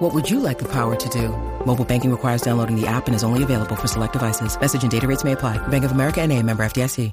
What 0.00 0.14
would 0.14 0.30
you 0.30 0.40
like 0.40 0.58
the 0.58 0.68
power 0.72 0.96
to 0.96 1.08
do? 1.10 1.28
Mobile 1.66 1.84
banking 1.84 2.10
requires 2.10 2.40
downloading 2.40 2.74
the 2.74 2.86
app 2.86 3.06
and 3.06 3.14
is 3.14 3.22
only 3.22 3.42
available 3.42 3.76
for 3.76 3.86
select 3.86 4.14
devices. 4.14 4.58
Message 4.58 4.82
and 4.82 4.90
data 4.90 5.06
rates 5.06 5.24
may 5.24 5.32
apply. 5.32 5.58
Bank 5.68 5.84
of 5.84 5.92
America 5.92 6.22
and 6.22 6.32
a 6.32 6.42
member 6.42 6.62
FDIC. 6.62 7.12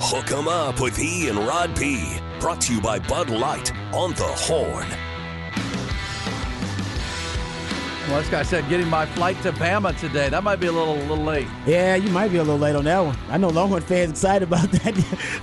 Hook 0.00 0.32
'em 0.32 0.48
up 0.48 0.80
with 0.80 0.98
E 0.98 1.28
and 1.28 1.38
Rod 1.38 1.78
B. 1.78 2.16
Brought 2.40 2.62
to 2.62 2.74
you 2.74 2.80
by 2.80 2.98
Bud 3.00 3.28
Light 3.28 3.70
on 3.92 4.14
the 4.14 4.24
Horn. 4.24 5.11
Well, 8.08 8.18
this 8.20 8.28
guy 8.28 8.42
said 8.42 8.68
getting 8.68 8.88
my 8.88 9.06
flight 9.06 9.40
to 9.42 9.52
Bama 9.52 9.98
today. 9.98 10.28
That 10.28 10.42
might 10.42 10.56
be 10.56 10.66
a 10.66 10.72
little 10.72 10.96
little 10.96 11.24
late. 11.24 11.46
Yeah, 11.66 11.94
you 11.94 12.10
might 12.10 12.28
be 12.32 12.38
a 12.38 12.42
little 12.42 12.58
late 12.58 12.74
on 12.74 12.84
that 12.84 12.98
one. 13.00 13.16
I 13.30 13.38
know 13.38 13.48
Longhorn 13.48 13.80
fans 13.82 14.10
excited 14.10 14.48
about 14.48 14.70
that 14.72 14.94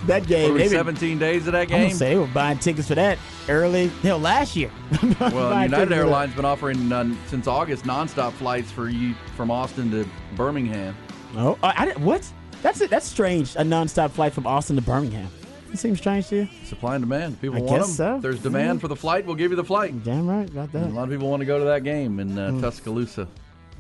that 0.06 0.28
game. 0.28 0.44
What 0.44 0.52
are 0.52 0.54
we, 0.56 0.60
They 0.64 0.70
been- 0.70 0.96
17 0.96 1.18
days 1.20 1.48
of 1.48 1.54
that 1.54 1.62
I'm 1.64 1.68
game? 1.68 1.82
gonna 1.88 1.96
say 1.96 2.10
they 2.10 2.20
were 2.20 2.28
buying 2.28 2.60
tickets 2.60 2.90
for 2.90 2.96
that 2.96 3.18
early. 3.48 3.88
Hell, 4.04 4.20
last 4.20 4.56
year. 4.56 4.72
Well, 5.20 5.64
United. 5.64 5.92
Airlines 5.94 6.34
been 6.36 6.46
offering 6.46 6.92
uh, 6.92 7.16
since 7.28 7.48
August 7.48 7.86
nonstop 7.86 8.34
flights 8.34 8.72
for 8.72 8.90
you 8.90 9.14
from 9.36 9.50
Austin 9.52 9.90
to 9.92 10.06
Birmingham. 10.36 10.96
Oh, 11.38 11.58
I, 11.64 11.94
I 11.96 12.00
what? 12.00 12.30
That's 12.62 12.82
it. 12.82 12.90
That's 12.90 13.06
strange. 13.08 13.56
A 13.56 13.60
nonstop 13.60 14.12
flight 14.12 14.34
from 14.34 14.46
Austin 14.46 14.76
to 14.76 14.82
Birmingham. 14.82 15.30
It 15.72 15.78
seems 15.78 16.00
strange 16.00 16.28
to 16.30 16.36
you. 16.38 16.48
Supply 16.66 16.96
and 16.96 17.04
demand. 17.04 17.40
People 17.42 17.58
I 17.58 17.62
want 17.62 17.82
guess 17.82 17.98
them. 17.98 18.18
so. 18.18 18.22
There's 18.22 18.40
demand 18.42 18.82
for 18.82 18.88
the 18.88 18.96
flight. 18.96 19.26
We'll 19.26 19.36
give 19.36 19.52
you 19.52 19.58
the 19.58 19.64
flight. 19.64 20.04
Damn 20.04 20.28
right 20.28 20.50
about 20.50 20.74
And 20.74 20.86
a 20.92 20.96
lot 20.96 21.04
of 21.04 21.10
people 21.10 21.30
want 21.30 21.42
to 21.42 21.46
go 21.46 21.60
to 21.60 21.66
that 21.66 21.84
game 21.84 22.20
in 22.20 22.30
Mm. 22.32 22.58
uh, 22.58 22.62
Tuscaloosa, 22.62 23.28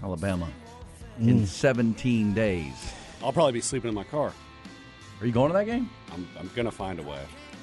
Alabama, 0.03 0.47
in 1.19 1.45
17 1.45 2.33
days. 2.33 2.73
I'll 3.23 3.33
probably 3.33 3.53
be 3.53 3.61
sleeping 3.61 3.89
in 3.89 3.95
my 3.95 4.03
car. 4.05 4.31
Are 5.19 5.25
you 5.25 5.31
going 5.33 5.51
to 5.51 5.57
that 5.57 5.65
game? 5.65 5.89
I'm, 6.13 6.27
I'm 6.39 6.49
gonna 6.55 6.71
find 6.71 6.97
a 6.99 7.03
way. 7.03 7.19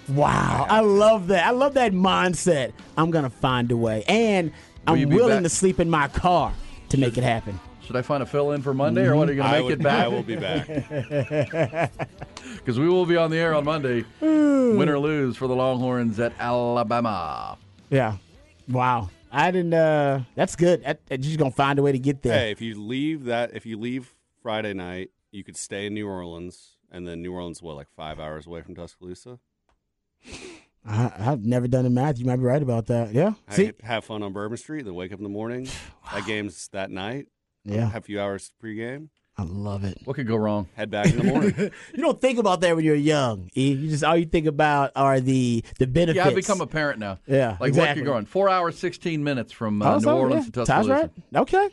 Wow, 0.08 0.66
I 0.68 0.80
love 0.80 1.28
that. 1.28 1.46
I 1.46 1.50
love 1.50 1.74
that 1.74 1.92
mindset. 1.92 2.72
I'm 2.96 3.11
gonna 3.11 3.30
find 3.30 3.70
a 3.72 3.77
way, 3.77 4.05
and 4.06 4.50
Will 4.86 4.94
I'm 4.94 5.08
willing 5.08 5.36
back- 5.36 5.42
to 5.44 5.48
sleep 5.48 5.80
in 5.80 5.88
my 5.90 6.08
car 6.08 6.52
to 6.90 6.98
make 6.98 7.16
it 7.18 7.24
happen. 7.24 7.58
Should 7.87 7.97
I 7.97 8.03
find 8.03 8.23
a 8.23 8.27
fill 8.27 8.51
in 8.53 8.62
for 8.62 8.75
Monday, 8.75 9.06
or 9.06 9.15
what? 9.17 9.29
Are 9.29 9.33
you 9.33 9.42
going 9.42 9.53
to 9.53 9.56
make 9.59 9.65
would- 9.65 9.81
it 9.81 9.83
back? 9.83 10.05
I 10.05 10.09
will 10.09 10.23
be 10.23 10.37
back. 10.37 11.91
Because 12.56 12.81
we 12.81 12.89
will 12.89 13.06
be 13.06 13.17
on 13.17 13.31
the 13.31 13.37
air 13.37 13.55
on 13.55 13.65
Monday, 13.65 14.05
win 14.20 14.89
or 14.89 14.98
lose 14.98 15.37
for 15.37 15.47
the 15.47 15.55
Longhorns 15.55 16.19
at 16.19 16.33
Alabama. 16.41 17.59
Yeah. 17.91 18.17
Wow. 18.69 19.11
I 19.31 19.53
didn't. 19.53 19.75
uh 19.75 20.23
That's 20.34 20.57
good. 20.57 20.83
That, 20.83 21.07
that 21.07 21.20
you're 21.20 21.29
just 21.29 21.39
gonna 21.39 21.51
find 21.53 21.79
a 21.79 21.83
way 21.83 21.92
to 21.92 21.98
get 21.98 22.23
there. 22.23 22.37
hey, 22.37 22.51
if 22.51 22.61
you 22.61 22.81
leave 22.83 23.27
that, 23.27 23.55
if 23.55 23.67
you 23.67 23.79
leave 23.79 24.12
Friday 24.42 24.73
night, 24.75 25.11
you 25.31 25.45
could 25.45 25.57
stay 25.57 25.87
in 25.87 25.95
New 25.95 26.09
Orleans, 26.09 26.77
and 26.91 27.07
then 27.07 27.23
New 27.23 27.33
Orleans, 27.33 27.62
what, 27.62 27.77
like 27.77 27.89
five 27.97 28.19
hours 28.19 28.47
away 28.48 28.62
from 28.62 28.75
Tuscaloosa? 28.75 29.39
I, 30.89 31.12
I've 31.19 31.45
never 31.45 31.69
done 31.69 31.84
the 31.84 31.91
math. 31.91 32.19
You 32.19 32.25
might 32.27 32.37
be 32.37 32.42
right 32.42 32.62
about 32.62 32.87
that. 32.87 33.12
Yeah. 33.12 33.31
Ha- 33.48 33.55
See. 33.55 33.73
have 33.83 34.05
fun 34.05 34.23
on 34.25 34.33
Bourbon 34.33 34.57
Street, 34.57 34.84
then 34.84 34.95
wake 34.95 35.12
up 35.12 35.19
in 35.19 35.25
the 35.25 35.29
morning. 35.31 35.69
That 36.14 36.25
game's 36.25 36.69
that 36.69 36.91
night. 36.91 37.27
Yeah. 37.67 37.91
Have 37.91 38.03
a 38.05 38.06
few 38.06 38.20
hours 38.20 38.53
pregame. 38.62 39.09
I 39.39 39.42
love 39.42 39.84
it. 39.84 39.98
What 40.05 40.17
could 40.17 40.27
go 40.27 40.36
wrong? 40.36 40.67
Head 40.77 40.91
back 40.91 41.06
in 41.11 41.19
the 41.19 41.25
morning. 41.25 41.55
You 41.95 42.00
don't 42.03 42.19
think 42.19 42.39
about 42.39 42.62
that 42.62 42.75
when 42.75 42.86
you're 42.86 42.95
young. 42.95 43.50
E. 43.55 43.73
You 43.73 43.91
just 43.91 44.03
all 44.03 44.17
you 44.17 44.25
think 44.25 44.47
about 44.47 44.92
are 44.96 45.20
the 45.20 45.63
the 45.79 45.86
benefits. 45.86 46.17
Yeah, 46.17 46.29
I've 46.30 46.35
become 46.35 46.63
a 46.63 46.67
parent 46.67 46.98
now. 47.01 47.18
Yeah, 47.27 47.51
Like 47.51 47.58
what 47.61 47.68
exactly. 47.68 48.02
could 48.02 48.07
go 48.08 48.14
on? 48.14 48.24
Four 48.24 48.48
hours, 48.48 48.79
16 48.79 49.23
minutes 49.23 49.52
from 49.52 49.83
uh, 49.83 49.96
New 49.96 50.01
so, 50.05 50.17
Orleans 50.18 50.46
yeah. 50.46 50.51
to 50.52 50.64
Ty's 50.64 50.86
Tuscaloosa. 50.86 51.11
right. 51.33 51.40
Okay. 51.42 51.68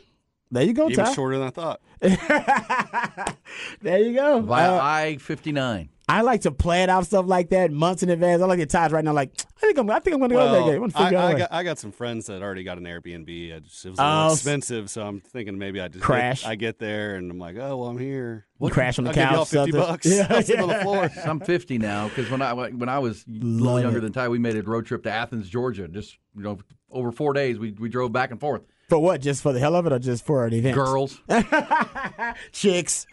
There 0.50 0.62
you 0.62 0.74
go, 0.74 0.90
Even 0.90 1.04
Ty. 1.06 1.14
shorter 1.14 1.38
than 1.38 1.46
I 1.48 1.50
thought. 1.50 1.80
there 3.80 3.98
you 4.00 4.14
go. 4.14 4.40
Via 4.40 4.74
Uh, 4.74 4.80
I 4.82 5.16
59. 5.20 5.88
I 6.06 6.20
like 6.20 6.42
to 6.42 6.50
plan 6.52 6.90
out 6.90 7.06
stuff 7.06 7.24
like 7.26 7.48
that 7.50 7.70
months 7.70 8.02
in 8.02 8.10
advance. 8.10 8.42
I 8.42 8.44
like 8.46 8.58
the 8.58 8.66
Ty's 8.66 8.92
right 8.92 9.02
now. 9.02 9.14
Like 9.14 9.30
I 9.56 9.60
think 9.66 9.78
I'm. 9.78 9.88
I 9.90 10.00
think 10.00 10.12
I'm 10.14 10.20
going 10.20 10.30
to 10.30 10.36
go 10.36 10.46
to 10.46 10.52
that 10.52 10.64
game. 10.66 10.82
I'm 10.82 10.90
going 10.90 10.90
to 10.90 10.98
I, 10.98 11.06
out. 11.06 11.14
a 11.14 11.18
I 11.34 11.38
got, 11.38 11.52
I 11.52 11.62
got 11.62 11.78
some 11.78 11.92
friends 11.92 12.26
that 12.26 12.42
already 12.42 12.62
got 12.62 12.76
an 12.76 12.84
Airbnb. 12.84 13.56
I 13.56 13.58
just, 13.60 13.86
it 13.86 13.90
was 13.90 13.98
a 13.98 14.02
Oh, 14.02 14.06
little 14.06 14.26
s- 14.32 14.34
expensive, 14.40 14.90
so 14.90 15.02
I'm 15.06 15.20
thinking 15.20 15.56
maybe 15.56 15.80
I 15.80 15.88
just 15.88 16.04
Crash. 16.04 16.42
Get, 16.42 16.50
I 16.50 16.54
get 16.56 16.78
there 16.78 17.14
and 17.16 17.30
I'm 17.30 17.38
like, 17.38 17.56
oh, 17.56 17.78
well, 17.78 17.88
I'm 17.88 17.96
here. 17.98 18.44
You 18.60 18.68
crash 18.68 18.98
on 18.98 19.04
the 19.06 19.10
I'll 19.10 19.14
give 19.14 19.24
couch. 19.24 19.34
y'all 19.34 19.44
fifty 19.64 19.72
something. 19.72 19.80
bucks. 19.80 20.06
Yeah, 20.10 20.26
I'll 20.28 20.42
sit 20.42 20.60
on 20.60 20.68
the 20.68 20.74
yeah. 20.74 20.82
floor. 20.82 21.10
I'm 21.26 21.40
50 21.40 21.78
now 21.78 22.08
because 22.08 22.30
when 22.30 22.42
I 22.42 22.52
when 22.52 22.88
I 22.90 22.98
was 22.98 23.24
a 23.26 23.30
little 23.30 23.80
younger 23.80 23.98
it. 23.98 24.02
than 24.02 24.12
Ty, 24.12 24.28
we 24.28 24.38
made 24.38 24.56
a 24.56 24.62
road 24.62 24.84
trip 24.84 25.02
to 25.04 25.10
Athens, 25.10 25.48
Georgia. 25.48 25.88
Just 25.88 26.18
you 26.36 26.42
know, 26.42 26.58
over 26.90 27.12
four 27.12 27.32
days, 27.32 27.58
we 27.58 27.72
we 27.72 27.88
drove 27.88 28.12
back 28.12 28.30
and 28.30 28.38
forth. 28.40 28.62
For 28.94 29.00
what? 29.00 29.20
Just 29.20 29.42
for 29.42 29.52
the 29.52 29.58
hell 29.58 29.74
of 29.74 29.86
it, 29.86 29.92
or 29.92 29.98
just 29.98 30.24
for 30.24 30.46
an 30.46 30.52
event? 30.52 30.76
Girls, 30.76 31.20
chicks, 32.52 33.08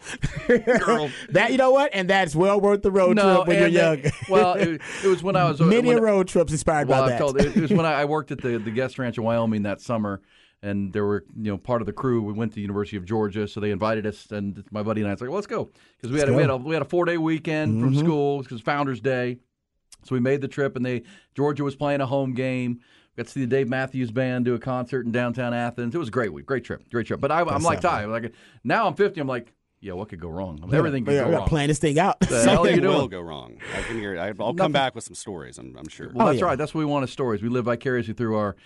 Girl. 0.46 1.10
that 1.30 1.50
you 1.50 1.58
know 1.58 1.72
what? 1.72 1.90
And 1.92 2.08
that's 2.08 2.36
well 2.36 2.60
worth 2.60 2.82
the 2.82 2.92
road 2.92 3.18
trip 3.18 3.48
when 3.48 3.58
you're 3.58 3.66
young. 3.66 4.00
well, 4.28 4.54
it, 4.54 4.80
it 5.02 5.08
was 5.08 5.24
when 5.24 5.34
I 5.34 5.50
was 5.50 5.60
uh, 5.60 5.64
Many 5.64 5.88
when, 5.88 6.00
road 6.00 6.28
trips 6.28 6.52
inspired 6.52 6.86
Well, 6.86 7.02
by 7.02 7.08
that. 7.08 7.18
told 7.18 7.40
it, 7.40 7.56
it 7.56 7.60
was 7.60 7.72
when 7.72 7.84
I, 7.84 8.02
I 8.02 8.04
worked 8.04 8.30
at 8.30 8.40
the 8.40 8.58
the 8.58 8.70
guest 8.70 8.96
ranch 9.00 9.18
in 9.18 9.24
Wyoming 9.24 9.64
that 9.64 9.80
summer, 9.80 10.22
and 10.62 10.92
there 10.92 11.04
were 11.04 11.24
you 11.36 11.50
know 11.50 11.58
part 11.58 11.82
of 11.82 11.86
the 11.86 11.92
crew. 11.92 12.22
We 12.22 12.32
went 12.32 12.52
to 12.52 12.54
the 12.54 12.62
University 12.62 12.96
of 12.96 13.04
Georgia, 13.04 13.48
so 13.48 13.58
they 13.58 13.72
invited 13.72 14.06
us, 14.06 14.30
and 14.30 14.62
my 14.70 14.84
buddy 14.84 15.00
and 15.00 15.10
I 15.10 15.14
was 15.14 15.20
like, 15.20 15.30
well, 15.30 15.34
"Let's 15.34 15.48
go," 15.48 15.68
because 15.96 16.12
we 16.12 16.20
had 16.20 16.28
a, 16.28 16.32
we 16.32 16.42
had 16.42 16.50
a 16.50 16.56
we 16.58 16.74
had 16.74 16.82
a 16.82 16.88
four 16.88 17.06
day 17.06 17.18
weekend 17.18 17.80
from 17.80 17.90
mm-hmm. 17.90 18.04
school 18.04 18.40
because 18.40 18.60
Founder's 18.60 19.00
Day, 19.00 19.40
so 20.04 20.14
we 20.14 20.20
made 20.20 20.42
the 20.42 20.48
trip, 20.48 20.76
and 20.76 20.86
they 20.86 21.02
Georgia 21.34 21.64
was 21.64 21.74
playing 21.74 22.00
a 22.00 22.06
home 22.06 22.34
game. 22.34 22.82
Got 23.16 23.26
to 23.26 23.32
see 23.32 23.40
the 23.40 23.46
Dave 23.46 23.68
Matthews 23.68 24.10
Band 24.10 24.44
do 24.46 24.54
a 24.54 24.58
concert 24.58 25.04
in 25.04 25.12
downtown 25.12 25.52
Athens. 25.52 25.94
It 25.94 25.98
was 25.98 26.08
a 26.08 26.12
great 26.12 26.32
week, 26.32 26.46
great 26.46 26.64
trip, 26.64 26.88
great 26.90 27.06
trip. 27.06 27.20
But 27.20 27.30
I, 27.30 27.40
I'm 27.42 27.62
like 27.62 27.80
Ty, 27.80 28.06
like 28.06 28.32
now 28.64 28.86
I'm 28.86 28.94
50. 28.94 29.20
I'm 29.20 29.26
like, 29.28 29.52
yeah, 29.80 29.92
what 29.94 30.08
could 30.08 30.20
go 30.20 30.28
wrong? 30.28 30.70
Everything 30.72 31.04
could 31.04 31.14
we 31.14 31.20
go 31.20 31.28
wrong. 31.38 31.48
plan 31.48 31.68
this 31.68 31.78
thing 31.78 31.98
out. 31.98 32.20
The 32.20 32.26
hell 32.44 32.64
you 32.66 32.74
Something 32.76 32.84
will 32.86 33.08
go 33.08 33.20
wrong. 33.20 33.58
I 33.76 33.82
can 33.82 33.98
hear. 33.98 34.14
It. 34.14 34.18
I'll 34.18 34.32
Nothing. 34.34 34.56
come 34.56 34.72
back 34.72 34.94
with 34.94 35.04
some 35.04 35.14
stories. 35.16 35.58
I'm, 35.58 35.76
I'm 35.76 35.88
sure. 35.88 36.10
Well, 36.14 36.26
Oh, 36.26 36.30
that's 36.30 36.38
yeah. 36.40 36.46
right. 36.46 36.56
That's 36.56 36.72
what 36.72 36.78
we 36.78 36.84
want 36.86 37.02
as 37.02 37.10
stories. 37.10 37.42
We 37.42 37.48
live 37.48 37.64
vicariously 37.66 38.14
through 38.14 38.36
our 38.36 38.56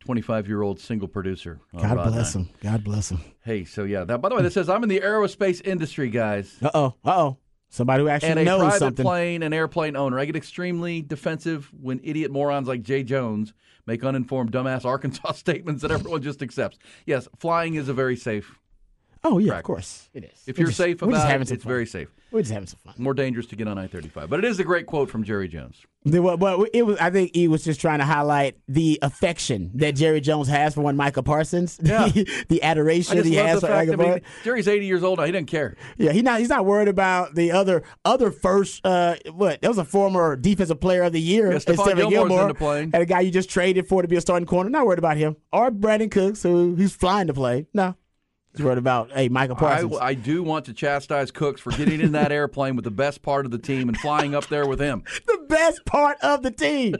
25 0.00 0.48
year 0.48 0.62
old 0.62 0.80
single 0.80 1.06
producer. 1.08 1.60
uh, 1.76 1.82
God 1.82 1.96
Rod 1.96 2.12
bless 2.12 2.34
Nine. 2.34 2.44
him. 2.46 2.50
God 2.62 2.84
bless 2.84 3.10
him. 3.10 3.20
Hey, 3.44 3.64
so 3.64 3.84
yeah. 3.84 4.02
That, 4.04 4.20
by 4.22 4.30
the 4.30 4.34
way, 4.34 4.42
that 4.42 4.52
says 4.52 4.68
I'm 4.68 4.82
in 4.82 4.88
the 4.88 5.00
aerospace 5.00 5.64
industry, 5.64 6.08
guys. 6.10 6.56
Uh 6.62 6.70
oh. 6.74 6.94
Uh 7.04 7.10
oh. 7.20 7.36
Somebody 7.72 8.02
who 8.02 8.08
actually 8.10 8.28
And 8.32 8.40
a 8.40 8.44
knows 8.44 8.60
private 8.60 8.78
something. 8.78 9.02
plane 9.02 9.42
and 9.42 9.54
airplane 9.54 9.96
owner. 9.96 10.18
I 10.18 10.26
get 10.26 10.36
extremely 10.36 11.00
defensive 11.00 11.70
when 11.80 12.00
idiot 12.04 12.30
morons 12.30 12.68
like 12.68 12.82
Jay 12.82 13.02
Jones 13.02 13.54
make 13.86 14.04
uninformed, 14.04 14.52
dumbass 14.52 14.84
Arkansas 14.84 15.32
statements 15.36 15.80
that 15.80 15.90
everyone 15.90 16.20
just 16.20 16.42
accepts. 16.42 16.78
Yes, 17.06 17.28
flying 17.38 17.74
is 17.76 17.88
a 17.88 17.94
very 17.94 18.14
safe. 18.14 18.58
Oh 19.24 19.38
yeah, 19.38 19.56
of 19.58 19.62
course 19.64 20.08
it 20.14 20.24
is. 20.24 20.42
If 20.46 20.56
We're 20.58 20.62
you're 20.62 20.66
just- 20.68 20.78
safe 20.78 21.00
about 21.02 21.30
it, 21.40 21.50
it's 21.52 21.62
fun. 21.64 21.68
very 21.70 21.86
safe. 21.86 22.08
We're 22.32 22.40
just 22.40 22.52
having 22.52 22.66
some 22.66 22.78
fun. 22.84 22.94
More 22.96 23.12
dangerous 23.12 23.44
to 23.48 23.56
get 23.56 23.68
on 23.68 23.76
I-35, 23.76 24.30
but 24.30 24.38
it 24.38 24.46
is 24.46 24.58
a 24.58 24.64
great 24.64 24.86
quote 24.86 25.10
from 25.10 25.22
Jerry 25.22 25.48
Jones. 25.48 25.82
Well, 26.06 26.38
well, 26.38 26.64
it 26.72 26.82
was. 26.84 26.96
I 26.98 27.10
think 27.10 27.36
he 27.36 27.46
was 27.46 27.62
just 27.62 27.78
trying 27.80 27.98
to 27.98 28.06
highlight 28.06 28.56
the 28.66 28.98
affection 29.02 29.70
that 29.74 29.92
Jerry 29.92 30.20
Jones 30.20 30.48
has 30.48 30.74
for 30.74 30.80
one 30.80 30.96
Micah 30.96 31.22
Parsons. 31.22 31.78
Yeah. 31.82 32.08
the, 32.08 32.44
the 32.48 32.62
adoration 32.62 33.16
just 33.18 33.28
he 33.28 33.34
has 33.36 33.60
for 33.60 33.66
fact. 33.68 33.90
I 33.90 33.94
Micah 33.94 34.02
Parsons. 34.02 34.26
Jerry's 34.44 34.66
80 34.66 34.86
years 34.86 35.04
old. 35.04 35.18
now. 35.18 35.26
He 35.26 35.32
doesn't 35.32 35.46
care. 35.46 35.76
Yeah, 35.98 36.12
he's 36.12 36.22
not. 36.24 36.40
He's 36.40 36.48
not 36.48 36.64
worried 36.64 36.88
about 36.88 37.34
the 37.36 37.52
other 37.52 37.82
other 38.04 38.30
first. 38.32 38.84
Uh, 38.84 39.16
what? 39.32 39.60
That 39.60 39.68
was 39.68 39.78
a 39.78 39.84
former 39.84 40.34
defensive 40.34 40.80
player 40.80 41.02
of 41.02 41.12
the 41.12 41.20
year. 41.20 41.52
Yeah, 41.52 41.58
Stephon 41.58 41.76
Stephon 41.76 41.96
Gilmore's 41.96 42.10
Gilmore, 42.10 42.42
in 42.42 42.48
the 42.48 42.54
plane. 42.54 42.90
and 42.94 43.02
a 43.02 43.06
guy 43.06 43.20
you 43.20 43.30
just 43.30 43.50
traded 43.50 43.86
for 43.86 44.00
to 44.02 44.08
be 44.08 44.16
a 44.16 44.20
starting 44.22 44.46
corner. 44.46 44.70
Not 44.70 44.86
worried 44.86 44.98
about 44.98 45.18
him 45.18 45.36
or 45.52 45.70
Brandin 45.70 46.10
Cooks, 46.10 46.42
who 46.42 46.74
who's 46.74 46.92
flying 46.94 47.26
to 47.28 47.34
play. 47.34 47.66
No, 47.74 47.94
worried 48.60 48.78
about 48.78 49.10
hey 49.12 49.28
Michael 49.28 49.56
I, 49.56 49.60
Parsons. 49.60 49.98
I 50.00 50.14
do 50.14 50.42
want 50.42 50.66
to 50.66 50.72
chastise 50.72 51.30
Cooks 51.30 51.60
for 51.60 51.70
getting 51.70 52.00
in 52.00 52.12
that 52.12 52.32
airplane 52.32 52.76
with 52.76 52.84
the 52.84 52.90
best 52.90 53.22
part 53.22 53.44
of 53.44 53.50
the 53.50 53.58
team 53.58 53.88
and 53.88 53.98
flying 53.98 54.34
up 54.34 54.46
there 54.48 54.66
with 54.66 54.80
him. 54.80 55.04
the 55.26 55.44
best 55.48 55.84
part 55.84 56.18
of 56.22 56.42
the 56.42 56.50
team. 56.50 56.96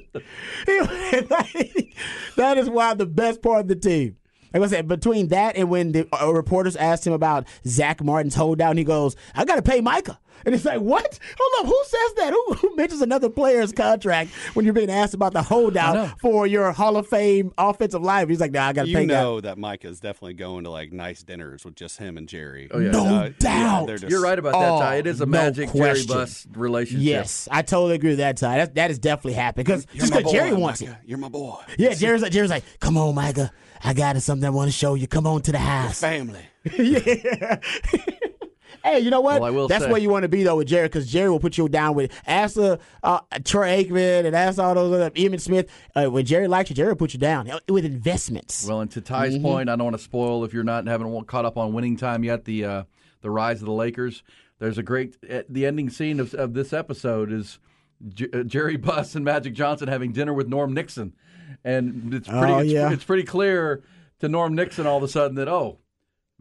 that 2.37 2.59
is 2.59 2.71
why 2.71 2.95
the 2.95 3.07
best 3.07 3.43
part 3.43 3.61
of 3.63 3.69
the 3.69 3.77
team. 3.77 4.17
Like 4.55 4.63
I 4.63 4.67
said, 4.67 4.89
between 4.89 5.29
that 5.29 5.57
and 5.57 5.71
when 5.71 5.93
the 5.93 6.07
uh, 6.13 6.31
reporters 6.33 6.77
asked 6.77 7.07
him 7.07 7.15
about 7.15 7.47
Zack 7.67 8.03
Martin's 8.03 8.35
holdout, 8.35 8.77
he 8.77 8.85
goes, 8.85 9.17
"I 9.35 9.45
got 9.45 9.57
to 9.57 9.63
pay 9.63 9.81
Micah." 9.81 10.19
And 10.45 10.55
it's 10.55 10.65
like, 10.65 10.81
what? 10.81 11.19
Hold 11.39 11.53
up, 11.61 11.67
who 11.67 11.83
says 11.87 12.15
that? 12.17 12.33
Who, 12.33 12.55
who 12.69 12.77
mentions 12.77 13.03
another 13.03 13.29
player's 13.31 13.73
contract 13.73 14.31
when 14.55 14.65
you're 14.65 14.75
being 14.75 14.91
asked 14.91 15.15
about 15.15 15.33
the 15.33 15.43
holdout 15.43 16.21
for 16.21 16.47
your 16.47 16.73
Hall 16.73 16.97
of 16.97 17.07
Fame 17.09 17.53
offensive 17.59 18.03
line? 18.03 18.29
He's 18.29 18.41
like, 18.41 18.53
nah, 18.53 18.69
I 18.69 18.73
got 18.73 18.87
to 18.87 18.93
pay 18.93 19.01
You 19.03 19.07
know 19.07 19.41
that 19.41 19.59
Mike 19.59 19.85
is 19.85 20.01
definitely 20.01 20.35
going 20.35 20.65
to 20.65 20.71
like 20.71 20.93
nice 20.93 21.23
dinners 21.23 21.65
with 21.65 21.75
just 21.77 21.99
him 21.99 22.17
and 22.19 22.29
Jerry. 22.29 22.69
Oh, 22.71 22.79
yeah. 22.79 22.91
No 22.91 23.05
Uh, 23.05 23.31
doubt. 23.39 23.87
they're 23.87 23.99
just- 23.99 24.11
You're 24.11 24.23
right 24.23 24.39
about 24.39 24.53
that, 24.53 24.71
Oh, 24.71 24.79
Ty. 24.81 24.97
It 24.97 25.07
is 25.07 25.21
a 25.21 25.27
no 25.27 25.31
magic 25.31 25.73
Jerry 25.73 25.79
question. 25.81 26.07
Buss 26.17 26.47
relationship. 26.55 27.05
Yes, 27.07 27.49
I 27.51 27.63
totally 27.63 27.95
agree 27.95 28.11
with 28.11 28.19
that, 28.19 28.37
Ty. 28.37 28.57
That, 28.59 28.75
that 28.75 28.91
is 28.91 28.99
definitely 28.99 29.35
happening 29.35 29.65
because 29.65 29.87
You're 29.93 30.01
just 30.01 30.13
my 30.13 30.19
because 30.19 30.33
Jerry 30.33 30.51
boy, 30.51 30.59
wants 30.59 30.81
it. 30.83 30.89
Micah. 30.89 31.01
You're 31.05 31.19
my 31.19 31.29
boy. 31.29 31.61
Yeah, 31.79 31.95
Jerry's 31.95 32.23
like, 32.23 32.33
Jerry's 32.33 32.51
like, 32.51 32.65
come 32.81 32.97
on, 32.97 33.15
Micah. 33.15 33.53
I 33.85 33.95
got 33.95 34.17
something 34.23 34.47
I 34.47 34.51
want 34.51 34.69
to 34.71 34.77
show 34.77 34.95
you. 34.95 35.09
Come 35.09 35.27
on 35.27 35.43
to 35.43 35.53
the 35.53 35.59
house. 35.59 36.01
Family. 36.01 36.41
yeah. 36.79 37.59
Hey, 38.85 39.01
you 39.01 39.11
know 39.11 39.21
what? 39.21 39.41
Well, 39.41 39.49
I 39.49 39.51
will 39.51 39.69
That's 39.69 39.85
say- 39.85 39.91
where 39.91 40.01
you 40.01 40.09
want 40.11 40.23
to 40.23 40.29
be 40.29 40.43
though 40.43 40.57
with 40.57 40.69
Jerry, 40.69 40.87
because 40.89 41.11
Jerry 41.11 41.31
will 41.31 41.41
put 41.41 41.57
you 41.59 41.69
down 41.69 41.95
with 41.95 42.13
ask 42.27 42.57
uh, 42.57 42.77
uh, 43.03 43.21
Troy 43.45 43.83
Aikman 43.85 44.25
and 44.27 44.35
ask 44.37 44.59
all 44.59 44.75
those 44.75 44.93
other 44.95 45.11
Emmitt 45.11 45.41
Smith. 45.41 45.69
Uh, 45.95 46.07
when 46.07 46.25
Jerry 46.25 46.49
likes 46.49 46.71
you, 46.71 46.77
Jerry 46.77 46.91
will 46.91 46.97
put 46.97 47.13
you 47.15 47.19
down 47.21 47.51
with 47.69 47.85
investments. 47.85 48.67
Well, 48.67 48.81
and 48.81 48.91
to 48.93 49.01
Ty's 49.01 49.35
Mm-hmm. 49.35 49.43
point, 49.43 49.69
I 49.69 49.77
don't 49.77 49.85
want 49.85 49.97
to 49.97 50.03
spoil 50.03 50.45
if 50.45 50.53
you're 50.53 50.65
not 50.65 50.87
haven't 50.87 51.27
caught 51.27 51.45
up 51.45 51.57
on 51.57 51.73
winning 51.73 51.97
time 51.97 52.25
yet. 52.25 52.45
The 52.45 52.65
uh, 52.65 52.83
the 53.21 53.31
rise 53.31 53.61
of 53.61 53.67
the 53.67 53.73
Lakers. 53.73 54.23
There's 54.59 54.79
a 54.79 54.83
great 54.83 55.17
uh, 55.29 55.43
the 55.49 55.67
ending 55.67 55.91
scene 55.91 56.21
of, 56.21 56.35
of 56.35 56.55
this 56.55 56.73
episode 56.73 57.33
is 57.33 57.59
J- 58.09 58.29
uh, 58.33 58.43
Jerry 58.45 58.77
Buss 58.79 59.15
and 59.15 59.25
Magic 59.25 59.55
Johnson 59.55 59.89
having 59.89 60.13
dinner 60.13 60.33
with 60.35 60.49
Norm 60.49 60.73
Nixon, 60.75 61.15
and 61.65 62.13
it's 62.15 62.29
pretty 62.29 62.53
Oh, 62.53 62.59
it's, 62.59 62.71
yeah. 62.71 62.93
it's 62.93 63.05
pretty 63.05 63.25
clear 63.25 63.83
to 64.21 64.29
Norm 64.29 64.55
Nixon 64.55 64.87
all 64.87 64.97
of 64.99 65.03
a 65.03 65.09
sudden 65.09 65.37
that 65.37 65.49
oh, 65.49 65.79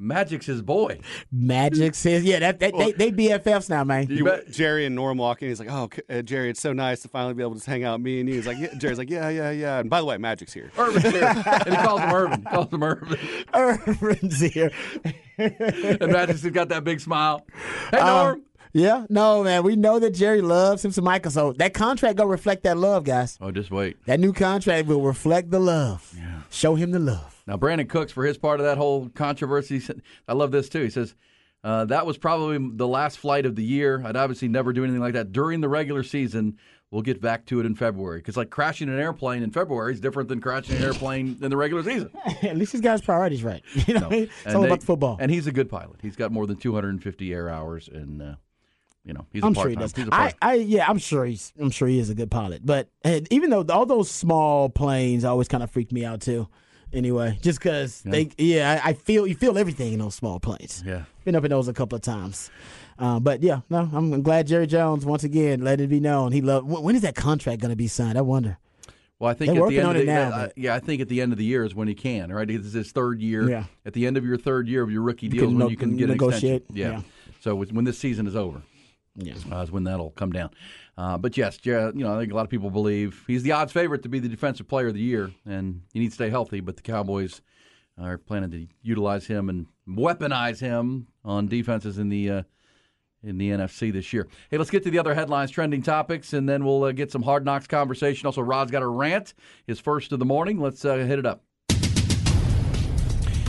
Magic's 0.01 0.47
his 0.47 0.61
boy. 0.61 0.99
Magic 1.31 1.93
says, 1.95 2.23
yeah, 2.23 2.39
that, 2.39 2.59
that 2.59 2.73
they 2.77 2.91
they 2.91 3.11
BFFs 3.11 3.69
now, 3.69 3.83
man. 3.83 4.07
You 4.09 4.25
You- 4.25 4.41
Jerry 4.49 4.85
and 4.85 4.95
Norm 4.95 5.17
walking. 5.19 5.49
He's 5.49 5.59
like, 5.59 5.69
"Oh, 5.71 5.89
uh, 6.09 6.21
Jerry, 6.23 6.49
it's 6.49 6.59
so 6.59 6.73
nice 6.73 7.01
to 7.03 7.07
finally 7.07 7.33
be 7.35 7.43
able 7.43 7.51
to 7.53 7.57
just 7.57 7.67
hang 7.67 7.83
out, 7.83 8.01
me 8.01 8.19
and 8.19 8.27
you." 8.27 8.35
He's 8.35 8.47
like, 8.47 8.57
yeah. 8.57 8.73
"Jerry's 8.77 8.97
like, 8.97 9.09
yeah, 9.11 9.29
yeah, 9.29 9.51
yeah." 9.51 9.79
And 9.79 9.89
by 9.89 9.99
the 9.99 10.05
way, 10.05 10.17
Magic's 10.17 10.53
here. 10.53 10.71
Irvin's 10.77 11.03
here, 11.11 11.23
and 11.45 11.75
he 11.75 11.81
calls 11.83 12.01
him 12.01 12.09
Irvin. 12.13 12.39
He 12.39 12.45
calls 12.45 12.73
him 12.73 12.83
Irvin, 12.83 13.19
Irvin's 13.53 14.39
here. 14.39 14.71
and 15.37 16.11
Magic's 16.11 16.41
got 16.49 16.69
that 16.69 16.83
big 16.83 16.99
smile. 16.99 17.45
Hey 17.91 17.97
Um, 17.99 18.07
Norm. 18.07 18.41
yeah, 18.73 19.05
no, 19.09 19.43
man. 19.43 19.63
We 19.63 19.75
know 19.75 19.99
that 19.99 20.11
Jerry 20.11 20.41
loves 20.41 20.83
him 20.83 20.91
some 20.91 21.03
Michael, 21.03 21.31
so 21.31 21.53
that 21.53 21.73
contract 21.73 22.17
gonna 22.17 22.29
reflect 22.29 22.63
that 22.63 22.77
love, 22.77 23.03
guys. 23.03 23.37
oh, 23.41 23.51
just 23.51 23.69
wait. 23.71 23.97
That 24.05 24.19
new 24.19 24.33
contract 24.33 24.87
will 24.87 25.01
reflect 25.01 25.51
the 25.51 25.59
love. 25.59 26.13
Show 26.49 26.75
him 26.75 26.91
the 26.91 26.99
love. 26.99 27.30
Now, 27.51 27.57
Brandin 27.57 27.89
Cooks, 27.89 28.13
for 28.13 28.23
his 28.23 28.37
part 28.37 28.61
of 28.61 28.65
that 28.65 28.77
whole 28.77 29.09
controversy, 29.09 29.81
said- 29.81 30.01
I 30.25 30.31
love 30.31 30.51
this 30.51 30.69
too. 30.69 30.83
He 30.83 30.89
says, 30.89 31.15
uh, 31.65 31.83
that 31.83 32.05
was 32.05 32.17
probably 32.17 32.57
the 32.77 32.87
last 32.87 33.17
flight 33.17 33.45
of 33.45 33.57
the 33.57 33.63
year. 33.63 34.01
I'd 34.05 34.15
obviously 34.15 34.47
never 34.47 34.71
do 34.71 34.85
anything 34.85 35.01
like 35.01 35.15
that 35.15 35.33
during 35.33 35.59
the 35.59 35.67
regular 35.67 36.01
season. 36.01 36.57
We'll 36.91 37.01
get 37.01 37.19
back 37.19 37.45
to 37.47 37.59
it 37.59 37.65
in 37.65 37.75
February. 37.75 38.19
Because, 38.19 38.37
like, 38.37 38.51
crashing 38.51 38.87
an 38.87 38.97
airplane 38.97 39.43
in 39.43 39.51
February 39.51 39.91
is 39.91 39.99
different 39.99 40.29
than 40.29 40.39
crashing 40.39 40.77
an 40.77 40.83
airplane 40.83 41.37
in 41.41 41.49
the 41.49 41.57
regular 41.57 41.83
season. 41.83 42.09
At 42.41 42.55
least 42.55 42.71
he's 42.71 42.79
got 42.79 42.93
his 42.93 43.01
priorities 43.01 43.43
right. 43.43 43.61
You 43.85 43.95
know, 43.99 44.09
mean? 44.09 44.23
it's 44.23 44.33
And 44.45 44.55
all 44.55 44.61
they- 44.61 44.67
about 44.69 44.79
the 44.79 44.85
football. 44.85 45.17
And 45.19 45.29
he's 45.29 45.45
a 45.45 45.51
good 45.51 45.67
pilot. 45.69 45.97
He's 46.01 46.15
got 46.15 46.31
more 46.31 46.47
than 46.47 46.55
250 46.55 47.33
air 47.33 47.49
hours, 47.49 47.89
and, 47.91 48.21
uh, 48.21 48.35
you 49.03 49.11
know, 49.11 49.25
he's 49.33 49.43
a 49.43 49.47
I'm 49.47 49.53
part 49.53 49.65
sure 49.65 49.69
he 49.71 49.75
does. 49.75 49.93
I, 50.13 50.33
I, 50.41 50.53
yeah, 50.53 50.85
I'm 50.87 50.99
sure 50.99 51.25
he's. 51.25 51.51
I'm 51.59 51.69
sure 51.71 51.89
he 51.89 51.99
is 51.99 52.09
a 52.09 52.15
good 52.15 52.31
pilot. 52.31 52.65
But 52.65 52.87
even 53.29 53.49
though 53.49 53.65
all 53.69 53.85
those 53.85 54.09
small 54.09 54.69
planes 54.69 55.25
always 55.25 55.49
kind 55.49 55.63
of 55.63 55.69
freak 55.69 55.91
me 55.91 56.05
out 56.05 56.21
too. 56.21 56.47
Anyway, 56.93 57.39
just 57.41 57.59
because 57.59 58.01
they, 58.01 58.29
yeah, 58.37 58.81
I, 58.83 58.89
I 58.89 58.93
feel 58.93 59.25
you 59.25 59.35
feel 59.35 59.57
everything 59.57 59.93
in 59.93 59.99
those 59.99 60.15
small 60.15 60.39
planes. 60.39 60.83
Yeah. 60.85 61.03
been 61.23 61.35
up 61.35 61.45
in 61.45 61.49
those 61.51 61.67
a 61.67 61.73
couple 61.73 61.95
of 61.95 62.01
times. 62.01 62.49
Uh, 62.99 63.19
but 63.19 63.41
yeah, 63.41 63.61
no, 63.69 63.89
I'm, 63.93 64.21
glad 64.21 64.47
Jerry 64.47 64.67
Jones 64.67 65.05
once 65.05 65.23
again 65.23 65.61
let 65.61 65.79
it 65.79 65.87
be 65.89 65.99
known 65.99 66.31
he 66.33 66.41
loved. 66.41 66.67
When, 66.67 66.83
when 66.83 66.95
is 66.95 67.01
that 67.03 67.15
contract 67.15 67.61
going 67.61 67.69
to 67.69 67.75
be 67.77 67.87
signed? 67.87 68.17
I 68.17 68.21
wonder. 68.21 68.57
Well, 69.19 69.29
I 69.29 69.33
think 69.33 69.53
They're 69.53 69.63
at 69.63 69.69
the 69.69 69.79
end 69.79 69.89
of 69.89 69.95
the 69.97 70.03
now, 70.05 70.29
uh, 70.29 70.45
but- 70.47 70.57
yeah, 70.57 70.75
I 70.75 70.79
think 70.79 71.01
at 71.01 71.07
the 71.07 71.21
end 71.21 71.31
of 71.31 71.37
the 71.37 71.45
year 71.45 71.63
is 71.63 71.73
when 71.75 71.87
he 71.87 71.93
can. 71.93 72.31
Right, 72.33 72.47
this 72.47 72.65
is 72.65 72.73
his 72.73 72.91
third 72.91 73.21
year. 73.21 73.49
Yeah. 73.49 73.65
At 73.85 73.93
the 73.93 74.05
end 74.07 74.17
of 74.17 74.25
your 74.25 74.37
third 74.37 74.67
year 74.67 74.81
of 74.83 74.91
your 74.91 75.03
rookie 75.03 75.29
deal 75.29 75.47
when 75.47 75.57
no- 75.59 75.69
you 75.69 75.77
can 75.77 75.95
get 75.95 76.05
an 76.05 76.11
negotiate. 76.11 76.63
extension. 76.63 76.75
Yeah. 76.75 77.01
So 77.39 77.55
when 77.55 77.85
this 77.85 77.97
season 77.97 78.27
is 78.27 78.35
over. 78.35 78.61
Yeah. 79.15 79.33
uh, 79.51 79.61
is 79.61 79.71
when 79.71 79.83
that'll 79.83 80.11
come 80.11 80.31
down. 80.31 80.51
Uh, 80.97 81.17
but 81.17 81.35
yes, 81.37 81.59
you 81.63 81.73
know, 81.93 82.15
I 82.15 82.19
think 82.19 82.31
a 82.31 82.35
lot 82.35 82.43
of 82.43 82.49
people 82.49 82.69
believe 82.69 83.23
he's 83.27 83.43
the 83.43 83.51
odds 83.51 83.71
favorite 83.71 84.03
to 84.03 84.09
be 84.09 84.19
the 84.19 84.29
defensive 84.29 84.67
player 84.67 84.87
of 84.87 84.93
the 84.93 85.01
year, 85.01 85.31
and 85.45 85.81
he 85.93 85.99
needs 85.99 86.13
to 86.13 86.23
stay 86.23 86.29
healthy. 86.29 86.59
But 86.59 86.77
the 86.77 86.81
Cowboys 86.81 87.41
are 87.99 88.17
planning 88.17 88.51
to 88.51 88.67
utilize 88.81 89.27
him 89.27 89.49
and 89.49 89.67
weaponize 89.87 90.59
him 90.59 91.07
on 91.25 91.47
defenses 91.47 91.97
in 91.97 92.09
the 92.09 92.29
uh, 92.29 92.43
in 93.23 93.37
the 93.37 93.49
NFC 93.51 93.91
this 93.93 94.13
year. 94.13 94.27
Hey, 94.49 94.57
let's 94.57 94.71
get 94.71 94.83
to 94.83 94.91
the 94.91 94.97
other 94.99 95.13
headlines, 95.13 95.51
trending 95.51 95.83
topics, 95.83 96.33
and 96.33 96.47
then 96.49 96.65
we'll 96.65 96.83
uh, 96.85 96.91
get 96.91 97.11
some 97.11 97.21
hard 97.21 97.45
knocks 97.45 97.67
conversation. 97.67 98.25
Also, 98.25 98.41
Rod's 98.41 98.71
got 98.71 98.81
a 98.81 98.87
rant, 98.87 99.33
his 99.67 99.79
first 99.79 100.11
of 100.11 100.19
the 100.19 100.25
morning. 100.25 100.59
Let's 100.59 100.83
uh, 100.85 100.95
hit 100.95 101.19
it 101.19 101.25
up. 101.25 101.43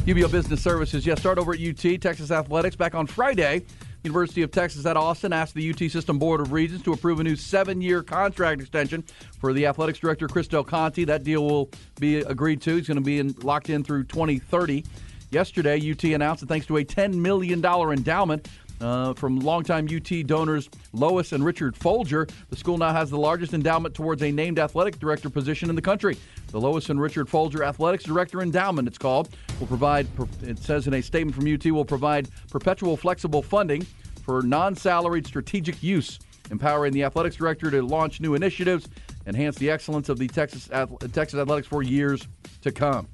UBEO 0.05 0.31
Business 0.31 0.61
Services, 0.61 1.07
yes, 1.07 1.21
start 1.21 1.39
over 1.39 1.55
at 1.55 1.61
UT, 1.61 2.01
Texas 2.01 2.33
Athletics. 2.33 2.75
Back 2.75 2.97
on 2.97 3.07
Friday, 3.07 3.63
University 4.05 4.43
of 4.43 4.51
Texas 4.51 4.85
at 4.85 4.97
Austin 4.97 5.33
asked 5.33 5.55
the 5.55 5.71
UT 5.71 5.79
System 5.91 6.19
Board 6.19 6.41
of 6.41 6.53
Regents 6.53 6.83
to 6.85 6.93
approve 6.93 7.21
a 7.21 7.25
new 7.25 7.37
seven 7.37 7.81
year 7.81 8.03
contract 8.03 8.61
extension 8.61 9.05
for 9.39 9.53
the 9.53 9.67
athletics 9.67 10.01
director, 10.01 10.27
Chris 10.27 10.49
Del 10.49 10.65
Conte. 10.65 11.05
That 11.05 11.23
deal 11.23 11.45
will 11.45 11.71
be 12.01 12.17
agreed 12.19 12.61
to. 12.63 12.77
He's 12.77 12.89
going 12.89 12.97
to 12.97 13.01
be 13.01 13.21
in, 13.21 13.35
locked 13.43 13.71
in 13.71 13.85
through 13.85 14.05
2030. 14.05 14.85
Yesterday, 15.31 15.91
UT 15.91 16.03
announced 16.05 16.41
that 16.41 16.49
thanks 16.49 16.67
to 16.67 16.77
a 16.77 16.85
$10 16.85 17.15
million 17.15 17.65
endowment, 17.65 18.49
uh, 18.83 19.15
from 19.15 19.39
longtime 19.39 19.89
UT 19.95 20.27
donors 20.27 20.69
Lois 20.93 21.33
and 21.33 21.45
Richard 21.45 21.77
Folger. 21.77 22.27
The 22.51 22.57
school 22.57 22.79
now 22.79 22.93
has 22.93 23.11
the 23.11 23.19
largest 23.19 23.55
endowment 23.55 23.95
towards 23.95 24.23
a 24.23 24.31
named 24.31 24.59
athletic 24.59 24.99
director 24.99 25.31
position 25.31 25.71
in 25.71 25.77
the 25.77 25.83
country. 25.83 26.17
The 26.49 26.61
Lois 26.61 26.91
and 26.91 27.01
Richard 27.01 27.29
Folger 27.29 27.65
Athletics 27.65 28.05
Director 28.05 28.43
Endowment, 28.43 28.89
it's 28.89 28.99
called, 28.99 29.31
will 29.59 29.67
provide, 29.67 30.07
it 30.43 30.59
says 30.59 30.87
in 30.87 30.95
a 30.95 31.03
statement 31.03 31.35
from 31.35 31.53
UT, 31.53 31.65
will 31.67 31.85
provide 31.85 32.29
perpetual 32.51 32.97
flexible 32.97 33.43
funding 33.43 33.87
for 34.23 34.43
non 34.43 34.75
salaried 34.75 35.27
strategic 35.27 35.83
use, 35.83 36.19
empowering 36.51 36.93
the 36.93 37.05
athletics 37.05 37.37
director 37.37 37.71
to 37.71 37.83
launch 37.83 38.21
new 38.21 38.35
initiatives, 38.35 38.89
enhance 39.27 39.57
the 39.57 39.71
excellence 39.71 40.09
of 40.09 40.19
the 40.19 40.29
Texas, 40.29 40.69
Texas 41.13 41.39
athletics 41.39 41.69
for 41.69 41.83
years 41.83 42.27
to 42.63 42.73
come. 42.73 43.09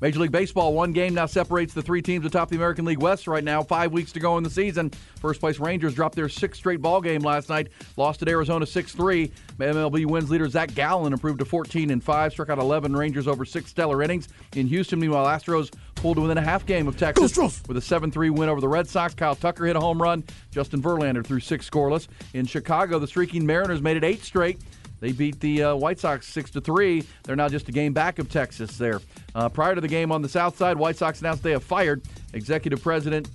Major 0.00 0.20
League 0.20 0.30
Baseball, 0.30 0.74
one 0.74 0.92
game 0.92 1.14
now 1.14 1.26
separates 1.26 1.74
the 1.74 1.82
three 1.82 2.00
teams 2.00 2.24
atop 2.24 2.48
the 2.50 2.56
American 2.56 2.84
League 2.84 3.02
West 3.02 3.26
right 3.26 3.42
now. 3.42 3.64
Five 3.64 3.92
weeks 3.92 4.12
to 4.12 4.20
go 4.20 4.38
in 4.38 4.44
the 4.44 4.50
season. 4.50 4.90
First 5.20 5.40
place 5.40 5.58
Rangers 5.58 5.92
dropped 5.92 6.14
their 6.14 6.28
sixth 6.28 6.58
straight 6.60 6.80
ball 6.80 7.00
game 7.00 7.20
last 7.22 7.48
night, 7.48 7.68
lost 7.96 8.22
at 8.22 8.28
Arizona 8.28 8.64
6 8.64 8.92
3. 8.92 9.32
MLB 9.58 10.06
wins 10.06 10.30
leader 10.30 10.48
Zac 10.48 10.72
Gallen 10.74 11.12
improved 11.12 11.40
to 11.40 11.44
14 11.44 11.90
and 11.90 12.02
5, 12.02 12.32
struck 12.32 12.48
out 12.48 12.58
11 12.58 12.94
Rangers 12.94 13.26
over 13.26 13.44
six 13.44 13.70
stellar 13.70 14.00
innings. 14.00 14.28
In 14.54 14.68
Houston, 14.68 15.00
meanwhile, 15.00 15.26
Astros 15.26 15.74
pulled 15.96 16.16
to 16.16 16.22
within 16.22 16.38
a 16.38 16.42
half 16.42 16.64
game 16.64 16.86
of 16.86 16.96
Texas 16.96 17.36
with 17.66 17.76
a 17.76 17.80
7 17.80 18.12
3 18.12 18.30
win 18.30 18.48
over 18.48 18.60
the 18.60 18.68
Red 18.68 18.88
Sox. 18.88 19.14
Kyle 19.14 19.34
Tucker 19.34 19.66
hit 19.66 19.74
a 19.74 19.80
home 19.80 20.00
run. 20.00 20.22
Justin 20.52 20.80
Verlander 20.80 21.26
threw 21.26 21.40
six 21.40 21.68
scoreless. 21.68 22.06
In 22.34 22.46
Chicago, 22.46 23.00
the 23.00 23.08
streaking 23.08 23.44
Mariners 23.44 23.82
made 23.82 23.96
it 23.96 24.04
eight 24.04 24.22
straight. 24.22 24.60
They 25.00 25.12
beat 25.12 25.40
the 25.40 25.62
uh, 25.62 25.74
White 25.76 25.98
Sox 25.98 26.26
six 26.26 26.50
to 26.52 26.60
three. 26.60 27.04
They're 27.24 27.36
now 27.36 27.48
just 27.48 27.68
a 27.68 27.72
game 27.72 27.92
back 27.92 28.18
of 28.18 28.30
Texas. 28.30 28.76
There. 28.76 29.00
Uh, 29.34 29.48
prior 29.48 29.74
to 29.74 29.80
the 29.80 29.88
game 29.88 30.10
on 30.10 30.22
the 30.22 30.28
South 30.28 30.56
Side, 30.56 30.76
White 30.76 30.96
Sox 30.96 31.20
announced 31.20 31.42
they 31.42 31.52
have 31.52 31.62
fired 31.64 32.02
executive 32.32 32.82
president 32.82 33.28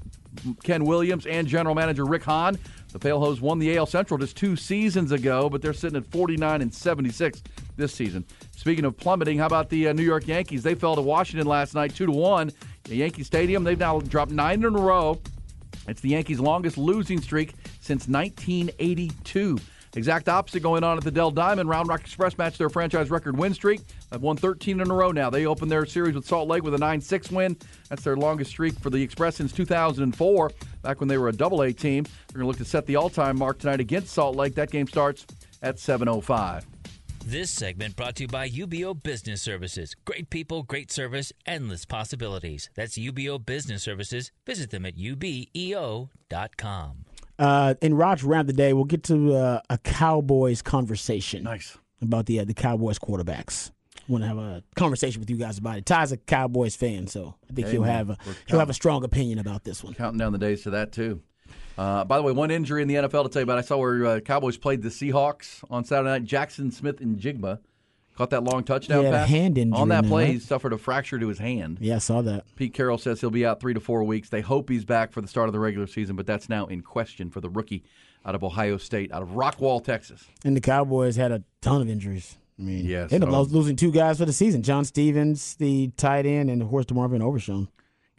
Ken 0.64 0.86
Williams 0.86 1.26
and 1.26 1.48
general 1.48 1.76
manager 1.76 2.06
Rick 2.06 2.24
Hahn. 2.24 2.58
The 2.92 3.00
Pale 3.00 3.20
Hose 3.20 3.42
won 3.42 3.60
the 3.60 3.76
AL 3.76 3.88
Central 3.88 4.18
just 4.18 4.38
two 4.38 4.56
seasons 4.56 5.12
ago, 5.12 5.50
but 5.50 5.62
they're 5.62 5.74
sitting 5.74 5.98
at 5.98 6.06
49 6.06 6.62
and 6.62 6.74
76 6.74 7.42
this 7.76 7.94
season. 7.94 8.24
Speaking 8.56 8.86
of 8.86 8.96
plummeting, 8.96 9.40
how 9.40 9.48
about 9.48 9.70
the 9.70 9.88
uh, 9.88 9.94
New 9.94 10.04
York 10.04 10.28
Yankees? 10.28 10.62
They 10.64 10.76
fell 10.76 10.96
to 10.96 11.02
Washington 11.02 11.48
last 11.48 11.74
night, 11.74 11.96
two 11.96 12.06
to 12.06 12.12
one. 12.12 12.52
At 12.86 12.92
Yankee 12.92 13.24
Stadium, 13.24 13.64
they've 13.64 13.80
now 13.80 14.00
dropped 14.00 14.32
nine 14.32 14.64
in 14.64 14.76
a 14.76 14.80
row. 14.80 15.20
It's 15.88 16.02
the 16.02 16.10
Yankees' 16.10 16.40
longest 16.40 16.78
losing 16.78 17.20
streak 17.20 17.56
since 17.82 18.08
1982. 18.08 19.58
Exact 19.96 20.28
opposite 20.28 20.64
going 20.64 20.84
on 20.84 20.98
at 20.98 21.04
the 21.04 21.12
Dell 21.12 21.30
Diamond. 21.30 21.70
Round 21.70 21.88
Rock 21.88 22.02
Express 22.02 22.38
matched 22.38 22.58
their 22.58 22.70
franchise 22.70 23.12
record 23.12 23.38
win 23.38 23.54
streak. 23.54 23.82
They've 24.10 24.22
won 24.22 24.38
13 24.38 24.80
in 24.80 24.90
a 24.90 24.94
row 24.94 25.12
now. 25.12 25.30
They 25.30 25.46
opened 25.46 25.72
their 25.72 25.86
series 25.86 26.16
with 26.16 26.26
Salt 26.26 26.48
Lake 26.48 26.64
with 26.64 26.74
a 26.74 26.80
9 26.80 27.00
6 27.00 27.32
win. 27.32 27.56
That's 27.90 28.04
their 28.04 28.18
longest 28.18 28.52
streak 28.52 28.78
for 28.80 28.90
the 28.90 29.02
Express 29.02 29.36
since 29.36 29.52
2004, 29.52 30.52
back 30.82 31.00
when 31.00 31.08
they 31.08 31.18
were 31.18 31.30
a 31.30 31.34
double 31.34 31.62
A 31.62 31.72
team. 31.72 32.04
They're 32.04 32.42
going 32.42 32.44
to 32.44 32.48
look 32.48 32.58
to 32.58 32.66
set 32.66 32.86
the 32.88 32.96
all 32.96 33.10
time 33.10 33.38
mark 33.38 33.60
tonight 33.60 33.80
against 33.80 34.14
Salt 34.14 34.36
Lake. 34.36 34.56
That 34.56 34.72
game 34.72 34.88
starts 34.88 35.28
at 35.62 35.78
7.05. 35.78 36.64
This 37.26 37.50
segment 37.52 37.96
brought 37.96 38.16
to 38.18 38.24
you 38.24 38.28
by 38.28 38.50
UBEO 38.50 39.02
Business 39.02 39.42
Services. 39.42 39.96
Great 40.04 40.30
people, 40.30 40.64
great 40.64 40.92
service, 40.92 41.32
endless 41.46 41.86
possibilities. 41.86 42.70
That's 42.76 42.98
UBEO 42.98 43.46
Business 43.46 43.82
Services. 43.82 44.32
Visit 44.46 44.72
them 44.72 44.86
at 44.86 44.98
ubeo.com. 44.98 46.10
Uh, 47.44 47.76
in 47.82 47.94
Raj 47.94 48.24
around 48.24 48.48
the 48.48 48.54
day, 48.54 48.72
we'll 48.72 48.86
get 48.86 49.04
to 49.04 49.34
uh, 49.34 49.62
a 49.70 49.78
Cowboys 49.78 50.62
conversation. 50.62 51.44
Nice. 51.44 51.78
About 52.02 52.26
the 52.26 52.40
uh, 52.40 52.46
the 52.46 52.54
Cowboys 52.54 53.00
quarterbacks. 53.00 53.72
Want 54.08 54.24
to 54.24 54.28
have 54.28 54.38
a 54.38 54.64
conversation 54.76 55.20
with 55.20 55.30
you 55.30 55.38
guys 55.38 55.58
about 55.58 55.78
it. 55.78 55.86
Ty's 55.86 56.12
a 56.12 56.18
Cowboys 56.18 56.76
fan, 56.76 57.08
so 57.08 57.36
I 57.50 57.54
think 57.54 57.70
he'll 57.70 57.84
have 57.84 58.10
a, 58.10 58.18
we're 58.26 58.36
he'll 58.48 58.60
have 58.60 58.70
a 58.70 58.74
strong 58.74 59.04
opinion 59.04 59.40
about 59.40 59.64
this 59.64 59.84
one. 59.84 59.94
Counting 59.94 60.18
down 60.18 60.34
the 60.34 60.38
days 60.38 60.64
to 60.64 60.72
that, 60.72 60.92
too. 60.92 61.22
Uh, 61.78 62.04
by 62.04 62.18
the 62.18 62.24
way, 62.24 62.32
one 62.32 62.52
injury 62.52 62.82
in 62.82 62.88
the 62.88 62.96
NFL 62.96 63.24
to 63.24 63.30
tell 63.30 63.42
you 63.42 63.44
about. 63.44 63.58
I 63.58 63.62
saw 63.62 63.78
where 63.78 64.06
uh, 64.06 64.20
Cowboys 64.20 64.58
played 64.58 64.82
the 64.82 64.90
Seahawks 64.90 65.64
on 65.70 65.86
Saturday 65.86 66.10
night. 66.10 66.26
Jaxon 66.26 66.72
Smith-Njigba 66.72 67.60
caught 68.16 68.30
that 68.32 68.44
long 68.44 68.64
touchdown 68.64 69.06
a 69.06 69.12
pass. 69.12 69.30
hand 69.30 69.58
injury 69.58 69.80
on 69.80 69.90
that 69.90 70.04
now, 70.04 70.10
play. 70.10 70.24
right? 70.26 70.34
He 70.34 70.40
suffered 70.40 70.74
a 70.74 70.78
fracture 70.78 71.18
to 71.20 71.28
his 71.28 71.40
hand. 71.40 71.78
Yeah, 71.82 71.96
I 71.96 72.00
saw 72.00 72.22
that. 72.22 72.46
Pete 72.56 72.74
Carroll 72.74 72.98
says 72.98 73.20
he'll 73.22 73.30
be 73.30 73.46
out 73.46 73.60
three 73.60 73.74
to 73.74 73.80
four 73.80 74.04
weeks. 74.04 74.30
They 74.30 74.42
hope 74.42 74.70
he's 74.70 74.86
back 74.86 75.12
for 75.12 75.22
the 75.22 75.28
start 75.28 75.50
of 75.50 75.54
the 75.54 75.60
regular 75.60 75.88
season, 75.88 76.16
but 76.16 76.26
that's 76.26 76.50
now 76.50 76.66
in 76.68 76.82
question 76.82 77.30
for 77.30 77.42
the 77.42 77.50
rookie 77.50 77.84
out 78.26 78.36
of 78.36 78.44
Ohio 78.44 78.78
State, 78.78 79.12
out 79.12 79.22
of 79.22 79.30
Rockwall, 79.30 79.84
Texas. 79.84 80.24
And 80.46 80.56
the 80.56 80.62
Cowboys 80.62 81.16
had 81.16 81.32
a 81.32 81.44
ton 81.62 81.82
of 81.82 81.90
injuries. 81.90 82.38
I 82.60 82.62
mean, 82.62 82.86
Yes, 82.86 83.10
they 83.10 83.16
ended 83.16 83.30
so- 83.32 83.42
lo- 83.42 83.48
losing 83.50 83.76
two 83.76 83.92
guys 83.92 84.20
for 84.20 84.26
the 84.26 84.34
season: 84.34 84.62
John 84.62 84.86
Stephens, 84.86 85.56
the 85.56 85.90
tight 85.98 86.26
end, 86.26 86.50
and 86.52 86.62
of 86.62 86.70
course 86.70 86.86
DeMarvin 86.86 87.22
Overshown. 87.22 87.68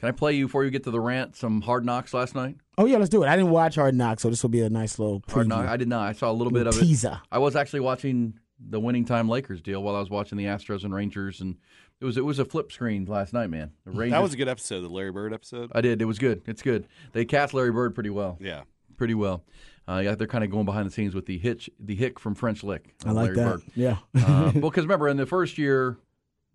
Can 0.01 0.09
I 0.09 0.13
play 0.13 0.33
you 0.35 0.47
before 0.47 0.65
you 0.65 0.71
get 0.71 0.83
to 0.85 0.91
the 0.91 1.01
rant? 1.01 1.37
Some 1.37 1.63
hard 1.63 1.85
knocks 1.87 2.13
last 2.13 2.35
night. 2.35 2.57
Oh 2.77 2.85
yeah, 2.85 2.99
let's 2.99 3.09
do 3.09 3.23
it. 3.23 3.29
I 3.29 3.37
didn't 3.37 3.53
watch 3.53 3.77
Hard 3.77 3.95
Knocks, 3.95 4.23
so 4.23 4.29
this 4.29 4.43
will 4.43 4.51
be 4.51 4.61
a 4.61 4.69
nice 4.69 4.99
little 4.99 5.21
preview. 5.21 5.33
Hard 5.35 5.49
knock. 5.49 5.69
I 5.69 5.77
did 5.77 5.89
not. 5.89 6.09
I 6.09 6.13
saw 6.13 6.31
a 6.31 6.35
little 6.35 6.53
bit 6.53 6.67
of 6.67 6.77
it. 6.77 6.81
teaser. 6.81 7.21
I 7.31 7.39
was 7.39 7.55
actually 7.55 7.81
watching 7.81 8.35
the 8.69 8.81
winning 8.81 9.05
time 9.05 9.29
Lakers 9.29 9.61
deal 9.61 9.83
while 9.83 9.95
I 9.97 10.01
was 10.01 10.11
watching 10.11 10.39
the 10.39 10.45
Astros 10.45 10.85
and 10.85 10.95
Rangers, 10.95 11.41
and 11.41 11.57
it 12.01 12.05
was 12.05 12.17
it 12.17 12.25
was 12.25 12.39
a 12.39 12.45
flip 12.45 12.73
screen 12.73 13.05
last 13.07 13.33
night, 13.33 13.49
man. 13.51 13.73
The 13.85 13.91
Rangers. 13.93 14.13
That 14.13 14.23
was 14.23 14.35
a 14.35 14.37
good 14.37 14.49
episode, 14.49 14.81
the 14.83 14.89
Larry 14.89 15.13
Bird 15.13 15.33
episode. 15.33 15.71
I 15.75 15.81
did. 15.81 16.01
It 16.03 16.07
was 16.07 16.19
good. 16.19 16.43
It's 16.47 16.63
good. 16.63 16.87
They 17.13 17.25
cast 17.25 17.55
Larry 17.55 17.73
Bird 17.73 17.95
pretty 17.95 18.11
well. 18.11 18.39
Yeah. 18.41 18.63
Pretty 18.97 19.15
well. 19.15 19.45
Uh, 19.87 20.01
yeah, 20.03 20.15
they're 20.15 20.27
kind 20.27 20.45
of 20.45 20.51
going 20.51 20.65
behind 20.65 20.87
the 20.87 20.91
scenes 20.91 21.15
with 21.15 21.27
the 21.27 21.37
hitch, 21.37 21.69
the 21.79 21.95
hick 21.95 22.19
from 22.19 22.35
French 22.35 22.65
Lick. 22.65 22.95
I 23.05 23.11
like 23.11 23.25
Larry 23.25 23.37
that. 23.37 23.45
Bird. 23.51 23.63
Yeah. 23.75 23.97
Uh, 24.15 24.53
well, 24.55 24.71
because 24.71 24.85
remember, 24.85 25.09
in 25.09 25.17
the 25.19 25.27
first 25.27 25.59
year, 25.59 25.99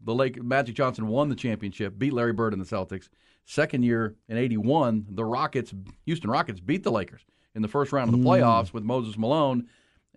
the 0.04 0.16
Lake 0.16 0.42
Magic 0.42 0.74
Johnson 0.76 1.08
won 1.08 1.30
the 1.30 1.36
championship, 1.36 2.00
beat 2.00 2.14
Larry 2.14 2.34
Bird 2.34 2.54
and 2.54 2.62
the 2.62 2.66
Celtics. 2.66 3.10
Second 3.46 3.84
year 3.84 4.16
in 4.30 4.38
'81, 4.38 5.08
the 5.10 5.26
Rockets, 5.26 5.74
Houston 6.06 6.30
Rockets, 6.30 6.60
beat 6.60 6.84
the 6.84 6.92
Lakers 6.92 7.22
in 7.56 7.62
the 7.62 7.68
first 7.68 7.92
round 7.92 8.10
of 8.14 8.20
Mm. 8.20 8.24
the 8.24 8.30
playoffs 8.30 8.74
with 8.74 8.84
Moses 8.84 9.18
Malone, 9.18 9.68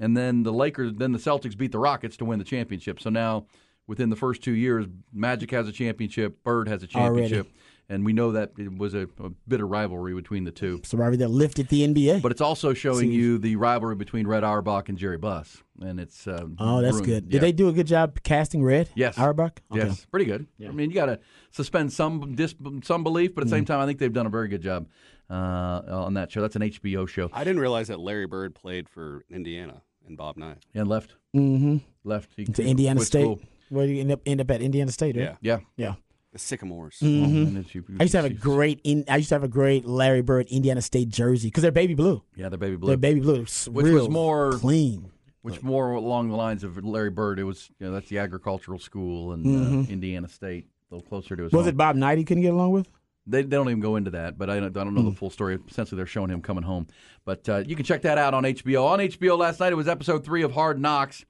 and 0.03 0.17
then 0.17 0.43
the 0.43 0.53
Lakers, 0.53 0.93
then 0.95 1.13
the 1.13 1.19
Celtics 1.19 1.57
beat 1.57 1.73
the 1.73 1.79
Rockets 1.79 2.17
to 2.19 2.25
win 2.25 2.39
the 2.39 2.45
championship. 2.45 3.01
So 3.01 3.09
now, 3.11 3.47
within 3.87 4.11
the 4.11 4.17
first 4.17 4.43
two 4.43 4.53
years, 4.53 4.87
Magic 5.13 5.51
has 5.53 5.69
a 5.69 5.73
championship, 5.73 6.43
Bird 6.45 6.69
has 6.69 6.83
a 6.83 6.89
Already. 6.95 7.29
championship, 7.29 7.53
and 7.89 8.05
we 8.05 8.13
know 8.13 8.33
that 8.33 8.53
it 8.59 8.77
was 8.79 8.95
a, 8.95 9.03
a 9.23 9.31
bitter 9.49 9.67
rivalry 9.67 10.15
between 10.15 10.45
the 10.45 10.51
two. 10.51 10.81
so 10.85 10.97
Robbie, 10.99 11.17
that 11.19 11.29
lifted 11.29 11.69
the 11.69 11.87
NBA. 11.87 12.23
But 12.23 12.33
it's 12.33 12.41
also 12.41 12.75
showing 12.75 13.11
you 13.13 13.39
the 13.39 13.57
rivalry 13.57 13.95
between 13.97 14.27
Red 14.27 14.45
Auerbach 14.45 14.89
and 14.89 14.97
Jerry 14.99 15.19
Buss, 15.19 15.63
and 15.81 15.99
it's 16.01 16.27
uh, 16.27 16.47
oh, 16.59 16.81
that's 16.81 16.95
ruined- 16.95 17.07
good. 17.07 17.25
Did 17.29 17.35
yeah. 17.35 17.41
they 17.41 17.53
do 17.53 17.69
a 17.69 17.73
good 17.73 17.87
job 17.87 18.23
casting 18.23 18.63
Red? 18.65 18.89
Yes. 18.95 19.19
Auerbach. 19.19 19.61
Okay. 19.71 19.87
Yes, 19.87 20.05
pretty 20.07 20.27
good. 20.27 20.47
I 20.67 20.71
mean, 20.71 20.91
you 20.91 20.95
got 20.95 21.07
to 21.07 21.19
suspend 21.51 21.93
some 21.93 22.35
dis- 22.35 22.55
some 22.85 23.03
belief, 23.03 23.35
but 23.35 23.43
at 23.43 23.49
the 23.51 23.55
Mm. 23.57 23.59
same 23.59 23.65
time, 23.67 23.81
I 23.81 23.87
think 23.87 23.99
they've 23.99 24.13
done 24.13 24.27
a 24.27 24.31
very 24.31 24.49
good 24.49 24.63
job 24.63 24.87
uh, 25.31 25.83
on 25.89 26.15
that 26.15 26.31
show. 26.31 26.41
That's 26.41 26.57
an 26.57 26.63
HBO 26.63 27.07
show. 27.09 27.31
I 27.33 27.45
didn't 27.45 27.61
realize 27.61 27.89
that 27.89 28.01
Larry 28.01 28.27
Bird 28.27 28.55
played 28.55 28.89
for 28.89 29.25
Indiana 29.31 29.83
and 30.07 30.17
Bob 30.17 30.37
Knight. 30.37 30.59
And 30.75 30.89
left, 30.89 31.15
Mm-hmm. 31.35 31.79
left 32.05 32.31
he, 32.37 32.45
To 32.45 32.63
Indiana 32.65 32.99
quit 32.99 33.07
State. 33.07 33.23
school. 33.23 33.41
Where 33.71 33.87
you 33.87 34.01
end 34.01 34.13
up? 34.13 34.21
End 34.27 34.41
up 34.41 34.51
at 34.51 34.61
Indiana 34.61 34.93
State, 34.93 35.17
right? 35.17 35.37
Yeah. 35.41 35.59
Yeah, 35.77 35.87
Yeah. 35.89 35.95
The 36.33 36.39
Sycamores. 36.39 36.99
Well, 37.03 37.11
and 37.11 37.57
then 37.57 37.65
she- 37.65 37.81
Mm-hmm. 37.81 37.97
I 38.01 38.05
used 38.05 38.13
to 38.13 38.23
have 38.23 38.31
a 38.31 38.35
great. 38.35 38.81
In, 38.85 39.05
I 39.09 39.17
used 39.17 39.29
to 39.31 39.35
have 39.35 39.45
a 39.45 39.49
great 39.49 39.85
Larry 39.87 40.23
Bird 40.23 40.47
Indiana 40.49 40.81
State 40.83 41.09
jersey 41.11 41.49
because 41.49 41.63
they're 41.63 41.71
baby 41.73 41.95
blue. 41.95 42.23
yeah, 42.37 42.49
they're 42.49 42.59
baby 42.59 42.77
blue, 42.77 42.89
They're 42.89 42.97
baby 42.97 43.21
blue, 43.21 43.43
It's 43.43 43.69
Which 43.69 43.85
real 43.87 43.95
was 43.97 44.09
more- 44.09 44.53
clean. 44.53 45.11
which 45.43 45.63
more 45.63 45.91
along 45.93 46.29
the 46.31 46.37
lines 46.37 46.65
of 46.65 46.83
Larry 46.85 47.11
Bird. 47.11 47.39
It 47.39 47.45
was 47.45 47.71
you 47.79 47.87
know 47.87 47.93
that's 47.93 48.09
the 48.09 48.19
agricultural 48.19 48.79
school 48.79 49.33
in 49.35 49.85
uh, 49.87 49.91
Indiana 49.91 50.29
State, 50.29 50.69
a 50.91 50.95
little 50.95 51.07
closer 51.09 51.35
to 51.37 51.43
his. 51.43 51.49
Mm-hmm. 51.51 51.57
Was 51.57 51.65
home. 51.67 51.75
it 51.75 51.77
Bob 51.77 51.97
Knight 51.97 52.17
he 52.19 52.25
couldn't 52.25 52.43
get 52.43 52.53
along 52.55 52.71
with? 52.73 52.89
They, 53.27 53.43
they 53.43 53.57
don't 53.57 53.69
even 53.69 53.81
go 53.81 53.97
into 53.97 54.11
that, 54.13 54.37
but 54.37 54.51
I 54.51 54.59
don't, 54.59 54.77
I 54.77 54.85
don't 54.85 54.95
know 54.95 55.03
Hmm. 55.03 55.11
the 55.11 55.15
full 55.15 55.31
story. 55.31 55.59
Essentially, 55.71 55.97
they're 55.97 56.07
showing 56.07 56.31
him 56.31 56.43
coming 56.43 56.65
home. 56.65 56.89
But 57.25 57.49
uh, 57.49 57.63
you 57.67 57.77
can 57.77 57.85
check 57.85 58.03
that 58.03 58.19
out 58.19 58.35
on 58.35 58.43
HBO. 58.43 58.85
On 58.87 58.99
HBO 58.99 59.39
last 59.39 59.61
night, 59.61 59.73
it 59.73 59.77
was 59.77 59.87
episode 59.89 60.25
three 60.25 60.43
of 60.43 60.53
Hard 60.53 60.81
Knocks. 60.81 61.25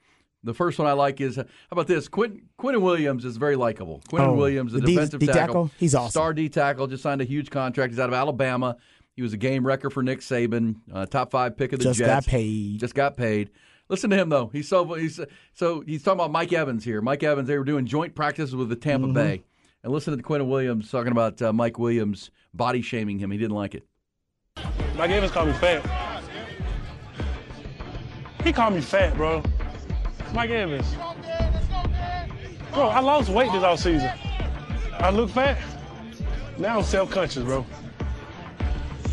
The 0.45 0.55
first 0.55 0.79
one 0.79 0.89
I 0.89 0.93
like 0.93 1.21
is 1.21 1.37
how 1.37 1.45
about 1.71 1.87
this? 1.87 2.09
Quinn 2.09 2.43
Quinnen 2.59 2.81
Williams 2.81 3.25
is 3.25 3.37
very 3.37 3.55
likable. 3.57 4.03
Quinnen 4.09 4.29
Oh, 4.29 4.35
Williams, 4.35 4.73
the, 4.73 4.81
the 4.81 4.87
D- 4.87 4.95
defensive 4.95 5.21
D 5.21 5.27
tackle, 5.27 5.41
tackle? 5.41 5.71
He's 5.79 5.95
awesome. 5.95 6.11
Star 6.11 6.33
D 6.35 6.49
tackle, 6.49 6.87
just 6.89 7.03
signed 7.03 7.21
a 7.21 7.25
huge 7.25 7.51
contract. 7.51 7.93
He's 7.93 8.01
out 8.01 8.09
of 8.09 8.15
Alabama. 8.15 8.77
He 9.15 9.23
was 9.23 9.35
a 9.35 9.37
game 9.37 9.65
wrecker 9.65 9.89
for 9.91 10.03
Nick 10.03 10.19
Saban, 10.21 10.77
uh, 10.93 11.07
top 11.07 11.31
five 11.31 11.57
pick 11.57 11.73
of 11.75 11.79
the 11.79 11.85
Just 11.85 11.99
Jets. 11.99 12.09
Just 12.09 12.27
got 12.27 12.31
paid. 12.31 12.81
Just 12.81 12.95
got 12.95 13.17
paid. 13.17 13.51
Listen 13.89 14.09
to 14.11 14.17
him 14.17 14.31
though. 14.31 14.47
He's 14.53 14.67
so 14.67 14.95
he's 14.95 15.21
so 15.53 15.83
he's 15.83 16.03
talking 16.03 16.19
about 16.19 16.33
Mike 16.33 16.53
Evans 16.53 16.83
here. 16.83 17.01
Mike 17.03 17.23
Evans. 17.23 17.47
They 17.47 17.59
were 17.59 17.63
doing 17.65 17.85
joint 17.87 18.15
practices 18.15 18.57
with 18.57 18.69
the 18.71 18.75
Tampa 18.77 19.07
Mm-hmm. 19.09 19.15
Bay, 19.15 19.43
and 19.85 19.93
listen 19.93 20.17
to 20.17 20.23
Quinnen 20.23 20.49
Williams 20.49 20.91
talking 20.91 21.13
about 21.13 21.41
uh, 21.43 21.53
Mike 21.53 21.79
Williams 21.79 22.31
body 22.55 22.83
shaming 22.83 23.19
him. 23.19 23.31
He 23.31 23.39
didn't 23.39 23.57
like 23.57 23.75
it. 23.75 23.87
Mike 24.97 25.11
Evans 25.11 25.33
called 25.33 25.49
me 25.49 25.55
fat. 25.55 26.23
He 28.45 28.53
called 28.53 28.75
me 28.75 28.81
fat, 28.81 29.15
bro. 29.17 29.43
It's 30.19 30.33
Mike 30.35 30.51
Evans. 30.51 30.87
Bro, 32.73 32.89
I 32.89 33.01
lost 33.01 33.29
weight 33.29 33.53
this 33.53 33.63
offseason. 33.63 34.17
I 35.01 35.11
look 35.11 35.31
fat. 35.31 35.59
Now 36.59 36.79
I'm 36.79 36.85
self-conscious, 36.85 37.45
bro. 37.45 37.65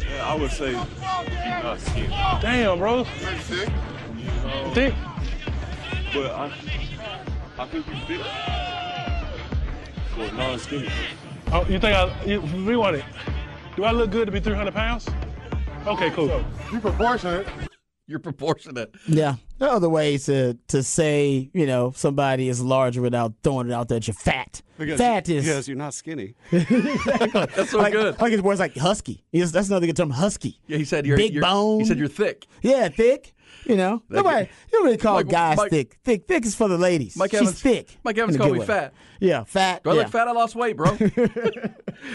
Yeah, 0.01 0.25
I 0.27 0.35
would 0.35 0.51
say 0.51 0.71
you're 0.71 1.77
skinny, 1.77 2.07
Damn, 2.41 2.77
bro. 2.79 3.03
sick, 3.43 3.69
You 4.17 4.73
think? 4.73 4.95
but 6.13 6.31
I, 6.31 6.51
I 7.57 7.65
think 7.67 7.85
you 7.87 7.95
fit 8.07 8.25
for 10.27 10.35
non-skinny. 10.35 10.89
Oh, 11.51 11.65
you 11.67 11.79
think 11.79 11.95
I 11.95 12.23
you, 12.25 12.41
rewind 12.41 12.97
it? 12.97 13.05
Do 13.75 13.83
I 13.83 13.91
look 13.91 14.11
good 14.11 14.25
to 14.25 14.31
be 14.31 14.39
300 14.39 14.73
pounds? 14.73 15.07
Okay, 15.87 16.09
cool. 16.11 16.43
You're 16.71 16.81
proportionate. 16.81 17.47
You're 18.05 18.19
proportionate. 18.19 18.93
Yeah. 19.07 19.35
There 19.59 19.69
are 19.69 19.75
other 19.75 19.89
ways 19.89 20.25
to 20.25 20.57
to 20.69 20.83
say, 20.83 21.49
you 21.53 21.65
know, 21.65 21.91
somebody 21.95 22.49
is 22.49 22.61
larger 22.61 23.01
without 23.01 23.33
throwing 23.43 23.67
it 23.67 23.73
out 23.73 23.89
that 23.89 24.07
you're 24.07 24.15
fat. 24.15 24.61
Because, 24.77 24.99
fat 24.99 25.29
is 25.29 25.45
because 25.45 25.67
you're 25.67 25.77
not 25.77 25.93
skinny. 25.93 26.35
That's 26.51 27.71
so 27.71 27.79
like, 27.79 27.93
good. 27.93 28.19
like 28.19 28.31
his 28.31 28.41
words 28.41 28.59
like 28.59 28.75
husky. 28.75 29.25
Yes, 29.31 29.51
that's 29.51 29.67
another 29.67 29.85
good 29.85 29.97
term, 29.97 30.09
husky. 30.09 30.59
Yeah, 30.67 30.77
he 30.77 30.85
said 30.85 31.05
you're 31.05 31.17
Big 31.17 31.33
you're, 31.33 31.43
bone. 31.43 31.81
He 31.81 31.85
said 31.85 31.99
you're 31.99 32.07
thick. 32.07 32.47
Yeah, 32.61 32.87
thick. 32.87 33.33
You 33.65 33.75
know, 33.75 34.01
That 34.09 34.15
nobody 34.17 34.45
guy- 34.45 34.51
you 34.73 34.83
really 34.83 34.97
call 34.97 35.15
Mike- 35.15 35.29
guys 35.29 35.57
Mike- 35.57 35.69
thick. 35.69 35.97
Thick, 36.03 36.27
thick 36.27 36.45
is 36.45 36.55
for 36.55 36.67
the 36.67 36.77
ladies. 36.77 37.15
Mike 37.17 37.31
She's 37.31 37.41
Evans- 37.41 37.61
thick. 37.61 37.97
Mike 38.03 38.17
Evans 38.17 38.37
called 38.37 38.53
me 38.53 38.59
way. 38.59 38.65
fat. 38.65 38.93
Yeah, 39.19 39.43
fat. 39.43 39.83
Do 39.83 39.89
I 39.91 39.93
yeah. 39.93 39.99
look 40.01 40.09
fat? 40.11 40.27
I 40.27 40.31
lost 40.31 40.55
weight, 40.55 40.77
bro. 40.77 40.91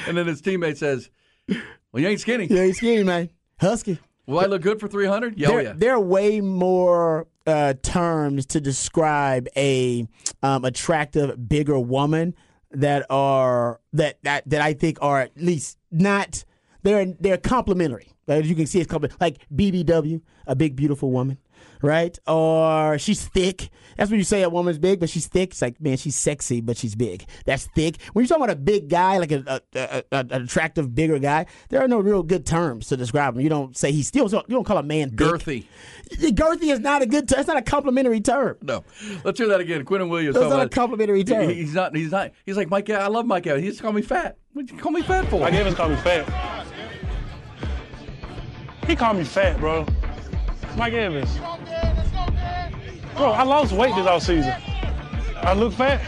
and 0.07 0.17
then 0.17 0.27
his 0.27 0.41
teammate 0.43 0.77
says, 0.77 1.11
"Well, 1.49 2.03
you 2.03 2.09
ain't 2.09 2.21
skinny. 2.21 2.47
You 2.47 2.59
ain't 2.59 2.77
skinny, 2.77 3.03
man. 3.05 3.31
Husky. 3.61 3.99
Will 4.27 4.41
I 4.41 4.47
look 4.47 4.63
good 4.63 4.81
for 4.81 4.89
300? 4.89 5.39
Yeah, 5.39 5.49
oh, 5.49 5.51
there, 5.53 5.63
yeah. 5.63 5.73
there 5.77 5.93
are 5.95 6.01
way 6.01 6.41
more 6.41 7.27
uh, 7.47 7.75
terms 7.83 8.47
to 8.47 8.61
describe 8.61 9.47
a 9.55 10.07
um, 10.43 10.65
attractive, 10.65 11.47
bigger 11.49 11.79
woman 11.79 12.35
that 12.71 13.05
are 13.11 13.81
that 13.93 14.19
that 14.23 14.49
that 14.49 14.61
I 14.63 14.73
think 14.73 14.99
are 15.03 15.21
at 15.21 15.37
least 15.37 15.79
not 15.91 16.45
they're 16.85 17.07
they're 17.19 17.37
complimentary. 17.39 18.09
As 18.27 18.49
you 18.49 18.55
can 18.57 18.67
see, 18.67 18.81
it's 18.81 18.91
compliment 18.91 19.21
like 19.21 19.37
BBW, 19.55 20.23
a 20.47 20.57
big 20.57 20.77
beautiful 20.77 21.11
woman, 21.11 21.37
right? 21.83 22.19
Or 22.27 22.97
she's 22.97 23.23
thick. 23.27 23.69
That's 23.99 24.11
when 24.11 24.19
you 24.19 24.25
say 24.25 24.43
a 24.43 24.49
woman's 24.49 24.79
big, 24.79 24.99
but 24.99 25.11
she's 25.11 25.27
thick. 25.27 25.51
It's 25.51 25.61
like 25.61 25.79
man, 25.79 25.99
she's 25.99 26.17
sexy, 26.17 26.63
but 26.63 26.79
she's 26.79 26.95
big. 26.95 27.27
That's 27.45 27.67
thick. 27.75 27.97
When 28.15 28.23
you're 28.23 28.29
talking 28.29 28.45
about 28.45 28.57
a 28.57 28.61
big 28.61 28.89
guy, 28.89 29.19
like 29.19 29.31
a, 29.31 29.45
a, 29.47 29.79
a, 29.79 30.03
a 30.11 30.19
an 30.31 30.43
attractive, 30.45 30.95
bigger 30.95 31.19
guy, 31.19 31.45
there 31.69 31.83
are 31.83 31.89
no 31.89 31.99
real 32.01 32.23
good 32.23 32.47
terms 32.47 32.89
to 32.89 32.97
describe 32.97 33.35
him. 33.35 33.43
You 33.43 33.51
don't 33.51 33.77
say 33.77 33.93
he's 33.93 34.09
still. 34.09 34.27
You 34.31 34.43
don't 34.49 34.65
call 34.65 34.79
a 34.79 34.83
man 34.83 35.11
thick. 35.11 35.19
Girthy. 35.19 35.67
Girthy 36.13 36.73
is 36.73 36.81
not 36.81 37.03
a 37.03 37.07
good. 37.07 37.29
term. 37.29 37.41
It's 37.41 37.49
not 37.49 37.59
a 37.59 37.63
complimentary 37.63 38.23
term. 38.23 38.57
No, 38.63 38.85
let's 39.23 39.39
hear 39.39 39.49
that 39.49 39.61
again. 39.61 39.85
Quinnen 39.85 40.09
Williams. 40.09 40.35
That's 40.35 40.45
not 40.49 40.53
a 40.53 40.63
about- 40.63 40.71
complimentary 40.71 41.25
term. 41.25 41.49
He- 41.51 41.57
He's 41.57 41.75
not. 41.75 41.95
He's 41.95 42.11
not. 42.11 42.31
He's 42.47 42.57
like 42.57 42.71
Mike. 42.71 42.89
I 42.89 43.07
love 43.09 43.27
Mike. 43.27 43.47
Evans. 43.47 43.65
He 43.65 43.69
just 43.71 43.83
called 43.83 43.95
me 43.97 44.03
fat. 44.03 44.39
What 44.55 44.71
you 44.71 44.79
call 44.79 44.93
me 44.93 45.03
fat 45.03 45.29
for? 45.29 45.41
Mike 45.41 45.53
Evans 45.55 45.77
called 45.77 45.91
me 45.91 45.97
fat. 45.99 46.64
He 48.87 48.95
called 48.97 49.17
me 49.17 49.25
fat, 49.25 49.59
bro. 49.59 49.87
It's 50.63 50.77
Mike 50.77 50.93
Evans. 50.93 51.37
Bro, 53.17 53.31
I 53.31 53.43
lost 53.45 53.73
weight 53.73 53.95
this 53.95 54.07
offseason. 54.07 54.61
I 55.37 55.53
look 55.55 55.73
fat. 55.73 56.01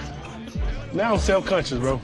Now 0.92 1.12
I'm 1.14 1.18
self-conscious, 1.18 1.78
bro. 1.78 2.00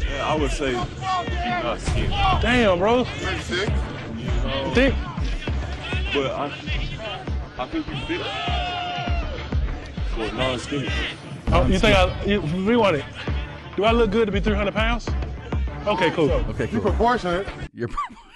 Yeah, 0.00 0.26
I 0.26 0.34
would 0.34 0.50
say 0.50 0.72
you're 0.72 0.80
not 0.80 1.80
skinny, 1.80 2.08
Damn, 2.08 2.78
bro. 2.78 3.04
sick, 3.04 3.68
You 4.16 4.74
think? 4.74 4.94
but 6.14 6.30
I, 6.32 6.52
I 7.58 7.66
think 7.66 7.86
you 7.86 7.96
fit 8.06 8.26
for 10.30 10.36
non-skinny. 10.36 10.88
Oh, 11.52 11.66
you 11.66 11.78
think 11.78 11.96
I 11.96 12.24
you, 12.24 12.40
rewind 12.40 12.96
it? 12.96 13.04
Do 13.76 13.84
I 13.84 13.92
look 13.92 14.10
good 14.10 14.26
to 14.26 14.32
be 14.32 14.40
300 14.40 14.74
pounds? 14.74 15.08
Okay, 15.86 16.10
cool. 16.10 16.30
Okay, 16.30 16.66
cool. 16.66 16.72
You're 16.74 16.80
proportionate. 16.82 17.46
You're 17.74 17.88
proportionate. 17.88 18.27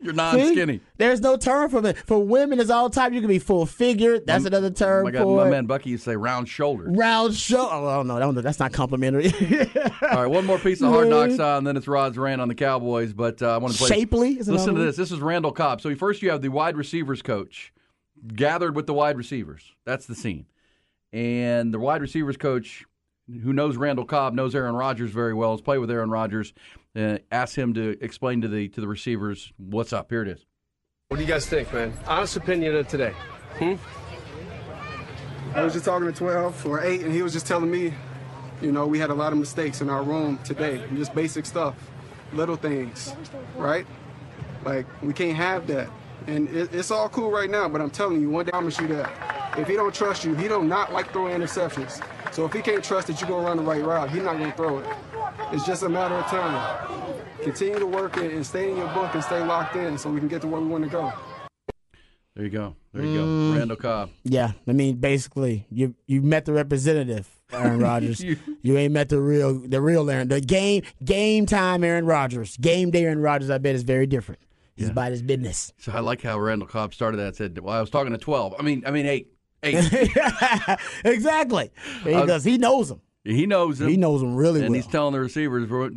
You're 0.00 0.14
non-skinny. 0.14 0.78
See? 0.78 0.82
There's 0.96 1.20
no 1.20 1.36
term 1.36 1.70
for 1.70 1.86
it. 1.86 1.96
For 2.06 2.18
women, 2.24 2.58
it's 2.58 2.70
all 2.70 2.88
type. 2.88 3.12
You 3.12 3.20
can 3.20 3.28
be 3.28 3.38
full 3.38 3.66
figured. 3.66 4.26
That's 4.26 4.44
another 4.44 4.70
term 4.70 5.04
my, 5.04 5.10
God, 5.10 5.22
for 5.22 5.36
my 5.36 5.46
it. 5.46 5.50
man 5.50 5.66
Bucky 5.66 5.90
used 5.90 6.04
to 6.04 6.10
say 6.10 6.16
round 6.16 6.48
shoulders. 6.48 6.96
Round 6.96 7.34
show. 7.34 7.68
Oh 7.70 8.02
no, 8.02 8.18
no, 8.18 8.32
that's 8.40 8.58
not 8.58 8.72
complimentary. 8.72 9.32
All 10.02 10.22
right, 10.22 10.26
one 10.26 10.46
more 10.46 10.58
piece 10.58 10.80
of 10.80 10.88
hard 10.88 11.08
knocks 11.08 11.38
on, 11.38 11.58
and 11.58 11.66
then 11.66 11.76
it's 11.76 11.86
Rod's 11.88 12.16
rant 12.16 12.40
on 12.40 12.48
the 12.48 12.54
Cowboys. 12.54 13.12
But 13.12 13.42
uh, 13.42 13.54
I 13.54 13.58
want 13.58 13.74
to 13.74 13.78
play. 13.78 13.88
Shapely 13.88 14.38
is 14.38 14.48
Listen 14.48 14.74
to 14.74 14.82
this. 14.82 14.96
This 14.96 15.12
is 15.12 15.20
Randall 15.20 15.52
Cobb. 15.52 15.80
So 15.80 15.94
first 15.94 16.22
you 16.22 16.30
have 16.30 16.42
the 16.42 16.48
wide 16.48 16.76
receivers 16.76 17.22
coach 17.22 17.72
gathered 18.34 18.74
with 18.74 18.86
the 18.86 18.94
wide 18.94 19.16
receivers. 19.16 19.72
That's 19.84 20.06
the 20.06 20.14
scene, 20.14 20.46
and 21.12 21.74
the 21.74 21.78
wide 21.78 22.00
receivers 22.00 22.36
coach, 22.36 22.84
who 23.28 23.52
knows 23.52 23.76
Randall 23.76 24.06
Cobb, 24.06 24.34
knows 24.34 24.54
Aaron 24.54 24.74
Rodgers 24.74 25.10
very 25.10 25.34
well, 25.34 25.52
has 25.52 25.60
played 25.60 25.78
with 25.78 25.90
Aaron 25.90 26.10
Rodgers. 26.10 26.54
Uh, 26.96 27.18
asked 27.30 27.54
him 27.54 27.72
to 27.74 27.96
explain 28.00 28.40
to 28.40 28.48
the 28.48 28.68
to 28.68 28.80
the 28.80 28.88
receivers 28.88 29.52
what's 29.58 29.92
up. 29.92 30.10
Here 30.10 30.22
it 30.22 30.28
is. 30.28 30.44
What 31.08 31.18
do 31.18 31.22
you 31.22 31.28
guys 31.28 31.46
think, 31.46 31.72
man? 31.72 31.92
Honest 32.06 32.36
opinion 32.36 32.74
of 32.76 32.88
today. 32.88 33.12
Hmm? 33.58 33.74
I 35.54 35.62
was 35.62 35.72
just 35.72 35.84
talking 35.84 36.06
to 36.06 36.12
12 36.12 36.66
or 36.66 36.80
8, 36.80 37.02
and 37.02 37.12
he 37.12 37.22
was 37.22 37.32
just 37.32 37.46
telling 37.46 37.70
me, 37.70 37.92
you 38.62 38.70
know, 38.70 38.86
we 38.86 39.00
had 39.00 39.10
a 39.10 39.14
lot 39.14 39.32
of 39.32 39.38
mistakes 39.38 39.80
in 39.80 39.90
our 39.90 40.04
room 40.04 40.38
today. 40.44 40.80
Just 40.94 41.12
basic 41.12 41.46
stuff, 41.46 41.74
little 42.32 42.54
things, 42.54 43.14
right? 43.56 43.86
Like, 44.64 44.86
we 45.02 45.12
can't 45.12 45.36
have 45.36 45.66
that. 45.66 45.88
And 46.28 46.48
it, 46.50 46.72
it's 46.72 46.92
all 46.92 47.08
cool 47.08 47.32
right 47.32 47.50
now, 47.50 47.68
but 47.68 47.80
I'm 47.80 47.90
telling 47.90 48.20
you, 48.20 48.30
one 48.30 48.44
day 48.44 48.50
I 48.50 48.58
promise 48.58 48.78
you 48.78 48.86
that. 48.88 49.58
If 49.58 49.66
he 49.66 49.74
don't 49.74 49.92
trust 49.92 50.24
you, 50.24 50.34
he 50.36 50.46
don't 50.46 50.68
not 50.68 50.92
like 50.92 51.10
throwing 51.12 51.36
interceptions. 51.36 52.00
So 52.32 52.44
if 52.46 52.52
he 52.52 52.60
can't 52.62 52.82
trust 52.84 53.08
that 53.08 53.20
you're 53.20 53.28
going 53.28 53.42
to 53.42 53.48
run 53.48 53.56
the 53.56 53.62
right 53.62 53.82
route, 53.84 54.10
he's 54.10 54.22
not 54.22 54.38
going 54.38 54.50
to 54.50 54.56
throw 54.56 54.78
it. 54.78 54.86
It's 55.52 55.66
just 55.66 55.82
a 55.82 55.88
matter 55.88 56.14
of 56.14 56.26
time. 56.26 57.10
Continue 57.42 57.78
to 57.78 57.86
work 57.86 58.16
it 58.18 58.32
and 58.32 58.46
stay 58.46 58.70
in 58.70 58.76
your 58.76 58.88
book 58.88 59.14
and 59.14 59.24
stay 59.24 59.40
locked 59.44 59.74
in 59.76 59.98
so 59.98 60.10
we 60.10 60.20
can 60.20 60.28
get 60.28 60.40
to 60.42 60.46
where 60.48 60.60
we 60.60 60.68
want 60.68 60.84
to 60.84 60.90
go. 60.90 61.12
There 62.36 62.44
you 62.44 62.50
go. 62.50 62.76
There 62.92 63.02
you 63.04 63.18
Mm. 63.18 63.52
go. 63.52 63.58
Randall 63.58 63.76
Cobb. 63.76 64.10
Yeah, 64.22 64.52
I 64.66 64.72
mean, 64.72 64.96
basically, 64.96 65.66
you 65.70 65.94
you 66.06 66.22
met 66.22 66.44
the 66.44 66.52
representative, 66.52 67.28
Aaron 67.52 67.80
Rodgers. 67.90 68.20
You- 68.22 68.38
you, 68.62 68.76
ain't 68.78 68.92
met 68.92 69.08
the 69.08 69.20
real 69.20 69.54
the 69.58 69.80
real 69.80 70.08
Aaron. 70.08 70.28
The 70.28 70.40
game 70.40 70.82
game 71.04 71.44
time, 71.46 71.82
Aaron 71.82 72.06
Rodgers. 72.06 72.56
Game 72.58 72.90
day, 72.92 73.04
Aaron 73.04 73.20
Rodgers. 73.20 73.50
I 73.50 73.58
bet 73.58 73.74
is 73.74 73.82
very 73.82 74.06
different. 74.06 74.40
He's 74.76 74.88
about 74.88 75.10
his 75.10 75.20
business. 75.22 75.72
So 75.78 75.92
I 75.92 76.00
like 76.00 76.22
how 76.22 76.38
Randall 76.38 76.68
Cobb 76.68 76.94
started 76.94 77.18
that. 77.18 77.36
Said, 77.36 77.58
"Well, 77.58 77.74
I 77.76 77.80
was 77.80 77.90
talking 77.90 78.12
to 78.12 78.18
twelve. 78.18 78.54
I 78.58 78.62
mean, 78.62 78.82
I 78.86 78.90
mean 78.92 79.06
eight. 79.06 79.32
Eight. 79.62 79.76
exactly, 81.04 81.70
because 82.04 82.44
he 82.44 82.58
knows 82.58 82.88
them. 82.88 83.00
he 83.24 83.46
knows 83.46 83.80
him. 83.80 83.88
He 83.88 83.96
knows 83.96 84.20
them 84.20 84.34
really 84.36 84.60
and 84.60 84.70
well. 84.70 84.76
he's 84.76 84.86
telling 84.86 85.12
the 85.12 85.20
receivers, 85.20 85.68
"We're- 85.68 85.90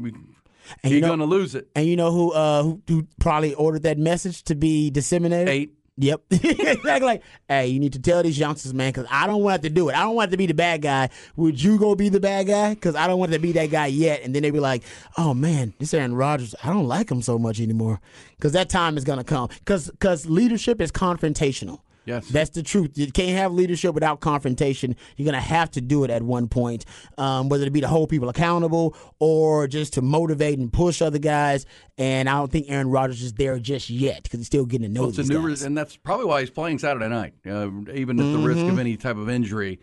And 0.84 1.02
know- 1.02 1.08
going 1.08 1.20
to 1.20 1.26
lose 1.26 1.56
it." 1.56 1.68
and 1.76 1.86
you 1.86 1.96
know 1.96 2.12
who 2.12 2.32
uh 2.32 2.64
who, 2.64 2.82
who 2.88 3.08
probably 3.20 3.54
ordered 3.54 3.84
that 3.84 3.98
message 3.98 4.44
to 4.44 4.56
be 4.56 4.90
disseminated? 4.90 5.50
Eight. 5.50 5.74
Yep. 5.96 6.22
exactly. 6.32 7.02
Like, 7.06 7.22
hey, 7.48 7.68
you 7.68 7.80
need 7.80 7.94
to 7.94 8.00
tell 8.00 8.24
these 8.24 8.40
youngsters, 8.40 8.74
man, 8.74 8.92
because 8.92 9.06
I 9.12 9.28
don't 9.28 9.44
want 9.44 9.62
to 9.62 9.70
do 9.70 9.90
it. 9.90 9.96
I 9.96 10.02
don't 10.02 10.16
want 10.16 10.32
to 10.32 10.38
be 10.38 10.48
the 10.48 10.56
bad 10.56 10.82
guy. 10.82 11.10
Would 11.36 11.62
you 11.62 11.78
go 11.78 11.94
be 11.94 12.10
the 12.10 12.20
bad 12.20 12.48
guy? 12.48 12.74
Because 12.74 12.96
I 12.96 13.06
don't 13.06 13.20
want 13.20 13.32
to 13.34 13.38
be 13.40 13.52
that 13.52 13.70
guy 13.70 13.86
yet. 13.88 14.22
And 14.24 14.34
then 14.34 14.42
they 14.42 14.50
be 14.50 14.60
like, 14.60 14.82
oh 15.20 15.36
man, 15.36 15.76
this 15.78 15.94
Aaron 15.94 16.16
Rodgers, 16.16 16.56
I 16.64 16.70
don't 16.74 16.88
like 16.88 17.12
him 17.12 17.22
so 17.22 17.38
much 17.38 17.62
anymore. 17.62 18.02
Because 18.36 18.54
that 18.54 18.70
time 18.70 18.98
is 18.98 19.04
gonna 19.04 19.24
come. 19.24 19.50
Because 19.60 19.92
because 19.92 20.26
leadership 20.26 20.82
is 20.82 20.92
confrontational. 20.92 21.82
Yes. 22.06 22.28
That's 22.28 22.50
the 22.50 22.64
truth. 22.64 22.98
You 22.98 23.12
can't 23.12 23.38
have 23.38 23.54
leadership 23.54 23.94
without 23.94 24.20
confrontation. 24.20 24.96
You're 25.16 25.26
going 25.26 25.42
to 25.42 25.48
have 25.48 25.72
to 25.72 25.82
do 25.82 26.04
it 26.04 26.10
at 26.10 26.22
one 26.22 26.48
point, 26.50 26.84
um, 27.18 27.48
whether 27.50 27.66
it 27.66 27.72
be 27.72 27.82
to 27.82 27.88
hold 27.88 28.10
people 28.10 28.28
accountable 28.30 28.96
or 29.20 29.68
just 29.68 29.94
to 29.94 30.02
motivate 30.02 30.60
and 30.60 30.72
push 30.72 31.02
other 31.02 31.20
guys. 31.20 31.66
And 31.98 32.28
I 32.30 32.34
don't 32.34 32.52
think 32.52 32.66
Aaron 32.70 32.90
Rodgers 32.90 33.22
is 33.22 33.34
there 33.34 33.58
just 33.60 33.90
yet 33.90 34.24
because 34.24 34.40
he's 34.40 34.48
still 34.48 34.66
getting 34.66 34.88
to 34.88 34.94
know 34.94 35.02
Well, 35.02 35.10
it's 35.12 35.18
a 35.20 35.24
new, 35.24 35.48
guys. 35.48 35.62
and 35.64 35.78
that's 35.78 35.96
probably 35.96 36.26
why 36.26 36.42
he's 36.42 36.50
playing 36.50 36.80
Saturday 36.80 37.08
night, 37.08 37.34
uh, 37.48 37.70
even 37.94 38.20
at 38.20 38.32
the 38.34 38.40
risk 38.40 38.60
Mm-hmm. 38.60 38.70
of 38.72 38.80
any 38.80 38.98
type 38.98 39.18
of 39.18 39.30
injury. 39.30 39.80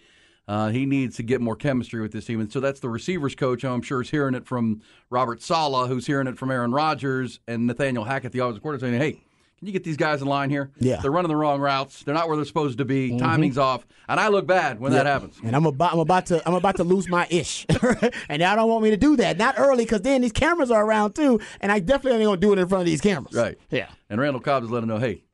Uh, 0.48 0.68
he 0.68 0.84
needs 0.84 1.14
to 1.16 1.22
get 1.22 1.40
more 1.40 1.54
chemistry 1.54 2.00
with 2.00 2.10
this 2.12 2.24
team, 2.24 2.40
and 2.40 2.52
so 2.52 2.58
that's 2.58 2.80
the 2.80 2.88
receivers 2.88 3.36
coach. 3.36 3.64
I'm 3.64 3.82
sure 3.82 4.02
is 4.02 4.10
hearing 4.10 4.34
it 4.34 4.46
from 4.46 4.80
Robert 5.08 5.40
Saleh, 5.42 5.86
who's 5.88 6.06
hearing 6.06 6.26
it 6.26 6.36
from 6.38 6.50
Aaron 6.50 6.72
Rodgers 6.72 7.38
and 7.46 7.68
Nathaniel 7.68 8.04
Hackett, 8.04 8.32
the 8.32 8.40
offensive 8.40 8.60
coordinator, 8.62 8.98
saying, 8.98 9.00
"Hey, 9.14 9.22
can 9.60 9.66
you 9.66 9.72
get 9.74 9.84
these 9.84 9.98
guys 9.98 10.22
in 10.22 10.26
line 10.26 10.48
here? 10.48 10.70
Yeah. 10.78 10.94
Mm-hmm. 10.94 11.02
they're 11.02 11.10
running 11.10 11.28
the 11.28 11.36
wrong 11.36 11.60
routes. 11.60 12.02
They're 12.02 12.14
not 12.14 12.28
where 12.28 12.36
they're 12.36 12.46
supposed 12.46 12.78
to 12.78 12.86
be. 12.86 13.18
Timing's 13.18 13.58
off, 13.58 13.86
and 14.08 14.18
I 14.18 14.28
look 14.28 14.46
bad 14.46 14.80
when 14.80 14.92
that 14.92 15.04
happens." 15.04 15.38
And 15.44 15.54
I'm 15.54 15.66
about, 15.66 15.92
I'm 15.92 15.98
about 15.98 16.24
to, 16.26 16.42
I'm 16.48 16.54
about 16.54 16.76
to 16.76 16.84
lose 16.84 17.10
my 17.10 17.26
ish, 17.28 17.66
and 18.30 18.40
y'all 18.40 18.56
don't 18.56 18.70
want 18.70 18.82
me 18.82 18.88
to 18.88 18.96
do 18.96 19.16
that. 19.16 19.36
Not 19.36 19.56
early, 19.58 19.84
because 19.84 20.00
then 20.00 20.22
these 20.22 20.32
cameras 20.32 20.70
are 20.70 20.82
around 20.82 21.14
too, 21.14 21.40
and 21.60 21.70
I 21.70 21.78
definitely 21.78 22.20
ain't 22.20 22.28
gonna 22.28 22.40
do 22.40 22.54
it 22.54 22.58
in 22.58 22.68
front 22.68 22.80
of 22.80 22.86
these 22.86 23.02
cameras. 23.02 23.34
Right. 23.34 23.58
Yeah. 23.70 23.90
And 24.08 24.18
Randall 24.18 24.40
Cobb 24.40 24.64
is 24.64 24.70
letting 24.70 24.88
know, 24.88 24.96
"Hey, 24.96 25.24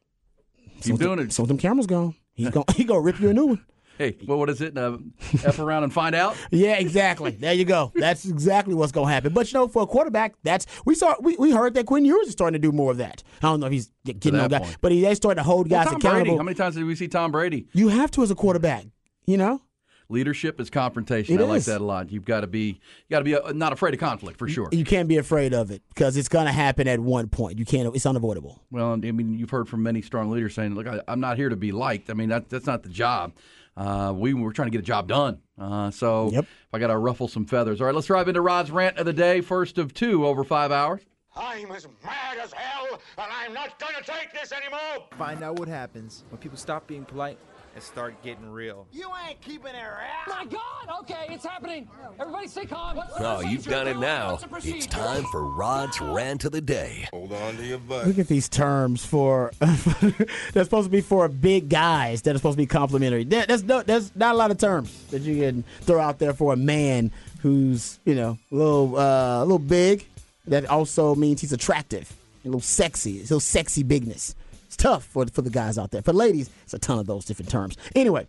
keep 0.81 0.95
So 0.95 0.97
doing 0.97 1.19
them, 1.19 1.27
it. 1.27 1.33
So 1.33 1.47
them 1.47 1.59
cameras 1.59 1.87
gone. 1.87 2.17
He's 2.35 2.51
gonna, 2.51 2.67
he 2.75 2.83
gonna 2.83 3.01
rip 3.03 3.21
you 3.21 3.31
a 3.31 3.33
new 3.33 3.47
one. 3.47 3.65
Hey, 3.99 4.17
well, 4.27 4.39
what 4.39 4.51
is 4.51 4.61
it? 4.61 4.77
Uh, 4.77 4.99
F 5.45 5.59
around 5.59 5.85
and 5.85 5.93
find 5.93 6.15
out." 6.15 6.37
Yeah, 6.51 6.77
exactly. 6.79 7.33
There 7.33 7.53
you 7.55 7.65
go. 7.65 7.93
That's 7.95 8.25
exactly 8.27 8.75
what's 8.75 8.93
going 8.93 9.09
to 9.09 9.13
happen. 9.13 9.33
But 9.33 9.53
you 9.53 9.59
know, 9.59 9.69
for 9.69 9.83
a 9.83 9.87
quarterback, 9.87 10.35
that's 10.43 10.67
we 10.85 10.95
saw 10.95 11.15
we, 11.21 11.37
we 11.37 11.51
heard 11.53 11.75
that 11.75 11.87
Quinn 11.87 12.05
Ewers 12.05 12.27
is 12.29 12.33
starting 12.33 12.61
to 12.61 12.67
do 12.67 12.73
more 12.73 12.91
of 12.93 12.99
that. 12.99 13.23
I 13.43 13.49
don't 13.49 13.61
know 13.61 13.67
if 13.67 13.73
he's 13.73 13.91
getting 14.05 14.33
that 14.35 14.45
on 14.45 14.49
guys, 14.49 14.61
point. 14.61 14.77
but 14.81 14.93
he 14.93 15.05
is 15.07 15.17
starting 15.17 15.39
to 15.39 15.45
hold 15.45 15.71
Well, 15.71 15.81
guys 15.81 15.89
Tom 15.89 15.97
accountable. 15.97 16.25
Brady. 16.25 16.37
How 16.37 16.43
many 16.45 16.55
times 16.55 16.75
did 16.77 16.85
we 16.85 16.95
see 16.95 17.09
Tom 17.09 17.33
Brady? 17.33 17.67
you 17.73 17.89
have 17.89 18.11
to 18.13 18.23
as 18.23 18.31
a 18.31 18.35
quarterback. 18.35 18.87
You 19.27 19.37
know, 19.37 19.61
Leadership 20.09 20.61
is 20.61 20.71
confrontation. 20.71 21.35
It 21.35 21.41
I 21.41 21.45
like 21.47 21.57
is. 21.59 21.67
that 21.67 21.81
a 21.81 21.85
lot. 21.85 22.13
You've 22.13 22.25
got 22.25 22.43
to 22.43 22.47
be, 22.47 22.67
you 22.69 23.11
got 23.11 23.19
to 23.19 23.25
be 23.25 23.35
uh, 23.37 23.51
not 23.53 23.73
afraid 23.73 23.93
of 23.93 23.99
conflict 23.99 24.39
for 24.39 24.47
sure. 24.49 24.69
you 24.71 24.85
can't 24.85 25.09
be 25.09 25.17
afraid 25.17 25.53
of 25.53 25.73
it 25.73 25.83
because 25.89 26.17
it's 26.17 26.29
going 26.29 26.47
to 26.47 26.53
happen 26.53 26.87
at 26.87 27.01
one 27.01 27.29
point. 27.29 27.59
You 27.59 27.65
can't. 27.65 27.93
It's 27.95 28.07
unavoidable. 28.07 28.63
Well, 28.71 28.93
I 28.93 28.97
mean, 28.97 29.37
you've 29.37 29.51
heard 29.51 29.69
from 29.69 29.83
many 29.83 30.03
strong 30.03 30.31
leaders 30.31 30.55
saying, 30.55 30.77
"Look, 30.77 30.87
I, 30.87 31.01
I'm 31.09 31.19
not 31.19 31.37
here 31.37 31.49
to 31.49 31.57
be 31.57 31.73
liked. 31.73 32.09
I 32.09 32.15
mean, 32.15 32.29
that, 32.29 32.49
that's 32.49 32.67
not 32.67 32.85
the 32.85 32.89
job. 32.89 33.33
Uh, 33.77 34.13
we 34.17 34.33
were 34.35 34.53
trying 34.53 34.67
to 34.67 34.71
get 34.73 34.79
a 34.79 34.83
job 34.83 35.07
done. 35.09 35.39
Uh, 35.59 35.91
so 35.91 36.31
Yep. 36.33 36.45
if 36.45 36.49
I 36.75 36.79
got 36.79 36.87
to 36.89 36.99
ruffle 36.99 37.29
some 37.29 37.45
feathers. 37.47 37.81
All 37.81 37.87
right, 37.87 37.95
let's 37.95 38.07
drive 38.07 38.29
into 38.29 38.41
Rod's 38.41 38.71
rant 38.71 38.97
of 38.99 39.07
the 39.07 39.13
day. 39.13 39.41
First 39.41 39.79
of 39.79 39.93
two 39.95 40.27
over 40.27 40.45
five 40.45 40.73
hours. 40.73 41.03
I'm 41.39 41.71
as 41.73 41.87
mad 42.03 42.39
as 42.43 42.51
hell, 42.55 42.99
and 43.19 43.27
I'm 43.31 43.53
not 43.53 43.79
gonna 43.79 44.03
take 44.03 44.33
this 44.33 44.53
anymore! 44.53 45.07
Find 45.19 45.43
out 45.45 45.59
what 45.59 45.69
happens 45.69 46.25
when 46.31 46.39
people 46.39 46.57
stop 46.57 46.87
being 46.87 47.05
polite 47.05 47.39
and 47.77 47.85
start 47.85 48.21
getting 48.23 48.51
real. 48.51 48.87
You 48.91 49.11
ain't 49.29 49.39
keeping 49.43 49.75
it 49.75 49.85
around! 49.85 50.29
My 50.29 50.47
God! 50.47 51.01
Okay, 51.01 51.27
it's 51.29 51.45
happening. 51.45 51.87
Everybody 52.19 52.49
stay 52.49 52.65
calm. 52.65 52.99
Oh, 53.19 53.43
you've 53.43 53.67
done 53.67 53.87
it 53.87 53.99
now. 53.99 54.39
It's 54.65 54.87
time 54.87 55.25
for 55.25 55.43
Rod's 55.43 56.01
rant 56.01 56.47
of 56.47 56.53
the 56.53 56.63
day. 56.63 57.07
Hold 57.13 57.35
on 57.35 57.57
to 57.59 57.67
your 57.67 57.77
butt. 57.79 58.07
Look 58.07 58.19
at 58.19 58.29
these 58.29 58.49
terms 58.49 59.05
for 59.05 59.53
they're 59.61 60.65
supposed 60.65 60.87
to 60.87 60.91
be 60.91 61.03
for 61.03 61.29
big 61.29 61.69
guys 61.69 62.23
that 62.23 62.35
are 62.35 62.39
supposed 62.39 62.57
to 62.57 62.63
be 62.63 62.67
complimentary. 62.67 63.25
There, 63.25 63.45
there's 63.45 63.63
no, 63.63 63.83
there's 63.83 64.11
not 64.17 64.35
a 64.35 64.39
lot 64.39 64.51
of 64.51 64.57
terms 64.57 64.91
that 65.11 65.21
you 65.21 65.43
can 65.43 65.63
throw 65.83 66.01
out 66.01 66.19
there 66.19 66.33
for 66.33 66.55
a 66.55 66.57
man 66.57 67.11
who's 67.43 67.99
you 68.07 68.15
know 68.15 68.39
a 68.51 68.55
little 68.55 68.97
uh, 68.97 69.41
a 69.41 69.45
little 69.45 69.59
big. 69.59 70.07
That 70.47 70.65
also 70.67 71.15
means 71.15 71.43
he's 71.43 71.53
attractive, 71.53 72.11
a 72.43 72.49
little 72.49 72.61
sexy, 72.61 73.19
a 73.19 73.23
little 73.23 73.41
sexy 73.41 73.83
bigness. 73.83 74.35
It's 74.77 74.83
tough 74.83 75.05
for 75.05 75.25
for 75.33 75.41
the 75.41 75.49
guys 75.49 75.79
out 75.79 75.91
there. 75.91 76.03
For 76.03 76.13
ladies, 76.13 76.51
it's 76.65 76.75
a 76.75 76.79
ton 76.79 76.99
of 76.99 77.07
those 77.07 77.25
different 77.25 77.51
terms. 77.51 77.79
Anyway, 77.95 78.29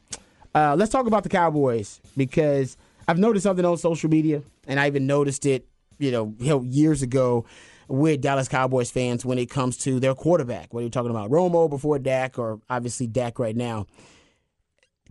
uh, 0.55 0.77
let's 0.77 0.89
talk 0.89 1.05
about 1.05 1.23
the 1.23 1.29
Cowboys 1.29 1.99
because 2.15 2.77
I've 3.05 3.17
noticed 3.17 3.43
something 3.43 3.65
on 3.65 3.77
social 3.77 4.09
media, 4.09 4.41
and 4.65 4.79
I 4.79 4.87
even 4.87 5.05
noticed 5.05 5.45
it, 5.45 5.67
you 5.99 6.09
know, 6.09 6.61
years 6.61 7.01
ago 7.01 7.43
with 7.89 8.21
Dallas 8.21 8.47
Cowboys 8.47 8.89
fans 8.89 9.25
when 9.25 9.37
it 9.37 9.49
comes 9.49 9.77
to 9.79 9.99
their 9.99 10.15
quarterback. 10.15 10.73
What 10.73 10.79
are 10.79 10.83
you 10.83 10.89
talking 10.89 11.11
about? 11.11 11.29
Romo 11.29 11.69
before 11.69 11.99
Dak, 11.99 12.39
or 12.39 12.61
obviously 12.69 13.07
Dak 13.07 13.39
right 13.39 13.55
now. 13.55 13.85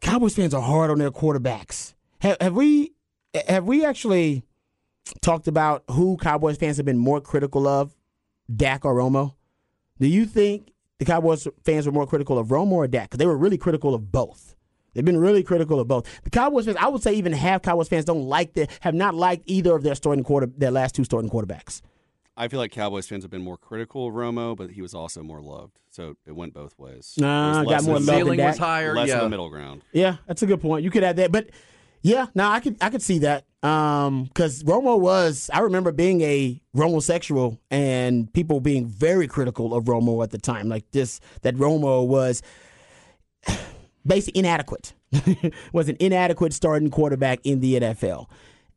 Cowboys 0.01 0.35
fans 0.35 0.55
are 0.55 0.63
hard 0.63 0.91
on 0.91 0.99
their 0.99 1.11
quarterbacks. 1.11 1.93
Have, 2.21 2.39
have 2.41 2.55
we 2.55 2.93
have 3.47 3.65
we 3.65 3.85
actually 3.85 4.43
talked 5.21 5.49
about 5.49 5.85
who 5.91 6.17
Cowboys 6.17 6.57
fans 6.57 6.79
have 6.79 6.87
been 6.87 6.97
more 6.97 7.21
critical 7.21 7.69
of, 7.69 7.95
Dak 8.55 8.87
or 8.87 8.95
Romo? 8.95 9.35
Do 10.01 10.07
you 10.07 10.25
think 10.25 10.73
the 10.99 11.05
Cowboys 11.05 11.47
fans 11.65 11.87
were 11.87 11.93
more 11.93 12.07
critical 12.07 12.39
of 12.39 12.49
Romo 12.49 12.73
or 12.73 12.87
Dak? 12.87 13.11
Because 13.11 13.19
they 13.19 13.27
were 13.27 13.37
really 13.37 13.59
critical 13.59 13.95
of 13.95 14.11
both. 14.13 14.55
They've 14.95 15.05
been 15.05 15.19
really 15.19 15.43
critical 15.43 15.79
of 15.79 15.87
both. 15.89 16.07
The 16.25 16.31
Cowboys 16.31 16.65
fans, 16.65 16.79
I 16.81 16.89
would 16.89 17.03
say, 17.03 17.13
even 17.15 17.33
half 17.35 17.61
Cowboys 17.63 17.89
fans 17.89 18.07
don't 18.07 18.25
like 18.25 18.55
the 18.55 18.67
have 18.81 18.95
not 18.95 19.15
liked 19.15 19.43
either 19.47 19.77
of 19.77 19.83
their 19.83 19.95
starting 19.95 20.25
quarter, 20.25 20.47
their 20.47 20.71
last 20.71 20.95
two 20.95 21.05
starting 21.05 21.31
quarterbacks. 21.31 21.83
I 22.39 22.49
feel 22.49 22.61
like 22.61 22.71
Cowboys 22.71 23.07
fans 23.07 23.25
have 23.25 23.31
been 23.31 23.43
more 23.43 23.57
critical 23.57 24.09
of 24.09 24.15
Romo, 24.15 24.57
but 24.57 24.71
he 24.71 24.83
was 24.83 24.95
also 24.95 25.23
more 25.23 25.41
loved. 25.41 25.79
So 25.91 26.17
it 26.27 26.33
went 26.33 26.53
both 26.53 26.79
ways. 26.79 27.15
Nah, 27.19 27.55
There 27.55 27.65
was 27.65 27.75
got 27.75 27.85
more 27.85 27.97
of- 27.97 28.03
love 28.03 28.07
than 28.07 28.25
Ceiling 28.25 28.41
was 28.43 28.59
higher. 28.59 28.95
Less 28.95 29.09
yeah. 29.09 29.17
of 29.17 29.23
the 29.23 29.29
middle 29.31 29.49
ground. 29.49 29.83
Yeah, 29.93 30.17
that's 30.27 30.43
a 30.43 30.47
good 30.47 30.61
point. 30.61 30.85
You 30.85 30.91
could 30.91 31.03
add 31.05 31.17
that, 31.17 31.33
but 31.33 31.49
yeah, 32.07 32.27
no, 32.37 32.49
I 32.49 32.61
could 32.61 32.77
I 32.81 32.89
could 32.89 33.03
see 33.03 33.19
that 33.19 33.47
um, 33.65 34.25
because 34.25 34.63
Romo 34.63 34.97
was. 34.97 35.51
I 35.53 35.59
remember 35.59 35.91
being 35.91 36.21
a 36.21 36.61
Romosexual 36.77 37.59
and 37.69 38.33
people 38.33 38.61
being 38.61 38.87
very 38.87 39.27
critical 39.27 39.75
of 39.75 39.87
Romo 39.87 40.23
at 40.23 40.31
the 40.31 40.39
time, 40.39 40.69
like 40.69 40.89
this 40.93 41.19
that 41.43 41.57
Romo 41.57 42.07
was 42.07 42.43
basically 44.07 44.39
inadequate, 44.39 44.95
was 45.73 45.89
an 45.89 45.97
inadequate 45.99 46.53
starting 46.53 46.91
quarterback 46.91 47.41
in 47.43 47.59
the 47.59 47.81
NFL. 47.81 48.27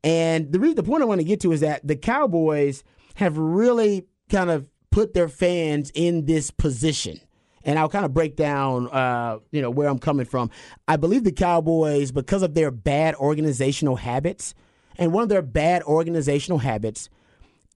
And 0.03 0.51
the 0.51 0.59
reason, 0.59 0.77
the 0.77 0.83
point 0.83 1.03
I 1.03 1.05
want 1.05 1.21
to 1.21 1.25
get 1.25 1.39
to 1.41 1.51
is 1.51 1.59
that 1.59 1.87
the 1.87 1.95
Cowboys 1.95 2.83
have 3.13 3.37
really 3.37 4.07
kind 4.31 4.49
of 4.49 4.67
put 4.89 5.13
their 5.13 5.29
fans 5.29 5.91
in 5.93 6.25
this 6.25 6.49
position. 6.49 7.19
And 7.69 7.77
I'll 7.77 7.87
kind 7.87 8.03
of 8.03 8.15
break 8.15 8.35
down, 8.35 8.87
uh, 8.87 9.37
you 9.51 9.61
know, 9.61 9.69
where 9.69 9.87
I'm 9.87 9.99
coming 9.99 10.25
from. 10.25 10.49
I 10.87 10.97
believe 10.97 11.23
the 11.23 11.31
Cowboys, 11.31 12.11
because 12.11 12.41
of 12.41 12.55
their 12.55 12.71
bad 12.71 13.13
organizational 13.13 13.97
habits, 13.97 14.55
and 14.97 15.13
one 15.13 15.21
of 15.21 15.29
their 15.29 15.43
bad 15.43 15.83
organizational 15.83 16.57
habits 16.57 17.09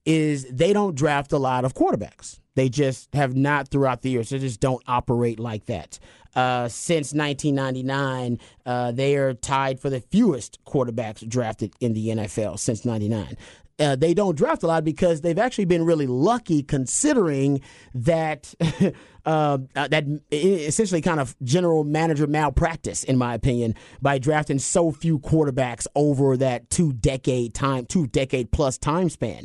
is 0.04 0.46
they 0.50 0.72
don't 0.72 0.96
draft 0.96 1.30
a 1.30 1.38
lot 1.38 1.64
of 1.64 1.74
quarterbacks. 1.74 2.40
They 2.56 2.68
just 2.68 3.14
have 3.14 3.36
not 3.36 3.68
throughout 3.68 4.02
the 4.02 4.10
years. 4.10 4.30
They 4.30 4.40
just 4.40 4.58
don't 4.58 4.82
operate 4.88 5.38
like 5.38 5.66
that. 5.66 6.00
Uh, 6.34 6.66
since 6.66 7.14
1999, 7.14 8.40
uh, 8.66 8.90
they 8.90 9.14
are 9.14 9.32
tied 9.32 9.78
for 9.78 9.90
the 9.90 10.00
fewest 10.00 10.58
quarterbacks 10.64 11.26
drafted 11.28 11.72
in 11.78 11.92
the 11.92 12.08
NFL 12.08 12.58
since 12.58 12.84
99. 12.84 13.36
Uh, 13.78 13.96
they 13.96 14.14
don't 14.14 14.36
draft 14.36 14.62
a 14.62 14.66
lot 14.68 14.84
because 14.84 15.20
they've 15.20 15.38
actually 15.38 15.64
been 15.64 15.84
really 15.84 16.06
lucky 16.06 16.62
considering 16.62 17.60
that 17.92 18.54
uh, 19.26 19.58
uh 19.74 19.88
that 19.88 20.04
essentially 20.30 21.00
kind 21.00 21.18
of 21.18 21.34
general 21.42 21.82
manager 21.82 22.28
malpractice 22.28 23.02
in 23.02 23.16
my 23.16 23.34
opinion 23.34 23.74
by 24.00 24.16
drafting 24.16 24.60
so 24.60 24.92
few 24.92 25.18
quarterbacks 25.18 25.88
over 25.96 26.36
that 26.36 26.70
two 26.70 26.92
decade 26.92 27.52
time 27.52 27.84
two 27.86 28.06
decade 28.06 28.52
plus 28.52 28.78
time 28.78 29.08
span 29.08 29.44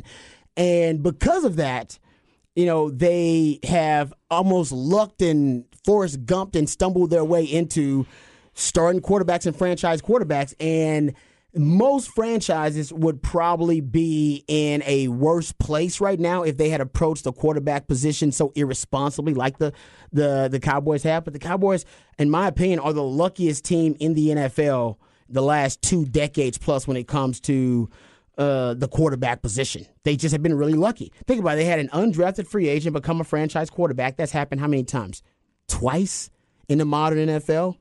and 0.56 1.02
because 1.02 1.44
of 1.44 1.56
that 1.56 1.98
you 2.54 2.66
know, 2.66 2.90
they 2.90 3.58
have 3.64 4.12
almost 4.30 4.72
lucked 4.72 5.22
and 5.22 5.64
Forrest 5.84 6.24
Gumped 6.26 6.56
and 6.56 6.68
stumbled 6.68 7.10
their 7.10 7.24
way 7.24 7.44
into 7.44 8.06
starting 8.54 9.00
quarterbacks 9.00 9.46
and 9.46 9.56
franchise 9.56 10.02
quarterbacks. 10.02 10.54
And 10.60 11.14
most 11.54 12.10
franchises 12.10 12.92
would 12.92 13.22
probably 13.22 13.80
be 13.80 14.44
in 14.46 14.82
a 14.86 15.08
worse 15.08 15.52
place 15.52 16.00
right 16.00 16.18
now 16.20 16.42
if 16.42 16.56
they 16.56 16.68
had 16.68 16.80
approached 16.80 17.24
the 17.24 17.32
quarterback 17.32 17.88
position 17.88 18.30
so 18.30 18.52
irresponsibly 18.54 19.34
like 19.34 19.58
the 19.58 19.72
the 20.12 20.48
the 20.50 20.60
Cowboys 20.60 21.02
have. 21.02 21.24
But 21.24 21.32
the 21.32 21.38
Cowboys, 21.38 21.84
in 22.18 22.30
my 22.30 22.46
opinion, 22.46 22.78
are 22.78 22.92
the 22.92 23.02
luckiest 23.02 23.64
team 23.64 23.96
in 23.98 24.14
the 24.14 24.28
NFL 24.28 24.96
the 25.30 25.42
last 25.42 25.80
two 25.80 26.04
decades 26.04 26.58
plus 26.58 26.86
when 26.88 26.96
it 26.96 27.06
comes 27.06 27.40
to 27.40 27.88
uh, 28.36 28.74
the 28.74 28.88
quarterback 28.88 29.42
position. 29.42 29.86
They 30.02 30.16
just 30.16 30.32
have 30.32 30.42
been 30.42 30.56
really 30.56 30.74
lucky. 30.74 31.12
Think 31.26 31.40
about 31.40 31.52
it. 31.52 31.56
They 31.56 31.64
had 31.66 31.78
an 31.78 31.88
undrafted 31.88 32.46
free 32.46 32.68
agent 32.68 32.94
become 32.94 33.20
a 33.20 33.24
franchise 33.24 33.70
quarterback. 33.70 34.16
That's 34.16 34.32
happened 34.32 34.60
how 34.60 34.66
many 34.66 34.84
times? 34.84 35.22
Twice 35.68 36.30
in 36.68 36.78
the 36.78 36.84
modern 36.84 37.28
NFL. 37.28 37.76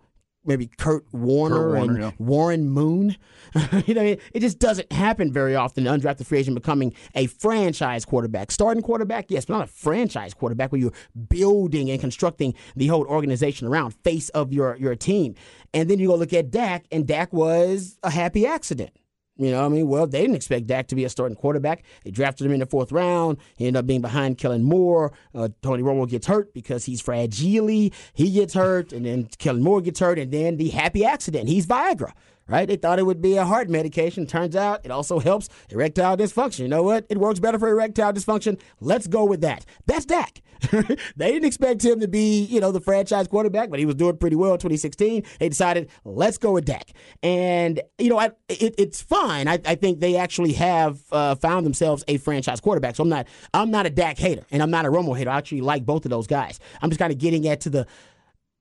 Maybe 0.45 0.67
Kurt 0.67 1.05
Warner, 1.11 1.55
Kurt 1.55 1.73
Warner 1.73 1.93
and 1.93 2.01
yeah. 2.01 2.11
Warren 2.17 2.69
Moon. 2.69 3.15
you 3.85 3.93
know, 3.93 4.03
it 4.03 4.39
just 4.39 4.59
doesn't 4.59 4.91
happen 4.91 5.31
very 5.33 5.55
often. 5.55 5.83
Undrafted 5.83 6.25
free 6.25 6.39
agent 6.39 6.55
becoming 6.55 6.93
a 7.15 7.27
franchise 7.27 8.05
quarterback, 8.05 8.51
starting 8.51 8.81
quarterback, 8.81 9.29
yes, 9.29 9.45
but 9.45 9.55
not 9.55 9.63
a 9.63 9.71
franchise 9.71 10.33
quarterback 10.33 10.71
where 10.71 10.79
you're 10.79 10.93
building 11.27 11.91
and 11.91 11.99
constructing 11.99 12.53
the 12.75 12.87
whole 12.87 13.05
organization 13.05 13.67
around 13.67 13.91
face 14.03 14.29
of 14.29 14.53
your 14.53 14.75
your 14.77 14.95
team. 14.95 15.35
And 15.73 15.89
then 15.89 15.99
you 15.99 16.07
go 16.07 16.15
look 16.15 16.33
at 16.33 16.51
Dak, 16.51 16.85
and 16.91 17.05
Dak 17.05 17.33
was 17.33 17.97
a 18.01 18.09
happy 18.09 18.47
accident. 18.47 18.91
You 19.39 19.51
know, 19.51 19.61
what 19.61 19.67
I 19.67 19.69
mean, 19.69 19.87
well, 19.87 20.05
they 20.05 20.19
didn't 20.21 20.35
expect 20.35 20.67
Dak 20.67 20.87
to 20.89 20.95
be 20.95 21.05
a 21.05 21.09
starting 21.09 21.37
quarterback. 21.37 21.83
They 22.03 22.11
drafted 22.11 22.45
him 22.45 22.51
in 22.51 22.59
the 22.59 22.65
fourth 22.65 22.91
round. 22.91 23.37
He 23.55 23.67
ended 23.67 23.79
up 23.79 23.87
being 23.87 24.01
behind 24.01 24.37
Kellen 24.37 24.63
Moore. 24.63 25.13
Uh, 25.33 25.47
Tony 25.61 25.81
Romo 25.81 26.07
gets 26.07 26.27
hurt 26.27 26.53
because 26.53 26.83
he's 26.83 26.99
fragile. 26.99 27.89
He 28.13 28.31
gets 28.33 28.53
hurt, 28.53 28.91
and 28.91 29.05
then 29.05 29.29
Kellen 29.37 29.63
Moore 29.63 29.79
gets 29.79 30.01
hurt, 30.01 30.19
and 30.19 30.31
then 30.31 30.57
the 30.57 30.69
happy 30.69 31.05
accident. 31.05 31.47
He's 31.47 31.65
Viagra 31.65 32.11
right? 32.49 32.67
They 32.67 32.75
thought 32.75 32.99
it 32.99 33.05
would 33.05 33.21
be 33.21 33.37
a 33.37 33.45
heart 33.45 33.69
medication. 33.69 34.25
Turns 34.25 34.55
out 34.55 34.81
it 34.83 34.91
also 34.91 35.19
helps 35.19 35.47
erectile 35.69 36.17
dysfunction. 36.17 36.59
You 36.59 36.67
know 36.67 36.83
what? 36.83 37.05
It 37.09 37.17
works 37.17 37.39
better 37.39 37.59
for 37.59 37.69
erectile 37.69 38.11
dysfunction. 38.11 38.59
Let's 38.81 39.07
go 39.07 39.23
with 39.23 39.41
that. 39.41 39.65
That's 39.85 40.05
Dak. 40.05 40.41
they 41.15 41.31
didn't 41.31 41.45
expect 41.45 41.83
him 41.83 41.99
to 42.01 42.07
be, 42.07 42.41
you 42.43 42.59
know, 42.59 42.71
the 42.71 42.81
franchise 42.81 43.27
quarterback, 43.27 43.69
but 43.69 43.79
he 43.79 43.85
was 43.85 43.95
doing 43.95 44.17
pretty 44.17 44.35
well 44.35 44.53
in 44.53 44.57
2016. 44.59 45.23
They 45.39 45.49
decided, 45.49 45.89
let's 46.03 46.37
go 46.37 46.51
with 46.51 46.65
Dak. 46.65 46.91
And, 47.23 47.81
you 47.97 48.09
know, 48.09 48.19
I, 48.19 48.31
it, 48.49 48.75
it's 48.77 49.01
fine. 49.01 49.47
I, 49.47 49.59
I, 49.65 49.75
think 49.75 50.01
they 50.01 50.17
actually 50.17 50.53
have 50.53 50.99
uh, 51.11 51.35
found 51.35 51.65
themselves 51.65 52.03
a 52.09 52.17
franchise 52.17 52.59
quarterback. 52.59 52.97
So 52.97 53.03
I'm 53.03 53.09
not, 53.09 53.27
I'm 53.53 53.71
not 53.71 53.85
a 53.85 53.89
Dak 53.89 54.17
hater, 54.17 54.45
and 54.51 54.61
I'm 54.61 54.71
not 54.71 54.85
a 54.85 54.89
Romo 54.89 55.17
hater. 55.17 55.29
I 55.29 55.37
actually 55.37 55.61
like 55.61 55.85
both 55.85 56.05
of 56.05 56.11
those 56.11 56.27
guys. 56.27 56.59
I'm 56.81 56.89
just 56.89 56.99
kind 56.99 57.13
of 57.13 57.19
getting 57.19 57.47
at 57.47 57.61
to 57.61 57.69
the 57.69 57.87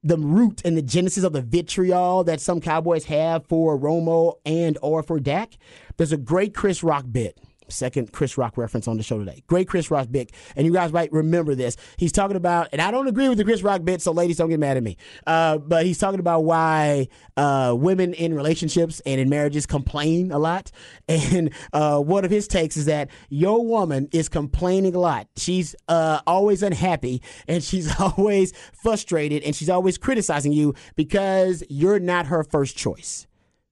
the 0.03 0.17
root 0.17 0.63
and 0.65 0.77
the 0.77 0.83
genesis 0.83 1.25
of 1.25 1.33
the 1.33 1.43
vitriol 1.43 2.25
that 2.25 2.41
some 2.41 2.61
Cowboys 2.61 3.05
have 3.05 3.47
for 3.47 3.79
Romo 3.79 4.35
and 4.45 4.79
or 4.83 5.03
for 5.03 5.19
Dak. 5.19 5.59
There's 5.97 6.13
a 6.13 6.17
great 6.17 6.55
Chris 6.55 6.83
Rock 6.83 7.05
bit 7.11 7.39
second 7.71 8.13
Chris 8.13 8.39
Rock 8.39 8.57
reference 8.57 8.89
on 8.89 8.97
the 8.97 9.03
show 9.03 9.19
today. 9.19 9.43
Great 9.47 9.69
Chris 9.69 9.91
Rock 9.91 10.09
bit. 10.11 10.33
And 10.57 10.67
you 10.67 10.73
guys 10.73 10.93
might 10.93 11.13
remember 11.13 11.55
this. 11.55 11.77
He's 11.97 12.13
talking 12.13 12.37
about, 12.37 12.69
and 12.73 12.81
I 12.81 12.91
don't 12.91 13.09
agree 13.09 13.29
with 13.29 13.39
the 13.39 13.45
Chris 13.45 13.63
Rock 13.63 13.85
bit, 13.85 14.03
so 14.03 14.13
ladies 14.13 14.37
don't 14.37 14.49
get 14.49 14.61
mad 14.61 14.77
at 14.77 14.83
me. 14.83 14.97
Uh, 15.27 15.59
but 15.59 15.87
he's 15.87 15.99
talking 15.99 16.21
about 16.21 16.41
why 16.41 17.09
uh, 17.37 17.75
women 17.79 18.15
in 18.15 18.35
relationships 18.35 19.01
and 19.07 19.21
in 19.21 19.29
marriages 19.29 19.67
complain 19.67 20.33
a 20.33 20.39
lot. 20.39 20.71
And 21.09 21.53
uh, 21.73 22.01
one 22.01 22.25
of 22.25 22.31
his 22.31 22.47
takes 22.49 22.77
is 22.77 22.85
that 22.87 23.11
your 23.29 23.65
woman 23.65 24.09
is 24.13 24.29
complaining 24.29 24.95
a 24.95 24.99
lot. 24.99 25.27
She's 25.37 25.75
uh, 25.89 26.21
always 26.27 26.63
unhappy 26.63 27.23
and 27.47 27.63
she's 27.63 27.99
always 28.01 28.53
frustrated 28.73 29.43
and 29.43 29.55
she's 29.55 29.71
always 29.71 29.99
criticizing 29.99 30.53
you 30.53 30.75
because 30.97 31.63
you're 31.69 31.99
not 31.99 32.27
her 32.27 32.45
first 32.45 32.77
choice. 32.77 33.28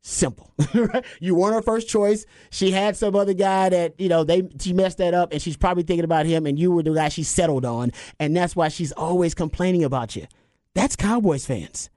Simple. 0.09 0.53
you 1.19 1.35
weren't 1.35 1.57
her 1.57 1.62
first 1.62 1.88
choice. 1.88 2.27
She 2.51 2.71
had 2.71 2.97
some 2.97 3.16
other 3.16 3.35
guy 3.35 3.71
that, 3.71 3.99
you 3.99 4.09
know, 4.09 4.23
they 4.23 4.49
she 4.61 4.73
messed 4.73 4.99
that 4.99 5.14
up 5.14 5.33
and 5.33 5.42
she's 5.42 5.57
probably 5.57 5.83
thinking 5.83 6.05
about 6.05 6.27
him 6.27 6.47
and 6.47 6.57
you 6.57 6.71
were 6.71 6.85
the 6.85 6.95
guy 6.95 7.09
she 7.09 7.25
settled 7.25 7.64
on. 7.64 7.90
And 8.21 8.37
that's 8.37 8.55
why 8.55 8.69
she's 8.69 8.92
always 8.92 9.35
complaining 9.35 9.83
about 9.83 10.14
you. 10.14 10.29
That's 10.75 10.95
Cowboys 10.95 11.45
fans. 11.45 11.90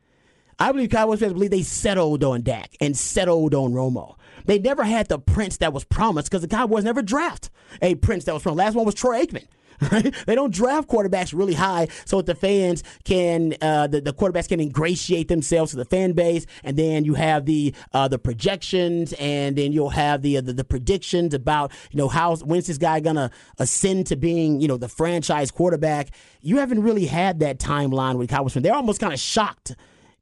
I 0.58 0.72
believe 0.72 0.90
Cowboys 0.90 1.20
fans 1.20 1.34
believe 1.34 1.52
they 1.52 1.62
settled 1.62 2.24
on 2.24 2.42
Dak 2.42 2.76
and 2.82 2.98
settled 2.98 3.54
on 3.54 3.74
Romo. 3.74 4.16
They 4.46 4.58
never 4.58 4.86
had 4.86 5.08
the 5.08 5.20
prince 5.20 5.58
that 5.58 5.72
was 5.72 5.84
promised 5.84 6.32
because 6.32 6.42
the 6.42 6.48
Cowboys 6.48 6.86
never 6.86 7.04
draft 7.04 7.52
a 7.80 7.94
prince 7.94 8.24
that 8.24 8.34
was 8.34 8.42
promised. 8.42 8.58
Last 8.58 8.74
one 8.74 8.88
was 8.88 8.96
Troy 8.96 9.24
Aikman. 9.24 9.46
right? 9.92 10.14
They 10.26 10.36
don't 10.36 10.54
draft 10.54 10.90
quarterbacks 10.90 11.38
really 11.38 11.54
high 11.54 11.88
so 12.06 12.18
that 12.18 12.26
the 12.26 12.36
fans 12.36 12.84
can, 13.04 13.56
uh, 13.62 13.88
the, 13.88 14.02
the 14.02 14.14
quarterbacks 14.14 14.50
can 14.50 14.60
ingratiate 14.60 15.28
themselves 15.28 15.72
to 15.72 15.78
the 15.78 15.86
fan 15.86 16.14
base, 16.14 16.46
and 16.64 16.78
then 16.78 17.06
you 17.06 17.14
have 17.14 17.46
the 17.46 17.74
uh, 17.94 18.08
the 18.08 18.20
projections, 18.20 19.14
and 19.14 19.56
then 19.56 19.72
you'll 19.72 19.90
have 19.90 20.22
the, 20.22 20.38
uh, 20.38 20.42
the, 20.42 20.54
the 20.54 20.64
predictions 20.64 21.34
about 21.34 21.72
you 21.92 21.98
know 21.98 22.08
how 22.08 22.36
when's 22.38 22.68
this 22.68 22.78
guy 22.78 23.00
gonna 23.00 23.32
ascend 23.58 24.08
to 24.08 24.16
being 24.16 24.60
you 24.60 24.68
know 24.68 24.78
the 24.78 24.90
franchise 24.90 25.52
quarterback. 25.52 26.10
You 26.42 26.58
haven't 26.58 26.84
really 26.84 27.06
had 27.06 27.40
that 27.40 27.60
timeline 27.60 28.18
with 28.18 28.30
Cowboys. 28.30 28.54
They're 28.54 28.74
almost 28.74 29.00
kind 29.00 29.14
of 29.14 29.20
shocked 29.20 29.76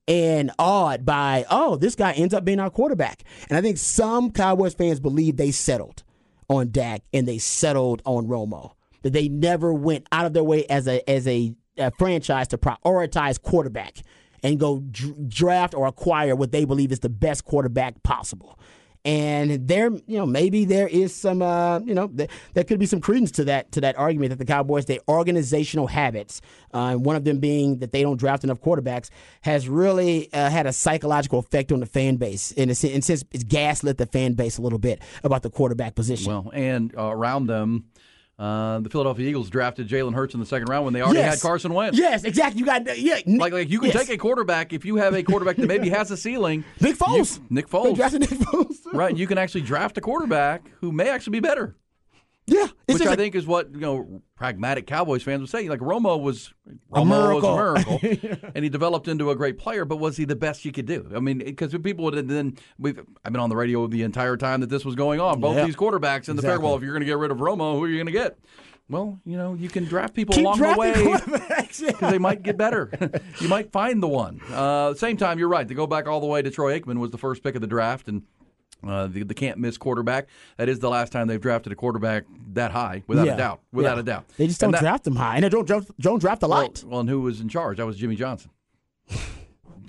and 0.07 0.51
awed 0.57 1.05
by, 1.05 1.45
oh, 1.49 1.75
this 1.75 1.95
guy 1.95 2.13
ends 2.13 2.33
up 2.33 2.45
being 2.45 2.59
our 2.59 2.69
quarterback. 2.69 3.23
And 3.49 3.57
I 3.57 3.61
think 3.61 3.77
some 3.77 4.31
Cowboys 4.31 4.73
fans 4.73 4.99
believe 4.99 5.35
they 5.35 5.51
settled 5.51 6.03
on 6.49 6.71
Dak 6.71 7.01
and 7.13 7.27
they 7.27 7.37
settled 7.37 8.01
on 8.05 8.27
Romo 8.27 8.76
that 9.07 9.13
they 9.13 9.29
never 9.29 9.73
went 9.73 10.05
out 10.11 10.25
of 10.25 10.33
their 10.33 10.43
way 10.43 10.65
as 10.65 10.87
a 10.87 11.07
as 11.09 11.27
a, 11.27 11.53
a 11.77 11.91
franchise 11.91 12.47
to 12.49 12.57
prioritize 12.57 13.41
quarterback 13.41 14.01
and 14.43 14.59
go 14.59 14.79
dr- 14.79 15.29
draft 15.29 15.73
or 15.73 15.87
acquire 15.87 16.35
what 16.35 16.51
they 16.51 16.65
believe 16.65 16.91
is 16.91 16.99
the 16.99 17.09
best 17.09 17.45
quarterback 17.45 18.03
possible. 18.03 18.59
And 19.05 19.69
there, 19.69 19.89
you 20.05 20.17
know, 20.17 20.25
maybe 20.25 20.65
there 20.65 20.87
is 20.87 21.15
some, 21.15 21.41
uh, 21.41 21.79
you 21.79 21.93
know, 21.93 22.09
th- 22.09 22.29
there 22.55 22.65
could 22.65 22.77
be 22.77 22.85
some 22.85 22.99
credence 22.99 23.31
to 23.33 23.45
that 23.45 23.71
to 23.71 23.81
that 23.81 23.97
argument 23.97 24.31
that 24.31 24.37
the 24.37 24.43
Cowboys, 24.43 24.85
their 24.85 24.99
organizational 25.07 25.87
habits, 25.87 26.41
uh, 26.73 26.95
one 26.95 27.15
of 27.15 27.23
them 27.23 27.39
being 27.39 27.79
that 27.79 27.93
they 27.93 28.01
don't 28.01 28.17
draft 28.17 28.43
enough 28.43 28.59
quarterbacks, 28.59 29.09
has 29.41 29.69
really 29.69 30.31
uh, 30.33 30.49
had 30.49 30.65
a 30.65 30.73
psychological 30.73 31.39
effect 31.39 31.71
on 31.71 31.79
the 31.79 31.85
fan 31.85 32.17
base. 32.17 32.51
and, 32.57 32.69
a, 32.69 32.91
in 32.91 32.99
a 32.99 33.01
sense, 33.01 33.23
it's 33.31 33.45
gaslit 33.45 33.97
the 33.97 34.07
fan 34.07 34.33
base 34.33 34.57
a 34.57 34.61
little 34.61 34.79
bit 34.79 35.01
about 35.23 35.41
the 35.41 35.49
quarterback 35.49 35.95
position. 35.95 36.29
Well, 36.29 36.51
and 36.53 36.93
around 36.97 37.47
them 37.47 37.85
uh, 38.39 38.79
the 38.79 38.89
Philadelphia 38.89 39.27
Eagles 39.27 39.49
drafted 39.49 39.87
Jalen 39.87 40.13
Hurts 40.13 40.35
in 40.35 40.39
the 40.39 40.45
second 40.45 40.69
round 40.69 40.85
when 40.85 40.93
they 40.93 41.01
already 41.01 41.19
yes. 41.19 41.35
had 41.35 41.47
Carson 41.47 41.73
Wentz. 41.73 41.97
Yes, 41.97 42.23
exactly. 42.23 42.59
You 42.59 42.65
got 42.65 42.97
yeah. 42.97 43.19
Like, 43.25 43.51
like 43.51 43.69
you 43.69 43.79
can 43.79 43.89
yes. 43.89 44.05
take 44.05 44.09
a 44.09 44.17
quarterback 44.17 44.73
if 44.73 44.85
you 44.85 44.97
have 44.97 45.15
a 45.15 45.23
quarterback 45.23 45.55
that 45.55 45.67
maybe 45.67 45.89
has 45.89 46.11
a 46.11 46.17
ceiling. 46.17 46.63
Nick 46.79 46.97
Foles. 46.97 47.39
You, 47.39 47.45
Nick 47.49 47.67
Foles. 47.67 47.85
They 47.85 47.93
drafted 47.93 48.21
Nick 48.21 48.29
Foles. 48.29 48.75
right. 48.93 49.15
You 49.15 49.25
can 49.25 49.37
actually 49.37 49.61
draft 49.61 49.97
a 49.97 50.01
quarterback 50.01 50.69
who 50.81 50.91
may 50.91 51.09
actually 51.09 51.31
be 51.31 51.39
better. 51.39 51.75
Yeah, 52.47 52.67
which 52.85 53.01
I 53.01 53.17
think 53.17 53.35
is 53.35 53.45
what 53.45 53.73
you 53.73 53.81
know 53.81 54.21
pragmatic 54.35 54.87
Cowboys 54.87 55.21
fans 55.21 55.41
would 55.41 55.49
say. 55.49 55.67
Like 55.67 55.81
Romo 55.81 56.19
was 56.21 56.53
Romo 56.91 57.01
a 57.01 57.05
miracle. 57.05 57.55
was 57.55 57.93
a 57.93 57.97
miracle, 57.97 58.49
and 58.55 58.63
he 58.63 58.69
developed 58.69 59.09
into 59.09 59.29
a 59.31 59.35
great 59.35 59.57
player. 59.57 59.83
But 59.83 59.97
was 59.97 60.15
he 60.15 60.23
the 60.23 60.35
best 60.35 60.63
you 60.63 60.71
could 60.71 60.85
do? 60.85 61.11
I 61.13 61.19
mean, 61.19 61.39
because 61.39 61.75
people 61.83 62.05
would 62.05 62.27
then 62.29 62.57
we've 62.79 62.99
I've 63.25 63.33
been 63.33 63.41
on 63.41 63.49
the 63.49 63.57
radio 63.57 63.85
the 63.87 64.03
entire 64.03 64.37
time 64.37 64.61
that 64.61 64.69
this 64.69 64.85
was 64.85 64.95
going 64.95 65.19
on. 65.19 65.41
Both 65.41 65.65
these 65.65 65.75
quarterbacks 65.75 66.29
in 66.29 66.37
the 66.37 66.41
exactly. 66.41 66.49
fair. 66.49 66.59
Well, 66.61 66.75
if 66.75 66.83
you're 66.83 66.93
going 66.93 67.01
to 67.01 67.05
get 67.05 67.17
rid 67.17 67.31
of 67.31 67.39
Romo, 67.39 67.75
who 67.75 67.83
are 67.83 67.89
you 67.89 67.97
going 67.97 68.05
to 68.07 68.11
get? 68.13 68.37
Well, 68.89 69.19
you 69.25 69.35
know, 69.35 69.53
you 69.53 69.67
can 69.67 69.83
draft 69.83 70.13
people 70.13 70.33
Keep 70.33 70.45
along 70.45 70.59
the 70.59 70.75
way 70.77 70.93
because 70.93 71.81
yeah. 71.81 72.09
they 72.09 72.17
might 72.17 72.41
get 72.41 72.57
better. 72.57 72.89
you 73.41 73.49
might 73.49 73.73
find 73.73 74.01
the 74.01 74.07
one. 74.07 74.39
Uh, 74.49 74.93
same 74.93 75.17
time, 75.17 75.39
you're 75.39 75.49
right. 75.49 75.67
To 75.67 75.73
go 75.73 75.87
back 75.87 76.07
all 76.07 76.21
the 76.21 76.25
way 76.25 76.41
to 76.41 76.49
Troy 76.49 76.79
Aikman 76.79 76.97
was 76.97 77.11
the 77.11 77.17
first 77.17 77.43
pick 77.43 77.55
of 77.55 77.61
the 77.61 77.67
draft, 77.67 78.07
and 78.07 78.23
Uh, 78.85 79.07
the, 79.07 79.23
the 79.23 79.33
can't 79.33 79.57
miss 79.57 79.77
quarterback. 79.77 80.27
That 80.57 80.69
is 80.69 80.79
the 80.79 80.89
last 80.89 81.11
time 81.11 81.27
they've 81.27 81.41
drafted 81.41 81.71
a 81.73 81.75
quarterback 81.75 82.25
that 82.53 82.71
high, 82.71 83.03
without 83.07 83.25
Yeah. 83.25 83.33
a 83.33 83.37
doubt. 83.37 83.61
Without 83.73 83.95
Yeah. 83.95 84.01
a 84.01 84.03
doubt. 84.03 84.25
They 84.37 84.47
just 84.47 84.61
don't 84.61 84.71
that- 84.71 84.81
draft 84.81 85.03
them 85.03 85.15
high, 85.15 85.35
and 85.35 85.43
they 85.43 85.49
don't 85.49 85.67
don't 85.99 86.19
draft 86.19 86.43
a 86.43 86.47
Well, 86.47 86.61
lot. 86.61 86.83
well, 86.85 86.99
and 86.99 87.09
who 87.09 87.21
was 87.21 87.41
in 87.41 87.49
charge? 87.49 87.77
That 87.77 87.85
was 87.85 87.97
Jimmy 87.97 88.15
Johnson. 88.15 88.51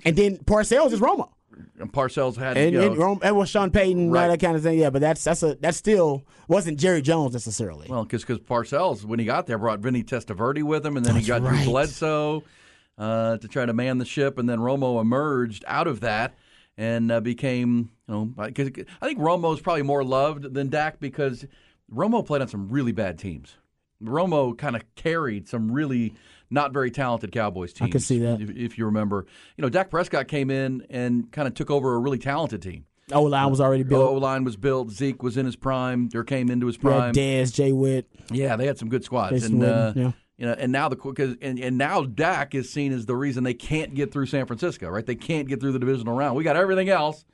And 0.05 0.15
then 0.15 0.37
Parcells 0.37 0.93
is 0.93 1.01
Romo. 1.01 1.29
And 1.77 1.91
Parcells 1.91 2.37
had 2.37 2.57
And, 2.57 2.71
you 2.71 2.79
know, 2.79 2.87
and, 2.87 2.97
Rome, 2.97 3.19
and 3.21 3.35
was 3.35 3.49
Sean 3.49 3.69
Payton, 3.69 4.11
right. 4.11 4.29
that 4.29 4.39
kind 4.39 4.55
of 4.55 4.63
thing. 4.63 4.79
Yeah, 4.79 4.89
but 4.91 5.01
that's 5.01 5.23
that's 5.25 5.43
a 5.43 5.55
that 5.55 5.75
still 5.75 6.23
wasn't 6.47 6.79
Jerry 6.79 7.01
Jones 7.01 7.33
necessarily. 7.33 7.87
Well, 7.89 8.03
because 8.03 8.21
because 8.23 8.39
Parcells, 8.39 9.03
when 9.03 9.19
he 9.19 9.25
got 9.25 9.45
there, 9.45 9.57
brought 9.57 9.79
Vinny 9.79 10.01
Testaverde 10.03 10.63
with 10.63 10.85
him, 10.85 10.95
and 10.95 11.05
then 11.05 11.15
he 11.15 11.19
That's 11.21 11.27
got 11.27 11.39
Drew 11.39 11.49
right. 11.57 11.65
Bledsoe 11.65 12.43
uh, 12.97 13.37
to 13.39 13.47
try 13.49 13.65
to 13.65 13.73
man 13.73 13.97
the 13.97 14.05
ship, 14.05 14.37
and 14.37 14.47
then 14.49 14.59
Romo 14.59 15.01
emerged 15.01 15.65
out 15.67 15.87
of 15.87 15.99
that 15.99 16.33
and 16.79 17.11
uh, 17.11 17.19
became, 17.19 17.91
you 18.07 18.13
know, 18.13 18.33
I 18.37 18.49
think 18.51 18.87
Romo 19.19 19.53
is 19.53 19.59
probably 19.59 19.83
more 19.83 20.03
loved 20.03 20.53
than 20.53 20.69
Dak 20.69 21.01
because 21.01 21.45
Romo 21.93 22.25
played 22.25 22.41
on 22.41 22.47
some 22.47 22.69
really 22.69 22.93
bad 22.93 23.19
teams. 23.19 23.57
Romo 24.01 24.57
kind 24.57 24.77
of 24.77 24.83
carried 24.95 25.49
some 25.49 25.69
really 25.73 26.15
not 26.49 26.71
very 26.71 26.89
talented 26.89 27.33
Cowboys 27.33 27.73
teams. 27.73 27.89
I 27.89 27.91
could 27.91 28.01
see 28.01 28.19
that. 28.19 28.39
If, 28.39 28.51
if 28.51 28.77
you 28.77 28.85
remember, 28.85 29.25
you 29.57 29.61
know, 29.61 29.67
Dak 29.67 29.89
Prescott 29.89 30.29
came 30.29 30.49
in 30.49 30.87
and 30.89 31.29
kind 31.33 31.49
of 31.49 31.53
took 31.53 31.69
over 31.69 31.95
a 31.95 31.99
really 31.99 32.17
talented 32.17 32.61
team. 32.61 32.85
O 33.11 33.23
line 33.23 33.49
was 33.49 33.59
already 33.59 33.83
built. 33.83 34.09
O 34.09 34.13
line 34.13 34.45
was 34.45 34.55
built. 34.55 34.91
Zeke 34.91 35.21
was 35.21 35.35
in 35.35 35.45
his 35.45 35.57
prime. 35.57 36.07
There 36.07 36.23
came 36.23 36.49
into 36.49 36.67
his 36.67 36.77
prime. 36.77 37.13
Dez, 37.13 37.53
Jay 37.53 37.73
Witt. 37.73 38.09
Yeah, 38.31 38.55
they 38.55 38.67
had 38.67 38.77
some 38.77 38.87
good 38.87 39.03
squads, 39.03 39.33
Jason 39.33 39.61
and 39.61 39.63
uh, 39.63 39.93
yeah. 39.95 40.11
You 40.39 40.45
know, 40.45 40.53
and 40.53 40.71
now 40.71 40.87
the 40.87 40.95
because 40.95 41.35
and, 41.41 41.59
and 41.59 41.77
now 41.77 42.03
Dak 42.03 42.55
is 42.55 42.71
seen 42.71 42.93
as 42.93 43.05
the 43.05 43.15
reason 43.15 43.43
they 43.43 43.53
can't 43.53 43.93
get 43.93 44.11
through 44.11 44.25
San 44.27 44.45
Francisco, 44.45 44.87
right? 44.89 45.05
They 45.05 45.15
can't 45.15 45.47
get 45.49 45.59
through 45.59 45.73
the 45.73 45.79
divisional 45.79 46.15
round. 46.15 46.35
We 46.37 46.43
got 46.45 46.55
everything 46.55 46.89
else, 46.89 47.25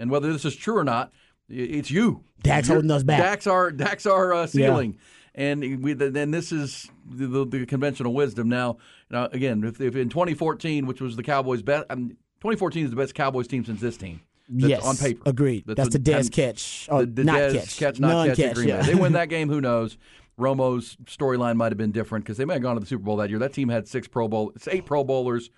and 0.00 0.10
whether 0.10 0.32
this 0.32 0.44
is 0.44 0.56
true 0.56 0.76
or 0.76 0.84
not, 0.84 1.12
it's 1.48 1.90
you. 1.90 2.24
Dak's 2.42 2.66
You're- 2.68 2.76
holding 2.78 2.90
us 2.90 3.04
back. 3.04 3.20
Dak's 3.20 3.46
our 3.46 3.70
Dak's 3.70 4.04
our 4.04 4.34
uh, 4.34 4.46
ceiling, 4.48 4.98
and 5.34 5.82
we 5.82 5.92
then 5.92 6.32
this 6.32 6.50
is 6.50 6.90
the, 7.08 7.26
the, 7.28 7.44
the 7.44 7.66
conventional 7.66 8.12
wisdom. 8.14 8.48
Now, 8.48 8.78
now 9.10 9.26
again, 9.26 9.62
if, 9.62 9.80
if 9.80 9.94
in 9.94 10.08
2014, 10.08 10.86
which 10.86 11.00
was 11.00 11.14
the 11.14 11.22
Cowboys' 11.22 11.62
best, 11.62 11.86
I 11.88 11.94
mean, 11.94 12.08
2014 12.40 12.84
is 12.86 12.90
the 12.90 12.96
best 12.96 13.14
Cowboys 13.14 13.46
team 13.46 13.64
since 13.64 13.80
this 13.80 13.96
team. 13.96 14.22
That's 14.52 14.68
yes, 14.68 14.84
on 14.84 14.96
paper. 14.96 15.22
Agreed. 15.26 15.62
That's, 15.66 15.78
what- 15.78 15.92
the 15.92 15.98
Dez 16.00 16.32
catch. 16.32 16.88
Or 16.90 17.04
the, 17.06 17.12
the 17.12 17.24
not 17.24 17.36
Dez 17.38 17.78
catch. 17.78 18.00
not 18.00 18.08
Non-catch, 18.10 18.36
catch 18.36 18.50
agreement. 18.52 18.80
yeah. 18.80 18.86
They 18.86 18.96
win 18.96 19.12
that 19.20 19.28
game. 19.28 19.48
Who 19.48 19.60
knows? 19.60 19.96
Romo's 20.40 20.96
storyline 21.04 21.56
might 21.56 21.70
have 21.70 21.78
been 21.78 21.92
different 21.92 22.24
because 22.24 22.36
they 22.38 22.44
may 22.44 22.54
have 22.54 22.62
gone 22.62 22.74
to 22.76 22.80
the 22.80 22.86
Super 22.86 23.04
Bowl 23.04 23.16
that 23.16 23.30
year. 23.30 23.38
That 23.38 23.52
team 23.52 23.68
had 23.68 23.86
six 23.86 24.08
Pro 24.08 24.26
Bowl, 24.28 24.52
it's 24.56 24.66
eight 24.68 24.86
Pro 24.86 25.04
Bowlers, 25.04 25.50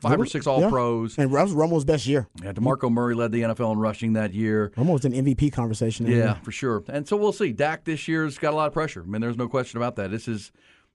five 0.00 0.18
or 0.20 0.26
six 0.26 0.46
All 0.46 0.60
Yeah. 0.60 0.70
Pros. 0.70 1.18
And 1.18 1.32
that 1.32 1.42
was 1.42 1.52
Romo's 1.54 1.84
best 1.84 2.06
year. 2.06 2.26
Yeah, 2.42 2.52
DeMarco 2.52 2.90
Murray 2.90 3.14
led 3.14 3.32
the 3.32 3.42
NFL 3.42 3.72
in 3.72 3.78
rushing 3.78 4.14
that 4.14 4.32
year. 4.32 4.72
Romo 4.76 4.94
was 4.94 5.04
in 5.04 5.12
MVP 5.12 5.52
conversation. 5.52 6.06
Yeah, 6.06 6.14
year. 6.16 6.38
for 6.42 6.52
sure. 6.52 6.82
And 6.88 7.06
so 7.06 7.16
we'll 7.16 7.32
see. 7.32 7.52
Dak 7.52 7.84
this 7.84 8.08
year's 8.08 8.38
got 8.38 8.52
a 8.52 8.56
lot 8.56 8.66
of 8.66 8.72
pressure. 8.72 9.02
I 9.02 9.06
mean, 9.06 9.20
there's 9.20 9.36
no 9.36 9.48
question 9.48 9.76
about 9.76 9.96
that. 9.96 10.10
This 10.10 10.26
is 10.26 10.50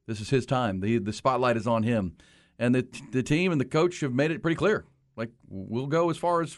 this 0.07 0.19
is 0.19 0.29
his 0.29 0.45
time. 0.45 0.79
the 0.81 0.97
The 0.97 1.13
spotlight 1.13 1.55
is 1.57 1.67
on 1.67 1.83
him, 1.83 2.15
and 2.59 2.73
the 2.73 2.87
the 3.11 3.23
team 3.23 3.51
and 3.51 3.61
the 3.61 3.65
coach 3.65 3.99
have 4.01 4.13
made 4.13 4.31
it 4.31 4.41
pretty 4.41 4.55
clear. 4.55 4.85
Like 5.15 5.29
we'll 5.47 5.87
go 5.87 6.09
as 6.09 6.17
far 6.17 6.41
as 6.41 6.57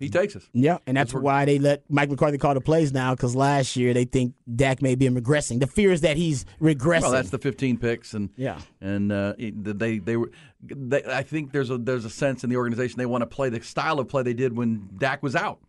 He 0.00 0.08
takes 0.08 0.34
us. 0.34 0.48
Yeah, 0.52 0.78
and 0.86 0.96
that's 0.96 1.14
why 1.14 1.44
they 1.44 1.58
let 1.60 1.84
Mike 1.88 2.10
McCarthy 2.10 2.38
call 2.38 2.54
the 2.54 2.60
plays 2.60 2.92
now 2.92 3.14
because 3.14 3.36
last 3.36 3.76
year 3.76 3.94
they 3.94 4.04
think 4.06 4.34
Dak 4.52 4.82
may 4.82 4.96
be 4.96 5.08
regressing. 5.08 5.60
The 5.60 5.66
fear 5.68 5.92
is 5.92 6.00
that 6.00 6.16
he's 6.16 6.44
regressing. 6.60 7.02
Well, 7.02 7.12
that's 7.12 7.30
the 7.30 7.38
15 7.38 7.76
picks, 7.78 8.14
and 8.14 8.30
Yeah. 8.36 8.58
and 8.80 9.12
uh, 9.12 9.34
they 9.38 9.98
they 9.98 10.16
were. 10.16 10.32
They, 10.62 11.04
I 11.04 11.22
think 11.22 11.52
there's 11.52 11.70
a 11.70 11.78
there's 11.78 12.04
a 12.04 12.10
sense 12.10 12.42
in 12.42 12.50
the 12.50 12.56
organization 12.56 12.98
they 12.98 13.06
want 13.06 13.22
to 13.22 13.26
play 13.26 13.48
the 13.50 13.60
style 13.62 14.00
of 14.00 14.08
play 14.08 14.22
they 14.24 14.34
did 14.34 14.56
when 14.56 14.88
Dak 14.98 15.22
was 15.22 15.36
out. 15.36 15.60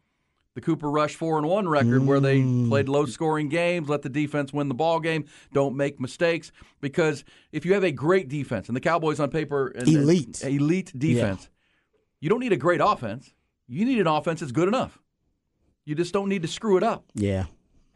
The 0.54 0.60
Cooper 0.60 0.92
Rush 0.92 1.16
four 1.16 1.38
and 1.38 1.48
one 1.48 1.66
record, 1.68 2.06
where 2.06 2.20
they 2.20 2.40
Mm. 2.42 2.68
played 2.68 2.90
low 2.90 3.06
scoring 3.06 3.48
games, 3.48 3.88
let 3.88 4.02
the 4.02 4.10
defense 4.10 4.52
win 4.52 4.68
the 4.68 4.74
ball 4.74 5.00
game, 5.00 5.24
don't 5.54 5.78
make 5.78 5.98
mistakes. 6.02 6.52
Because 6.82 7.24
if 7.54 7.66
you 7.66 7.74
have 7.74 7.86
a 7.86 7.92
great 7.94 8.28
defense, 8.28 8.68
and 8.68 8.76
the 8.76 8.82
Cowboys 8.82 9.22
on 9.22 9.30
paper, 9.30 9.68
and, 9.68 9.88
Elite. 9.88 10.44
elite 10.44 10.92
defense, 10.98 11.50
you 12.20 12.30
don't 12.30 12.42
need 12.42 12.52
a 12.52 12.58
great 12.58 12.82
offense. 12.84 13.34
You 13.72 13.86
need 13.86 14.00
an 14.00 14.08
offense 14.08 14.42
that's 14.42 14.52
good 14.52 14.68
enough. 14.68 15.00
You 15.86 15.96
just 15.96 16.14
don't 16.14 16.28
need 16.30 16.42
to 16.42 16.48
screw 16.48 16.78
it 16.78 16.84
up. 16.84 17.06
yeah, 17.16 17.46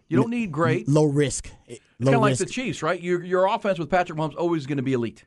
You 0.08 0.18
don't 0.18 0.30
need 0.30 0.52
great. 0.52 0.88
low 0.88 1.04
risk. 1.06 1.50
It's 1.68 1.82
kind 2.02 2.16
of 2.16 2.22
like 2.22 2.38
the 2.38 2.46
Chiefs, 2.46 2.82
right? 2.82 3.00
Your 3.00 3.24
your 3.24 3.46
offense 3.46 3.78
with 3.78 3.90
Patrick 3.90 4.18
Mahomes 4.18 4.36
always 4.38 4.66
going 4.66 4.78
to 4.78 4.84
be 4.84 4.94
elite, 4.94 5.26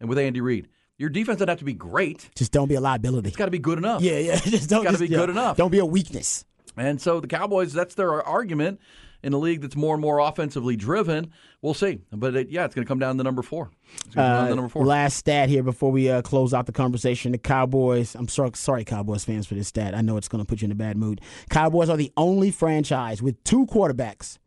and 0.00 0.08
with 0.08 0.18
Andy 0.18 0.40
Reid, 0.40 0.68
your 0.98 1.08
defense 1.08 1.38
doesn't 1.38 1.48
have 1.48 1.58
to 1.60 1.64
be 1.64 1.72
great. 1.72 2.28
Just 2.34 2.52
don't 2.52 2.68
be 2.68 2.74
a 2.74 2.80
liability. 2.80 3.28
It's 3.28 3.36
got 3.36 3.44
to 3.46 3.50
be 3.50 3.58
good 3.58 3.78
enough. 3.78 4.02
Yeah, 4.02 4.18
yeah. 4.18 4.36
Just 4.44 4.68
don't. 4.68 4.84
Gotta 4.84 4.98
be 4.98 5.06
yeah. 5.06 5.18
good 5.18 5.30
enough. 5.30 5.56
Don't 5.56 5.70
be 5.70 5.78
a 5.78 5.86
weakness. 5.86 6.44
And 6.76 7.00
so 7.00 7.20
the 7.20 7.28
Cowboys, 7.28 7.72
that's 7.72 7.94
their 7.94 8.22
argument 8.22 8.80
in 9.22 9.32
a 9.32 9.38
league 9.38 9.60
that's 9.60 9.76
more 9.76 9.94
and 9.94 10.00
more 10.02 10.18
offensively 10.18 10.76
driven. 10.76 11.30
We'll 11.62 11.74
see, 11.74 12.00
but 12.12 12.34
it, 12.34 12.48
yeah, 12.48 12.64
it's 12.64 12.74
going 12.74 12.84
to 12.84 12.88
come 12.88 12.98
down 12.98 13.16
to 13.18 13.22
number 13.22 13.42
four. 13.42 13.70
It's 14.06 14.14
going 14.14 14.26
to 14.26 14.32
down 14.34 14.44
Uh, 14.44 14.48
to 14.48 14.54
number 14.54 14.68
four. 14.68 14.86
Last 14.86 15.16
stat 15.16 15.48
here 15.48 15.62
before 15.62 15.90
we 15.92 16.08
uh, 16.10 16.22
close 16.22 16.54
out 16.54 16.66
the 16.66 16.72
conversation. 16.72 17.32
The 17.32 17.38
Cowboys, 17.38 18.14
I'm 18.14 18.28
sorry, 18.28 18.52
sorry, 18.54 18.84
Cowboys 18.84 19.24
fans, 19.24 19.46
for 19.46 19.54
this 19.54 19.68
stat. 19.68 19.94
I 19.94 20.00
know 20.00 20.16
it's 20.16 20.28
going 20.28 20.42
to 20.42 20.48
put 20.48 20.62
you 20.62 20.66
in 20.66 20.72
a 20.72 20.76
bad 20.76 20.96
mood. 20.96 21.20
Cowboys 21.50 21.88
are 21.90 21.96
the 21.96 22.12
only 22.16 22.50
franchise 22.50 23.20
with 23.22 23.42
two 23.44 23.66
quarterbacks 23.66 24.38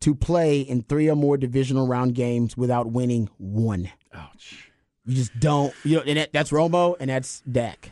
to 0.00 0.14
play 0.14 0.60
in 0.60 0.82
three 0.82 1.08
or 1.08 1.16
more 1.16 1.36
divisional 1.36 1.86
round 1.86 2.14
games 2.14 2.56
without 2.56 2.90
winning 2.90 3.28
one. 3.38 3.90
Ouch. 4.14 4.68
You 5.04 5.16
just 5.16 5.38
don't. 5.40 5.74
You 5.84 5.96
know, 5.96 6.02
and 6.06 6.16
that, 6.18 6.32
that's 6.32 6.50
Romo 6.50 6.94
and 7.00 7.10
that's 7.10 7.40
Dak. 7.40 7.90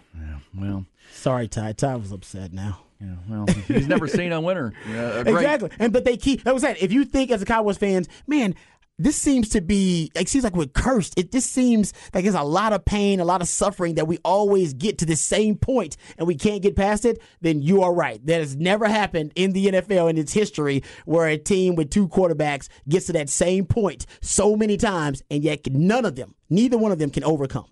Well, 0.57 0.87
Sorry, 1.13 1.49
Ty. 1.49 1.73
Ty 1.73 1.97
was 1.97 2.13
upset 2.13 2.53
now. 2.53 2.83
Yeah, 3.01 3.15
well, 3.29 3.47
he's 3.69 3.89
never 3.89 4.07
seen 4.07 4.33
a 4.33 4.41
winner. 4.41 4.73
Yeah, 4.89 5.21
a 5.21 5.25
great- 5.25 5.37
Exactly. 5.37 5.71
And 5.79 5.93
but 5.93 6.05
they 6.05 6.17
keep 6.17 6.45
that 6.45 6.55
was 6.55 6.63
that. 6.63 6.83
If 6.83 6.93
you 6.93 7.05
think 7.05 7.31
as 7.31 7.43
a 7.43 7.47
Cowboys 7.47 7.79
fans, 7.79 8.09
man, 8.27 8.55
this 8.99 9.17
seems 9.17 9.49
to 9.51 9.63
be 9.63 10.11
it 10.15 10.29
seems 10.29 10.45
like 10.45 10.55
we're 10.55 10.67
cursed. 10.67 11.19
It 11.19 11.33
this 11.33 11.47
seems 11.47 11.95
like 12.13 12.25
there's 12.25 12.35
a 12.35 12.43
lot 12.43 12.75
of 12.75 12.85
pain, 12.85 13.19
a 13.19 13.25
lot 13.25 13.41
of 13.41 13.49
suffering 13.49 13.95
that 13.95 14.07
we 14.07 14.19
always 14.25 14.75
get 14.75 14.99
to 14.99 15.07
the 15.07 15.17
same 15.17 15.57
point 15.57 15.97
and 16.19 16.27
we 16.27 16.35
can't 16.35 16.61
get 16.63 16.77
past 16.77 17.07
it, 17.07 17.23
then 17.41 17.63
you 17.63 17.83
are 17.83 17.95
right. 17.95 18.25
That 18.27 18.41
has 18.41 18.57
never 18.57 18.87
happened 18.87 19.33
in 19.37 19.53
the 19.53 19.67
NFL 19.69 20.11
in 20.11 20.19
its 20.19 20.35
history 20.35 20.83
where 21.07 21.27
a 21.27 21.39
team 21.39 21.77
with 21.77 21.89
two 21.89 22.09
quarterbacks 22.09 22.69
gets 22.89 23.07
to 23.07 23.15
that 23.15 23.31
same 23.31 23.65
point 23.65 24.05
so 24.21 24.55
many 24.55 24.77
times 24.77 25.23
and 25.31 25.43
yet 25.43 25.67
none 25.71 26.05
of 26.05 26.17
them, 26.17 26.35
neither 26.51 26.77
one 26.77 26.93
of 26.93 26.99
them 26.99 27.09
can 27.09 27.25
overcome. 27.25 27.65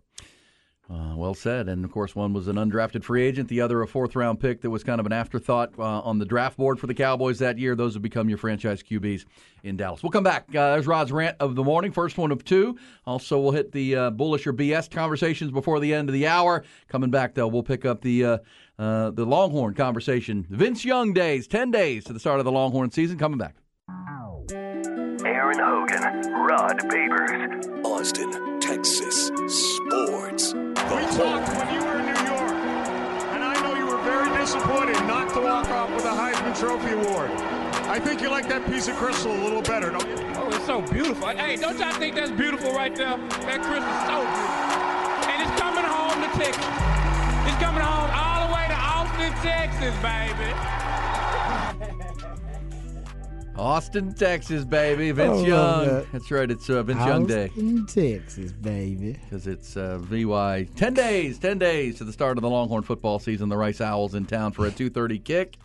Uh, 0.91 1.15
well 1.15 1.35
said. 1.35 1.69
And 1.69 1.85
of 1.85 1.93
course, 1.93 2.17
one 2.17 2.33
was 2.33 2.49
an 2.49 2.57
undrafted 2.57 3.05
free 3.05 3.23
agent, 3.23 3.51
the 3.51 3.61
other 3.61 3.83
a 3.83 3.87
fourth 3.87 4.17
round 4.17 4.41
pick 4.41 4.63
that 4.63 4.71
was 4.71 4.83
kind 4.83 5.01
of 5.01 5.05
an 5.05 5.13
afterthought 5.13 5.79
uh, 5.79 5.83
on 5.83 6.19
the 6.19 6.25
draft 6.25 6.57
board 6.57 6.81
for 6.81 6.87
the 6.87 6.95
Cowboys 6.95 7.39
that 7.41 7.59
year. 7.59 7.75
Those 7.75 7.93
have 7.93 8.03
become 8.03 8.31
your 8.31 8.39
franchise 8.39 8.83
QBs 8.83 9.27
in 9.65 9.77
Dallas. 9.77 10.03
We'll 10.03 10.13
come 10.13 10.25
back. 10.25 10.45
Uh, 10.49 10.73
there's 10.73 10.87
Rod's 10.87 11.13
rant 11.13 11.37
of 11.41 11.57
the 11.57 11.65
morning, 11.65 11.93
first 11.93 12.17
one 12.17 12.33
of 12.33 12.43
two. 12.43 12.79
Also, 13.07 13.39
we'll 13.39 13.53
hit 13.53 13.73
the 13.73 13.97
uh, 13.97 14.11
bullish 14.11 14.47
or 14.47 14.55
BS 14.55 14.91
conversations 14.91 15.51
before 15.51 15.79
the 15.79 15.93
end 15.93 16.09
of 16.09 16.15
the 16.15 16.27
hour. 16.27 16.65
Coming 16.89 17.11
back, 17.11 17.35
though, 17.35 17.49
we'll 17.49 17.63
pick 17.63 17.85
up 17.85 18.01
the. 18.01 18.25
Uh, 18.25 18.39
uh, 18.79 19.11
the 19.11 19.27
Longhorn 19.27 19.75
conversation. 19.75 20.47
Vince 20.49 20.85
Young 20.85 21.13
days, 21.13 21.49
10 21.49 21.73
days 21.73 22.05
to 22.05 22.13
the 22.13 22.21
start 22.21 22.39
of 22.39 22.45
the 22.45 22.53
Longhorn 22.53 22.93
season. 22.93 23.19
Coming 23.19 23.37
back. 23.37 23.57
Aaron 25.29 25.59
Hogan, 25.59 26.33
Rod 26.33 26.79
Babers, 26.89 27.85
Austin, 27.85 28.61
Texas 28.61 29.27
Sports. 29.27 30.53
The 30.53 30.75
We 30.89 31.05
talked 31.21 31.49
when 31.53 31.69
you 31.75 31.85
were 31.85 32.01
in 32.01 32.07
New 32.07 32.23
York, 32.33 32.57
and 33.37 33.45
I 33.45 33.53
know 33.63 33.75
you 33.75 33.85
were 33.85 34.03
very 34.05 34.35
disappointed 34.39 34.97
not 35.07 35.29
to 35.35 35.41
walk 35.43 35.69
off 35.69 35.91
with 35.91 36.07
a 36.07 36.17
Heisman 36.17 36.59
Trophy 36.59 36.93
award. 36.95 37.31
I 37.93 38.01
think 38.01 38.23
you 38.23 38.31
like 38.31 38.49
that 38.49 38.65
piece 38.65 38.89
of 38.89 38.97
crystal 38.97 39.31
a 39.31 39.37
little 39.45 39.61
better, 39.61 39.91
don't 39.91 40.09
you? 40.09 40.17
Oh, 40.37 40.49
it's 40.49 40.65
so 40.65 40.81
beautiful. 40.81 41.29
Hey, 41.29 41.57
don't 41.57 41.79
y'all 41.79 41.93
think 41.93 42.15
that's 42.15 42.31
beautiful 42.31 42.73
right 42.73 42.97
there? 42.97 43.19
That 43.45 43.61
crystal's 43.61 44.05
so 44.09 44.25
beautiful. 44.25 45.29
And 45.29 45.45
it's 45.45 45.61
coming 45.61 45.85
home 45.85 46.25
to 46.25 46.31
Texas. 46.41 46.65
It's 47.45 47.61
coming 47.61 47.85
home 47.85 48.09
all 48.17 48.49
the 48.49 48.55
way 48.57 48.65
to 48.65 48.79
Austin, 48.81 49.33
Texas, 49.45 49.93
baby. 50.01 50.78
Austin, 53.59 54.15
Texas, 54.15 54.65
baby. 54.65 55.11
Vince 55.11 55.39
love 55.39 55.47
Young. 55.47 55.87
that. 55.87 56.13
That's 56.13 56.31
right. 56.31 56.49
It's 56.49 56.71
uh, 56.71 56.83
Vince 56.85 57.01
Young 57.01 57.27
Day. 57.27 57.49
Austin, 57.49 57.87
Texas, 57.87 58.53
baby. 58.53 59.19
because 59.25 59.49
it's 59.49 59.77
uh, 59.77 59.99
VY. 59.99 60.69
Ten 60.77 60.95
days, 60.95 61.39
ten 61.41 61.59
days 61.59 61.99
to 61.99 62.05
the 62.05 62.13
start 62.13 62.39
of 62.39 62.43
the 62.43 62.49
Longhorn 62.49 62.85
football 62.85 63.19
season. 63.19 63.49
The 63.49 63.57
Rice 63.57 63.81
Owls 63.81 64.15
in 64.15 64.27
town 64.27 64.53
for 64.53 64.67
a 64.67 64.71
two 64.71 64.89
thirty 64.91 65.19
kick, 65.19 65.57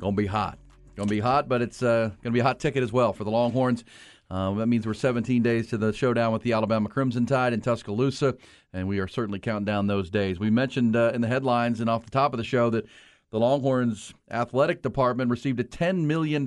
Going 0.00 0.14
to 0.16 0.22
be 0.22 0.26
hot. 0.26 0.58
Going 0.96 1.06
to 1.08 1.14
be 1.14 1.20
hot, 1.20 1.48
but 1.48 1.60
it's 1.60 1.82
uh, 1.82 2.08
going 2.08 2.18
to 2.24 2.30
be 2.30 2.40
a 2.40 2.44
hot 2.44 2.60
ticket 2.60 2.82
as 2.82 2.92
well 2.92 3.12
for 3.12 3.24
the 3.24 3.30
Longhorns. 3.30 3.84
Uh, 4.30 4.52
that 4.54 4.66
means 4.66 4.86
we're 4.86 4.92
17 4.92 5.42
days 5.42 5.68
to 5.68 5.78
the 5.78 5.90
showdown 5.90 6.32
with 6.34 6.42
the 6.42 6.52
Alabama 6.52 6.88
Crimson 6.90 7.24
Tide 7.24 7.54
in 7.54 7.62
Tuscaloosa, 7.62 8.36
and 8.74 8.86
we 8.86 8.98
are 8.98 9.08
certainly 9.08 9.38
counting 9.38 9.64
down 9.64 9.86
those 9.86 10.10
days. 10.10 10.38
We 10.38 10.50
mentioned 10.50 10.96
uh, 10.96 11.12
in 11.14 11.22
the 11.22 11.28
headlines 11.28 11.80
and 11.80 11.88
off 11.88 12.04
the 12.04 12.10
top 12.10 12.34
of 12.34 12.38
the 12.38 12.44
show 12.44 12.68
that 12.70 12.84
the 13.30 13.38
Longhorns 13.38 14.12
athletic 14.30 14.82
department 14.82 15.30
received 15.30 15.60
a 15.60 15.64
$10 15.64 16.04
million 16.04 16.44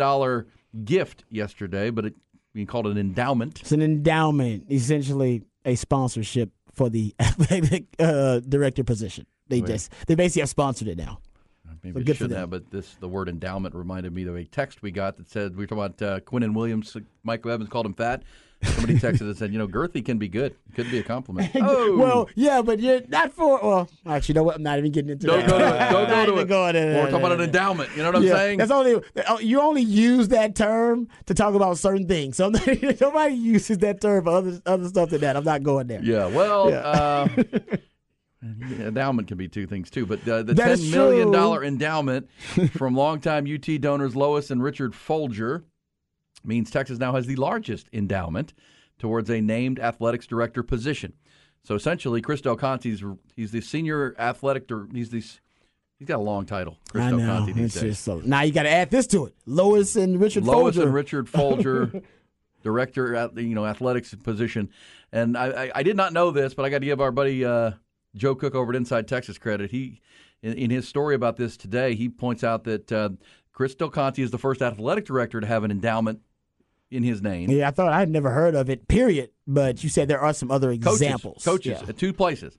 gift 0.84 1.24
yesterday, 1.30 1.90
but 1.90 2.06
it, 2.06 2.16
we 2.54 2.66
called 2.66 2.88
it 2.88 2.92
an 2.92 2.98
endowment. 2.98 3.62
It's 3.62 3.72
an 3.72 3.82
endowment, 3.82 4.66
essentially 4.72 5.44
a 5.66 5.76
sponsorship 5.76 6.52
for 6.74 6.90
the 6.90 7.14
athletic 7.20 7.86
uh, 8.00 8.40
director 8.40 8.84
position. 8.84 9.26
They 9.48 9.62
Wait. 9.62 9.68
just 9.68 9.92
they 10.08 10.16
basically 10.16 10.42
have 10.42 10.50
sponsored 10.50 10.88
it 10.88 10.98
now. 10.98 11.20
Maybe 11.84 11.94
So 11.96 12.00
it 12.02 12.06
good 12.06 12.14
for 12.14 12.18
shouldn't 12.26 12.32
them. 12.32 12.40
have, 12.42 12.50
but 12.52 12.70
this 12.72 12.94
the 12.96 13.08
word 13.08 13.28
endowment 13.28 13.74
reminded 13.74 14.14
me 14.14 14.24
of 14.26 14.36
a 14.36 14.46
text 14.46 14.82
we 14.82 14.92
got 14.92 15.18
that 15.18 15.30
said 15.30 15.56
we 15.56 15.64
were 15.64 15.68
talking 15.68 15.84
about 15.84 16.02
uh, 16.02 16.20
Quinnen 16.20 16.54
Williams. 16.54 16.96
Michael 17.24 17.52
Evans 17.52 17.70
called 17.70 17.86
him 17.88 17.94
fat. 17.96 18.24
Somebody 18.64 18.94
texted 19.00 19.22
and 19.22 19.36
said, 19.38 19.52
"You 19.52 19.60
know, 19.60 19.68
girthy 19.68 20.04
can 20.06 20.18
be 20.18 20.28
good. 20.28 20.56
Could 20.76 20.90
be 20.92 21.00
a 21.00 21.04
compliment." 21.04 21.52
Oh, 21.56 21.98
Well, 21.98 22.30
yeah, 22.36 22.62
but 22.62 22.80
you're 22.80 23.02
not 23.08 23.34
for. 23.34 23.60
Well, 23.62 23.90
actually, 24.06 24.34
you 24.34 24.36
know 24.36 24.44
what? 24.44 24.56
I'm 24.56 24.64
not 24.64 24.78
even 24.80 24.92
getting 24.92 25.12
into 25.12 25.28
don't 25.28 25.40
that. 25.40 25.50
go 25.50 25.58
to 25.60 25.66
it. 25.66 25.90
Don't 25.92 26.48
go 26.48 26.72
to 26.72 26.78
it. 26.78 26.82
into 26.82 26.98
We're 27.00 27.06
talking 27.10 27.26
about 27.26 27.32
an 27.34 27.42
endowment. 27.42 27.90
You 27.92 28.04
know 28.04 28.10
what 28.10 28.16
I'm 28.18 28.24
Yeah, 28.24 28.34
saying? 28.36 28.58
That's 28.60 28.72
only 28.72 29.02
oh, 29.28 29.40
you 29.40 29.62
only 29.62 29.82
use 29.82 30.28
that 30.30 30.56
term 30.56 31.08
to 31.26 31.34
talk 31.34 31.54
about 31.56 31.78
certain 31.78 32.08
things. 32.08 32.38
So 32.38 32.50
nobody 32.50 33.36
uses 33.36 33.80
that 33.80 34.00
term 34.02 34.24
for 34.26 34.30
other 34.32 34.62
other 34.66 34.88
stuff 34.88 35.10
than 35.10 35.22
that. 35.22 35.36
I'm 35.36 35.44
not 35.44 35.64
going 35.64 35.88
there. 35.88 36.02
Yeah, 36.04 36.26
well, 36.28 36.70
Yeah. 36.70 36.78
Uh, 36.80 37.28
endowment 38.44 39.28
can 39.28 39.38
be 39.38 39.48
two 39.48 39.68
things 39.68 39.90
too. 39.90 40.06
But 40.06 40.28
uh, 40.28 40.44
the 40.44 40.56
ten 40.56 40.90
million 40.92 41.32
dollar 41.32 41.64
endowment 41.64 42.30
from 42.74 42.96
longtime 42.96 43.46
UT 43.52 43.80
donors 43.82 44.16
Lois 44.16 44.52
and 44.52 44.62
Richard 44.64 44.96
Folger 44.96 45.64
means 46.44 46.72
Texas 46.72 47.00
now 47.00 47.14
has 47.14 47.28
the 47.28 47.36
largest 47.36 47.88
endowment 47.94 48.54
towards 49.00 49.30
a 49.30 49.42
named 49.42 49.80
athletics 49.80 50.28
director 50.28 50.64
position. 50.64 51.14
So 51.64 51.76
essentially, 51.76 52.22
Chris 52.22 52.42
Del 52.42 52.56
Conte's 52.56 53.04
he's 53.36 53.52
the 53.52 53.62
senior 53.62 54.16
athletic. 54.18 54.68
director. 54.68 54.96
He's 54.96 55.10
the 55.10 55.20
he's 55.20 56.08
got 56.08 56.18
a 56.18 56.24
long 56.24 56.46
title. 56.46 56.78
Chris 56.90 57.04
I 57.04 57.10
Del 57.12 57.20
know. 57.20 57.38
Conte 57.38 57.54
these 57.54 57.74
days. 57.74 58.00
so, 58.00 58.22
now 58.26 58.42
you 58.42 58.52
got 58.52 58.64
to 58.64 58.70
add 58.70 58.90
this 58.90 59.08
to 59.08 59.26
it. 59.26 59.36
Lois 59.46 59.96
and 59.96 60.20
Richard 60.20 60.46
Lois 60.46 60.76
Folger. 60.76 60.88
and 60.88 60.94
Richard 60.94 61.30
Folger, 61.30 62.02
director 62.64 63.16
at 63.16 63.36
the 63.36 63.44
you 63.44 63.54
know 63.56 63.66
athletics 63.66 64.16
position, 64.24 64.70
and 65.12 65.38
I, 65.38 65.66
I, 65.66 65.72
I 65.76 65.84
did 65.84 65.96
not 65.96 66.14
know 66.14 66.32
this, 66.32 66.54
but 66.54 66.66
I 66.66 66.70
got 66.70 66.80
to 66.80 66.86
give 66.86 67.00
our 67.02 67.12
buddy 67.12 67.46
uh, 67.46 67.72
Joe 68.16 68.34
Cook 68.36 68.56
over 68.56 68.72
at 68.72 68.76
Inside 68.76 69.08
Texas 69.08 69.38
credit. 69.38 69.70
He 69.70 70.02
in, 70.42 70.54
in 70.54 70.70
his 70.72 70.88
story 70.88 71.14
about 71.14 71.38
this 71.38 71.58
today, 71.58 71.94
he 71.94 72.10
points 72.10 72.44
out 72.44 72.64
that 72.64 72.92
uh, 72.92 73.10
Chris 73.54 73.76
Del 73.76 73.90
Conte 73.90 74.20
is 74.22 74.32
the 74.32 74.40
first 74.40 74.62
athletic 74.64 75.06
director 75.06 75.40
to 75.40 75.48
have 75.48 75.64
an 75.64 75.70
endowment 75.70 76.22
in 76.92 77.04
his 77.04 77.22
name. 77.22 77.50
Yeah, 77.50 77.68
I 77.68 77.72
thought 77.72 77.92
I 77.94 78.00
had 78.00 78.10
never 78.10 78.30
heard 78.30 78.54
of 78.54 78.70
it. 78.70 78.88
Period. 78.88 79.30
But 79.48 79.84
you 79.84 79.90
said 79.90 80.08
there 80.08 80.20
are 80.20 80.34
some 80.34 80.52
other 80.52 80.76
Coaches, 80.78 81.02
examples. 81.02 81.44
coaches 81.44 81.80
Yeah. 81.82 81.90
at 81.90 81.98
two 81.98 82.14
places. 82.14 82.58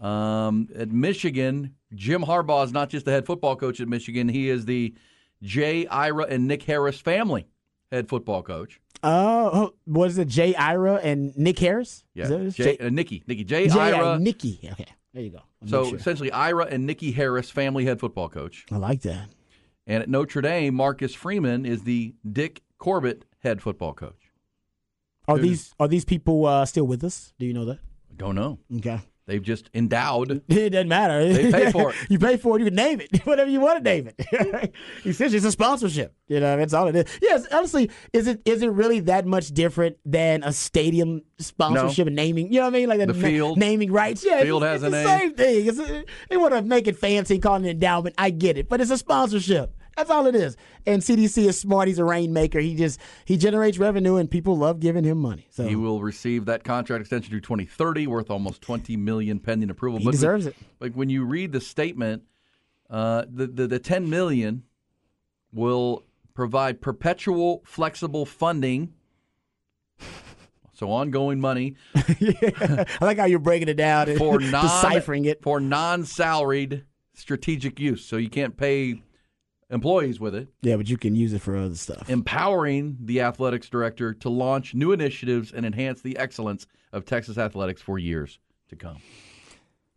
Um, 0.00 0.68
at 0.74 0.90
Michigan, 0.90 1.74
Jim 1.94 2.22
Harbaugh 2.22 2.64
is 2.64 2.72
not 2.72 2.88
just 2.88 3.04
the 3.04 3.10
head 3.10 3.26
football 3.26 3.56
coach 3.56 3.80
at 3.80 3.88
Michigan; 3.88 4.28
he 4.28 4.48
is 4.48 4.64
the 4.64 4.94
Jay, 5.42 5.86
Ira, 5.86 6.24
and 6.24 6.46
Nick 6.48 6.62
Harris 6.62 6.98
family 7.00 7.46
head 7.92 8.08
football 8.08 8.42
coach. 8.42 8.80
Oh, 9.02 9.74
what 9.84 10.08
is 10.08 10.18
it? 10.18 10.28
Jay 10.28 10.54
Ira 10.54 10.94
and 11.02 11.36
Nick 11.36 11.58
Harris. 11.58 12.04
Yeah, 12.14 12.24
Is 12.24 12.28
that 12.30 12.34
what 12.36 12.42
it 12.44 12.46
is? 12.48 12.54
Jay, 12.56 12.78
uh, 12.78 12.88
Nikki, 12.90 13.22
Nikki, 13.26 13.44
Jay, 13.44 13.68
Jay 13.68 13.78
Ira, 13.78 14.18
Nikki. 14.18 14.60
Okay, 14.72 14.86
there 15.12 15.22
you 15.22 15.30
go. 15.30 15.40
I'll 15.62 15.68
So 15.68 15.84
sure. 15.84 15.96
essentially, 15.98 16.32
Ira 16.32 16.64
and 16.66 16.86
Nikki 16.86 17.12
Harris, 17.12 17.50
family 17.50 17.84
head 17.84 18.00
football 18.00 18.28
coach. 18.30 18.64
I 18.70 18.76
like 18.76 19.02
that. 19.02 19.28
And 19.86 20.02
at 20.02 20.08
Notre 20.08 20.40
Dame, 20.40 20.74
Marcus 20.74 21.14
Freeman 21.14 21.66
is 21.66 21.82
the 21.82 22.14
Dick 22.30 22.62
Corbett 22.78 23.24
head 23.40 23.60
football 23.62 23.92
coach. 23.94 24.30
Are 25.28 25.36
Dude. 25.36 25.44
these 25.44 25.74
are 25.78 25.88
these 25.88 26.04
people 26.04 26.46
uh, 26.46 26.64
still 26.66 26.86
with 26.86 27.04
us? 27.04 27.32
Do 27.38 27.46
you 27.46 27.52
know 27.54 27.64
that? 27.66 27.78
I 28.10 28.14
Don't 28.16 28.34
know. 28.34 28.58
Okay. 28.76 29.00
They've 29.26 29.42
just 29.42 29.70
endowed. 29.74 30.42
It 30.48 30.70
doesn't 30.70 30.88
matter. 30.88 31.32
They 31.32 31.52
pay 31.52 31.70
for 31.76 31.90
it. 31.90 31.96
you 32.08 32.18
pay 32.18 32.36
for 32.36 32.56
it. 32.56 32.60
You 32.60 32.66
can 32.66 32.74
name 32.74 33.00
it 33.00 33.20
whatever 33.26 33.48
you 33.48 33.60
want 33.60 33.78
to 33.78 33.84
name 33.84 34.08
it. 34.08 34.72
Essentially, 35.04 35.36
it's 35.36 35.46
a 35.46 35.52
sponsorship. 35.52 36.14
You 36.26 36.40
know, 36.40 36.56
that's 36.56 36.72
all 36.74 36.88
it 36.88 36.96
is. 36.96 37.04
Yes, 37.22 37.46
honestly, 37.52 37.90
is 38.12 38.26
it 38.26 38.42
is 38.44 38.62
it 38.62 38.68
really 38.72 38.98
that 39.00 39.26
much 39.26 39.48
different 39.52 39.98
than 40.04 40.42
a 40.42 40.52
stadium 40.52 41.22
sponsorship 41.38 42.08
and 42.08 42.16
naming? 42.16 42.52
You 42.52 42.58
know 42.60 42.66
what 42.66 42.74
I 42.74 42.78
mean? 42.78 42.88
Like 42.88 42.98
The 42.98 43.06
na- 43.06 43.12
field. 43.12 43.58
naming 43.58 43.92
rights. 43.92 44.24
Yeah, 44.26 44.42
Field 44.42 44.64
it's, 44.64 44.82
has 44.82 44.82
it's 44.82 44.92
the 44.92 45.04
name. 45.04 45.18
same 45.36 45.76
thing. 45.76 45.96
A, 46.00 46.04
they 46.28 46.36
want 46.36 46.54
to 46.54 46.62
make 46.62 46.88
it 46.88 46.96
fancy, 46.96 47.38
call 47.38 47.54
it 47.56 47.58
an 47.60 47.66
endowment. 47.66 48.16
I 48.18 48.30
get 48.30 48.58
it, 48.58 48.68
but 48.68 48.80
it's 48.80 48.90
a 48.90 48.98
sponsorship. 48.98 49.76
That's 49.96 50.10
all 50.10 50.26
it 50.26 50.34
is. 50.34 50.56
And 50.86 51.02
CDC 51.02 51.46
is 51.46 51.60
smart. 51.60 51.88
He's 51.88 51.98
a 51.98 52.04
rainmaker. 52.04 52.58
He 52.60 52.74
just 52.74 53.00
he 53.24 53.36
generates 53.36 53.78
revenue, 53.78 54.16
and 54.16 54.30
people 54.30 54.56
love 54.56 54.80
giving 54.80 55.04
him 55.04 55.18
money. 55.18 55.46
So 55.50 55.66
He 55.66 55.76
will 55.76 56.00
receive 56.00 56.46
that 56.46 56.64
contract 56.64 57.00
extension 57.02 57.30
through 57.30 57.40
2030, 57.40 58.06
worth 58.06 58.30
almost 58.30 58.62
20 58.62 58.96
million 58.96 59.38
pending 59.40 59.68
approval. 59.70 59.98
He 59.98 60.10
deserves 60.10 60.46
it. 60.46 60.56
Like 60.80 60.94
when 60.94 61.10
you 61.10 61.24
read 61.24 61.52
the 61.52 61.60
statement, 61.60 62.22
uh, 62.88 63.24
the, 63.30 63.46
the 63.46 63.66
the 63.66 63.78
10 63.78 64.08
million 64.08 64.62
will 65.52 66.04
provide 66.34 66.80
perpetual 66.80 67.62
flexible 67.66 68.24
funding. 68.24 68.94
So 70.72 70.90
ongoing 70.90 71.40
money 71.40 71.76
yeah. 72.18 72.84
I 73.00 73.04
like 73.04 73.18
how 73.18 73.26
you're 73.26 73.38
breaking 73.38 73.68
it 73.68 73.76
down 73.76 74.16
for 74.16 74.38
non 74.40 74.62
deciphering 74.62 75.26
it. 75.26 75.42
for 75.42 75.60
non-salaried 75.60 76.84
strategic 77.12 77.78
use. 77.78 78.02
So 78.02 78.16
you 78.16 78.30
can't 78.30 78.56
pay 78.56 79.02
employees 79.70 80.20
with 80.20 80.34
it. 80.34 80.48
Yeah, 80.62 80.76
but 80.76 80.88
you 80.88 80.96
can 80.96 81.14
use 81.14 81.32
it 81.32 81.40
for 81.40 81.56
other 81.56 81.74
stuff. 81.74 82.08
Empowering 82.10 82.96
the 83.00 83.20
athletics 83.20 83.68
director 83.68 84.12
to 84.14 84.28
launch 84.28 84.74
new 84.74 84.92
initiatives 84.92 85.52
and 85.52 85.64
enhance 85.64 86.02
the 86.02 86.16
excellence 86.18 86.66
of 86.92 87.04
Texas 87.04 87.38
athletics 87.38 87.80
for 87.80 87.98
years 87.98 88.38
to 88.68 88.76
come. 88.76 88.98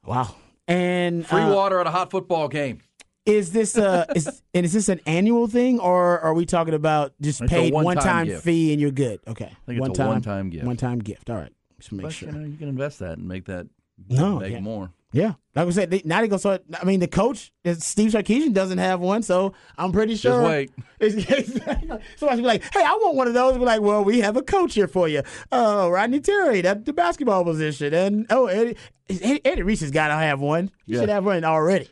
Wow. 0.05 0.35
And 0.67 1.25
Free 1.25 1.41
uh, 1.41 1.53
water 1.53 1.79
at 1.79 1.87
a 1.87 1.91
hot 1.91 2.11
football 2.11 2.47
game. 2.47 2.81
Is 3.25 3.53
this 3.53 3.77
uh 3.77 4.05
is 4.15 4.41
and 4.53 4.65
is 4.65 4.73
this 4.73 4.89
an 4.89 4.99
annual 5.05 5.47
thing 5.47 5.79
or 5.79 6.19
are 6.19 6.33
we 6.33 6.45
talking 6.45 6.73
about 6.73 7.13
just 7.21 7.41
It's 7.41 7.49
paid 7.49 7.73
one 7.73 7.95
time 7.97 8.27
fee 8.39 8.73
and 8.73 8.81
you're 8.81 8.91
good? 8.91 9.21
Okay. 9.27 9.45
I 9.45 9.65
think 9.65 9.79
it's 9.87 9.99
a 9.99 10.05
one-time 10.07 10.49
gift. 10.49 10.65
One 10.65 10.77
time 10.77 10.99
gift. 10.99 11.29
All 11.29 11.37
right. 11.37 11.51
Just 11.79 11.91
make 11.93 12.03
But, 12.03 12.13
sure. 12.13 12.29
you 12.29 12.35
know, 12.37 12.45
you 12.45 12.57
can 12.57 12.67
invest 12.67 12.99
that 12.99 13.17
and 13.17 13.27
make 13.27 13.45
that 13.45 13.67
No, 14.09 14.39
make 14.39 14.51
yeah. 14.53 14.59
more. 14.59 14.91
Yeah. 15.13 15.33
Like 15.55 15.67
I 15.67 15.69
said, 15.69 15.91
they, 15.91 16.01
now 16.03 16.21
they 16.21 16.27
go 16.27 16.37
start 16.37 16.63
I 16.81 16.83
mean 16.83 16.99
the 16.99 17.07
coach 17.07 17.53
uh, 17.63 17.75
Steve 17.75 18.11
Sarkisian 18.11 18.53
doesn't 18.53 18.79
have 18.79 18.99
one, 18.99 19.21
so 19.21 19.53
I'm 19.77 19.91
pretty 19.91 20.15
sure 20.15 20.41
wait. 20.43 20.71
Somebody 20.99 22.41
be 22.41 22.47
like, 22.47 22.63
"Hey, 22.73 22.83
I 22.83 22.97
want 23.01 23.15
one 23.15 23.27
of 23.27 23.33
those." 23.33 23.57
Be 23.57 23.63
like, 23.63 23.81
"Well, 23.81 24.03
we 24.03 24.21
have 24.21 24.35
a 24.37 24.41
coach 24.41 24.73
here 24.73 24.87
for 24.87 25.07
you. 25.07 25.21
Oh, 25.51 25.89
Rodney 25.89 26.19
Terry, 26.19 26.61
that 26.61 26.85
the 26.85 26.93
basketball 26.93 27.43
position, 27.43 27.93
and 27.93 28.25
oh, 28.29 28.47
Eddie, 28.47 28.75
Eddie, 29.09 29.45
Eddie 29.45 29.61
Reese 29.63 29.81
has 29.81 29.91
got 29.91 30.07
to 30.07 30.15
have 30.15 30.39
one. 30.39 30.71
He 30.85 30.93
Yeah. 30.93 31.01
should 31.01 31.09
have 31.09 31.25
one 31.25 31.43
already. 31.43 31.89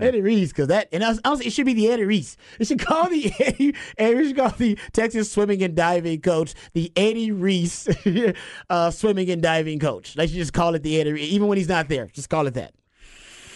Eddie 0.00 0.20
Reese, 0.20 0.48
because 0.50 0.68
that 0.68 0.88
and 0.92 1.02
us- 1.02 1.20
honestly, 1.24 1.46
it 1.46 1.52
should 1.52 1.66
be 1.66 1.74
the 1.74 1.88
Eddie 1.90 2.04
Reese. 2.04 2.36
It 2.58 2.66
should 2.66 2.78
call 2.80 3.08
the 3.08 3.32
Eddie. 3.40 3.74
Eddie 3.96 4.24
should 4.28 4.36
call 4.36 4.50
the 4.50 4.78
Texas 4.92 5.30
swimming 5.30 5.62
and 5.62 5.74
diving 5.74 6.20
coach 6.20 6.54
the 6.72 6.92
Eddie 6.96 7.32
Reese 7.32 7.88
uh, 8.70 8.90
swimming 8.90 9.30
and 9.30 9.42
diving 9.42 9.78
coach. 9.78 10.14
They 10.14 10.26
should 10.26 10.36
just 10.36 10.52
call 10.52 10.74
it 10.74 10.82
the 10.82 11.00
Eddie, 11.00 11.12
Reese, 11.12 11.32
even 11.32 11.48
when 11.48 11.58
he's 11.58 11.68
not 11.68 11.88
there. 11.88 12.06
Just 12.06 12.28
call 12.30 12.46
it 12.46 12.54
that. 12.54 12.74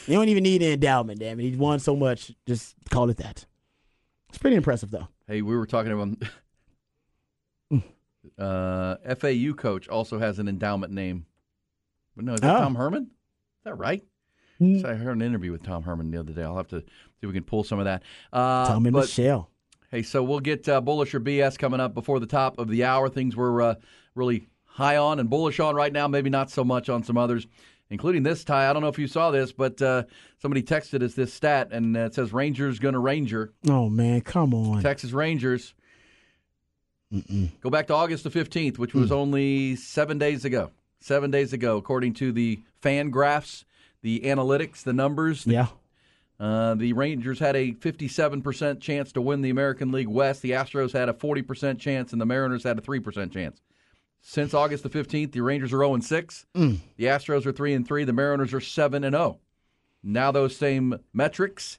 You 0.06 0.14
don't 0.14 0.28
even 0.28 0.42
need 0.42 0.62
an 0.62 0.72
endowment, 0.72 1.20
damn 1.20 1.38
it. 1.38 1.44
He's 1.44 1.56
won 1.56 1.78
so 1.78 1.94
much. 1.94 2.32
Just 2.46 2.74
call 2.90 3.08
it 3.10 3.18
that. 3.18 3.46
It's 4.30 4.38
pretty 4.38 4.56
impressive, 4.56 4.90
though. 4.90 5.06
Hey, 5.28 5.42
we 5.42 5.54
were 5.56 5.66
talking 5.66 5.92
about 5.92 7.82
uh, 8.38 9.14
FAU 9.16 9.52
coach 9.54 9.88
also 9.88 10.18
has 10.18 10.38
an 10.38 10.48
endowment 10.48 10.92
name. 10.92 11.26
But 12.16 12.24
no, 12.24 12.34
is 12.34 12.40
that 12.40 12.56
Oh. 12.56 12.60
Tom 12.60 12.74
Herman? 12.74 13.04
Is 13.04 13.64
that 13.64 13.74
right? 13.76 14.02
So 14.60 14.88
I 14.88 14.94
heard 14.94 15.16
an 15.16 15.22
interview 15.22 15.50
with 15.50 15.62
Tom 15.64 15.82
Herman 15.82 16.10
the 16.10 16.20
other 16.20 16.32
day. 16.32 16.42
I'll 16.44 16.56
have 16.56 16.68
to 16.68 16.80
see 16.80 16.86
if 17.22 17.26
we 17.28 17.32
can 17.32 17.42
pull 17.42 17.64
some 17.64 17.78
of 17.80 17.86
that. 17.86 18.02
Uh, 18.32 18.66
Tom 18.68 18.86
and 18.86 18.92
but- 18.92 19.02
Michelle. 19.02 19.48
Hey, 19.90 20.02
so 20.02 20.22
we'll 20.22 20.40
get 20.40 20.66
uh, 20.70 20.80
bullish 20.80 21.14
or 21.14 21.20
BS 21.20 21.58
coming 21.58 21.78
up 21.78 21.92
before 21.92 22.18
the 22.18 22.26
top 22.26 22.58
of 22.58 22.68
the 22.68 22.84
hour. 22.84 23.10
Things 23.10 23.36
we're 23.36 23.60
uh, 23.60 23.74
really 24.14 24.48
high 24.64 24.96
on 24.96 25.20
and 25.20 25.28
bullish 25.28 25.60
on 25.60 25.74
right 25.74 25.92
now, 25.92 26.08
maybe 26.08 26.30
not 26.30 26.50
so 26.50 26.64
much 26.64 26.88
on 26.88 27.02
some 27.02 27.18
others, 27.18 27.46
including 27.90 28.22
this 28.22 28.42
tie. 28.42 28.70
I 28.70 28.72
don't 28.72 28.80
know 28.80 28.88
if 28.88 28.98
you 28.98 29.06
saw 29.06 29.30
this, 29.30 29.52
but 29.52 29.82
uh, 29.82 30.04
somebody 30.40 30.62
texted 30.62 31.02
us 31.02 31.12
this 31.12 31.34
stat, 31.34 31.68
and 31.72 31.94
uh, 31.94 32.00
it 32.00 32.14
says 32.14 32.32
Rangers 32.32 32.78
going 32.78 32.94
to 32.94 33.00
Ranger. 33.00 33.52
Oh 33.68 33.90
man, 33.90 34.22
come 34.22 34.54
on. 34.54 34.82
Texas 34.82 35.12
Rangers. 35.12 35.74
Go 37.60 37.68
back 37.68 37.88
to 37.88 37.94
August 37.94 38.24
the 38.24 38.30
15th, 38.30 38.78
which 38.78 38.94
was 38.94 39.12
only 39.12 39.76
seven 39.76 40.16
days 40.16 40.46
ago. 40.46 40.70
Seven 41.00 41.30
days 41.30 41.52
ago, 41.52 41.76
according 41.76 42.14
to 42.14 42.32
the 42.32 42.62
FanGraphs, 42.82 43.64
the 44.02 44.20
analytics, 44.20 44.82
the 44.82 44.92
numbers. 44.92 45.46
Yeah. 45.46 45.68
Uh, 46.38 46.74
the 46.74 46.92
Rangers 46.92 47.38
had 47.38 47.54
a 47.54 47.72
57% 47.72 48.80
chance 48.80 49.12
to 49.12 49.20
win 49.20 49.42
the 49.42 49.50
American 49.50 49.92
League 49.92 50.08
West. 50.08 50.42
The 50.42 50.50
Astros 50.50 50.92
had 50.92 51.08
a 51.08 51.12
40% 51.12 51.78
chance, 51.78 52.12
and 52.12 52.20
the 52.20 52.26
Mariners 52.26 52.64
had 52.64 52.78
a 52.78 52.82
3% 52.82 53.32
chance. 53.32 53.60
Since 54.20 54.54
August 54.54 54.82
the 54.82 54.90
15th, 54.90 55.32
the 55.32 55.40
Rangers 55.40 55.72
are 55.72 55.78
0 55.78 55.94
and 55.94 56.04
6. 56.04 56.46
Mm. 56.54 56.78
The 56.96 57.04
Astros 57.04 57.46
are 57.46 57.52
3 57.52 57.74
and 57.74 57.86
3. 57.86 58.04
The 58.04 58.12
Mariners 58.12 58.52
are 58.52 58.60
7 58.60 59.04
and 59.04 59.14
0. 59.14 59.38
Now 60.02 60.32
those 60.32 60.56
same 60.56 60.98
metrics 61.12 61.78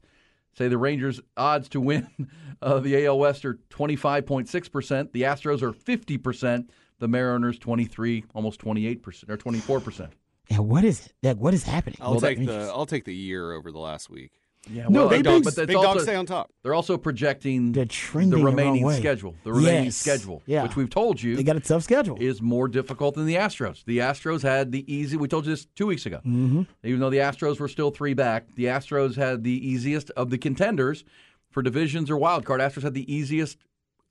say 0.54 0.68
the 0.68 0.78
Rangers' 0.78 1.20
odds 1.36 1.68
to 1.70 1.82
win 1.82 2.08
uh, 2.62 2.80
the 2.80 3.06
AL 3.06 3.20
West 3.20 3.44
are 3.46 3.60
25.6%. 3.70 5.12
The 5.12 5.24
Astros 5.24 5.62
are 5.62 5.74
50%. 5.74 6.70
The 7.00 7.08
Mariners 7.08 7.60
23, 7.60 8.26
almost 8.34 8.62
28% 8.62 9.30
or 9.30 9.38
24%. 9.38 10.12
Yeah, 10.50 10.60
what 10.60 10.84
is 10.84 11.06
it? 11.08 11.14
Like, 11.24 11.38
what 11.38 11.54
is 11.54 11.64
happening? 11.64 11.98
I'll 12.02 12.20
take 12.20 12.46
the 12.46 12.72
I'll 12.74 12.86
take 12.86 13.06
the 13.06 13.16
year 13.16 13.54
over 13.54 13.72
the 13.72 13.80
last 13.80 14.10
week. 14.10 14.32
Yeah, 14.72 14.86
No, 14.90 15.10
they 15.10 15.18
big 15.18 15.26
dogs, 15.26 15.36
big- 15.40 15.44
but 15.44 15.56
that's 15.56 15.68
big 15.68 15.76
also, 15.76 15.90
dogs 15.96 16.04
stay 16.04 16.16
on 16.16 16.26
top. 16.26 16.50
They're 16.64 16.74
also 16.74 16.98
projecting 16.98 17.74
They're 17.74 17.84
trending 17.84 18.30
the 18.30 18.38
the 18.38 18.44
wrong 18.46 18.56
remaining 18.56 18.84
way. 18.86 18.98
schedule. 18.98 19.36
The 19.44 19.52
remaining 19.52 19.86
Yes. 19.86 19.98
schedule, 19.98 20.42
Yeah. 20.46 20.64
which 20.64 20.78
we've 20.78 20.90
told 20.90 21.22
you 21.22 21.36
They 21.36 21.44
got 21.44 21.58
a 21.58 21.60
tough 21.60 21.84
schedule. 21.84 22.16
is 22.18 22.42
more 22.42 22.70
difficult 22.70 23.16
than 23.16 23.26
the 23.26 23.36
Astros. 23.36 23.84
The 23.84 23.98
Astros 23.98 24.42
had 24.42 24.72
the 24.72 24.90
easy. 24.94 25.18
We 25.18 25.28
told 25.28 25.46
you 25.46 25.52
this 25.52 25.66
two 25.76 25.86
weeks 25.88 26.06
ago. 26.06 26.20
Mm-hmm. 26.26 26.62
Even 26.86 27.00
though 27.02 27.10
the 27.10 27.18
Astros 27.18 27.60
were 27.60 27.68
still 27.68 27.92
three 27.92 28.14
back, 28.14 28.56
the 28.56 28.66
Astros 28.66 29.18
had 29.18 29.44
the 29.44 29.52
easiest 29.70 30.12
of 30.12 30.30
the 30.30 30.38
contenders 30.38 31.04
for 31.50 31.62
divisions 31.62 32.10
or 32.10 32.16
wild 32.18 32.46
card. 32.46 32.62
Astros 32.62 32.84
had 32.84 32.94
the 32.94 33.14
easiest 33.14 33.58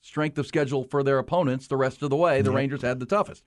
strength 0.02 0.36
of 0.36 0.46
schedule 0.46 0.84
for 0.84 1.02
their 1.02 1.18
opponents. 1.18 1.66
The 1.66 1.76
rest 1.76 2.02
of 2.02 2.10
the 2.10 2.16
way, 2.16 2.42
the 2.42 2.50
Rangers 2.50 2.82
had 2.82 3.00
the 3.00 3.06
toughest. 3.06 3.44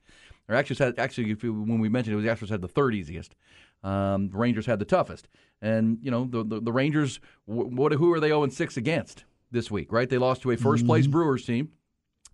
Or 0.48 0.54
actually, 0.54 0.84
had 0.84 0.98
actually, 0.98 1.30
if 1.30 1.44
you, 1.44 1.52
when 1.52 1.78
we 1.78 1.88
mentioned 1.88 2.18
it, 2.18 2.22
the 2.22 2.28
Astros 2.28 2.50
had 2.50 2.62
the 2.62 2.68
third 2.68 2.94
easiest. 2.94 3.34
Um, 3.82 4.30
the 4.30 4.36
Rangers 4.36 4.66
had 4.66 4.78
the 4.78 4.84
toughest, 4.84 5.28
and 5.60 5.98
you 6.02 6.10
know 6.10 6.24
the 6.24 6.44
the, 6.44 6.60
the 6.60 6.72
Rangers. 6.72 7.20
What 7.44 7.92
who 7.92 8.12
are 8.12 8.20
they 8.20 8.28
zero 8.28 8.48
six 8.48 8.76
against 8.76 9.24
this 9.50 9.70
week? 9.70 9.92
Right, 9.92 10.08
they 10.08 10.18
lost 10.18 10.42
to 10.42 10.50
a 10.50 10.56
1st 10.56 10.86
place 10.86 11.06
Brewers 11.06 11.44
team 11.44 11.70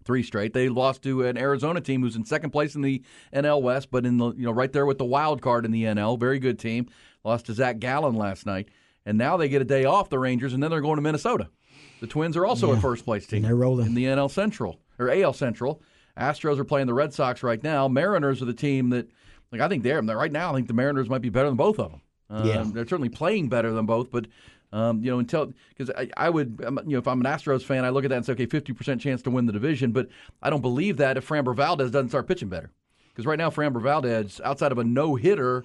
three 0.05 0.23
straight. 0.23 0.53
They 0.53 0.69
lost 0.69 1.03
to 1.03 1.25
an 1.27 1.37
Arizona 1.37 1.81
team 1.81 2.03
who's 2.03 2.17
in 2.17 2.25
second 2.25 2.51
place 2.51 2.75
in 2.75 2.83
the 2.83 3.03
NL 3.33 3.63
West, 3.63 3.91
but 3.91 4.05
in 4.05 4.19
the 4.19 4.33
you 4.33 4.45
know 4.45 4.53
right 4.53 4.73
there 4.73 4.87
with 4.87 4.99
the 4.99 5.05
wild 5.05 5.43
card 5.43 5.65
in 5.65 5.71
the 5.71 5.85
NL. 5.85 6.19
Very 6.19 6.39
good 6.39 6.59
team. 6.59 6.87
Lost 7.25 7.47
to 7.47 7.55
Zac 7.55 7.79
Gallen 7.79 8.15
last 8.15 8.47
night, 8.47 8.69
and 9.07 9.17
now 9.17 9.37
they 9.37 9.49
get 9.49 9.63
a 9.63 9.67
day 9.67 9.85
off. 9.85 10.11
The 10.11 10.19
Rangers, 10.19 10.53
and 10.53 10.63
then 10.63 10.71
they're 10.71 10.81
going 10.81 10.97
to 10.97 11.03
Minnesota. 11.03 11.49
The 12.01 12.07
Twins 12.07 12.37
are 12.37 12.45
also 12.45 12.73
a 12.73 12.81
first 12.81 13.05
place 13.05 13.27
team. 13.27 13.43
they're 13.43 13.55
rolling. 13.55 13.87
in 13.87 13.95
the 13.95 14.05
NL 14.07 14.31
Central 14.31 14.81
or 14.99 15.09
AL 15.11 15.33
Central. 15.35 15.81
Astros 16.19 16.59
are 16.59 16.65
playing 16.65 16.87
the 16.89 16.95
Red 16.95 17.15
Sox 17.15 17.43
right 17.43 17.63
now. 17.63 17.89
Mariners 17.89 18.43
are 18.43 18.47
the 18.47 18.53
team 18.53 18.91
that, 18.91 19.09
like 19.51 19.61
I 19.61 19.69
think 19.69 19.83
they're 19.83 20.03
right 20.03 20.33
now. 20.33 20.51
I 20.51 20.55
think 20.55 20.69
the 20.69 20.75
Mariners 20.75 21.09
might 21.09 21.23
be 21.23 21.31
better 21.31 21.49
than 21.49 21.57
both 21.57 21.79
of 21.79 21.91
them. 21.93 22.01
Um, 22.29 22.47
Yeah. 22.47 22.65
they're 22.67 22.87
certainly 22.87 23.09
playing 23.09 23.49
better 23.49 23.73
than 23.73 23.87
both, 23.87 24.11
but 24.11 24.27
um, 24.75 25.03
you 25.05 25.11
know, 25.11 25.19
until 25.19 25.53
because 25.69 25.91
I, 25.91 26.09
I 26.17 26.31
would, 26.31 26.63
um, 26.67 26.81
you 26.87 26.93
know, 26.93 26.99
if 26.99 27.07
I'm 27.07 27.21
an 27.25 27.27
Astros 27.31 27.63
fan, 27.63 27.85
I 27.85 27.91
look 27.91 28.05
at 28.05 28.09
that 28.11 28.17
and 28.17 28.25
say, 28.27 28.33
okay, 28.33 28.47
50% 28.47 28.99
chance 29.01 29.21
to 29.23 29.31
win 29.31 29.45
the 29.47 29.53
division, 29.53 29.93
but 29.93 30.09
I 30.43 30.49
don't 30.51 30.63
believe 30.63 30.97
that 30.97 31.17
if 31.19 31.29
Framber 31.29 31.55
Valdez 31.55 31.91
doesn't 31.91 32.09
start 32.09 32.27
pitching 32.27 32.49
better, 32.49 32.71
because 33.11 33.27
right 33.27 33.39
now 33.39 33.51
Framber 33.51 33.83
Valdez, 33.83 34.41
outside 34.43 34.73
of 34.73 34.79
a 34.79 34.85
no 34.85 35.15
hitter, 35.15 35.65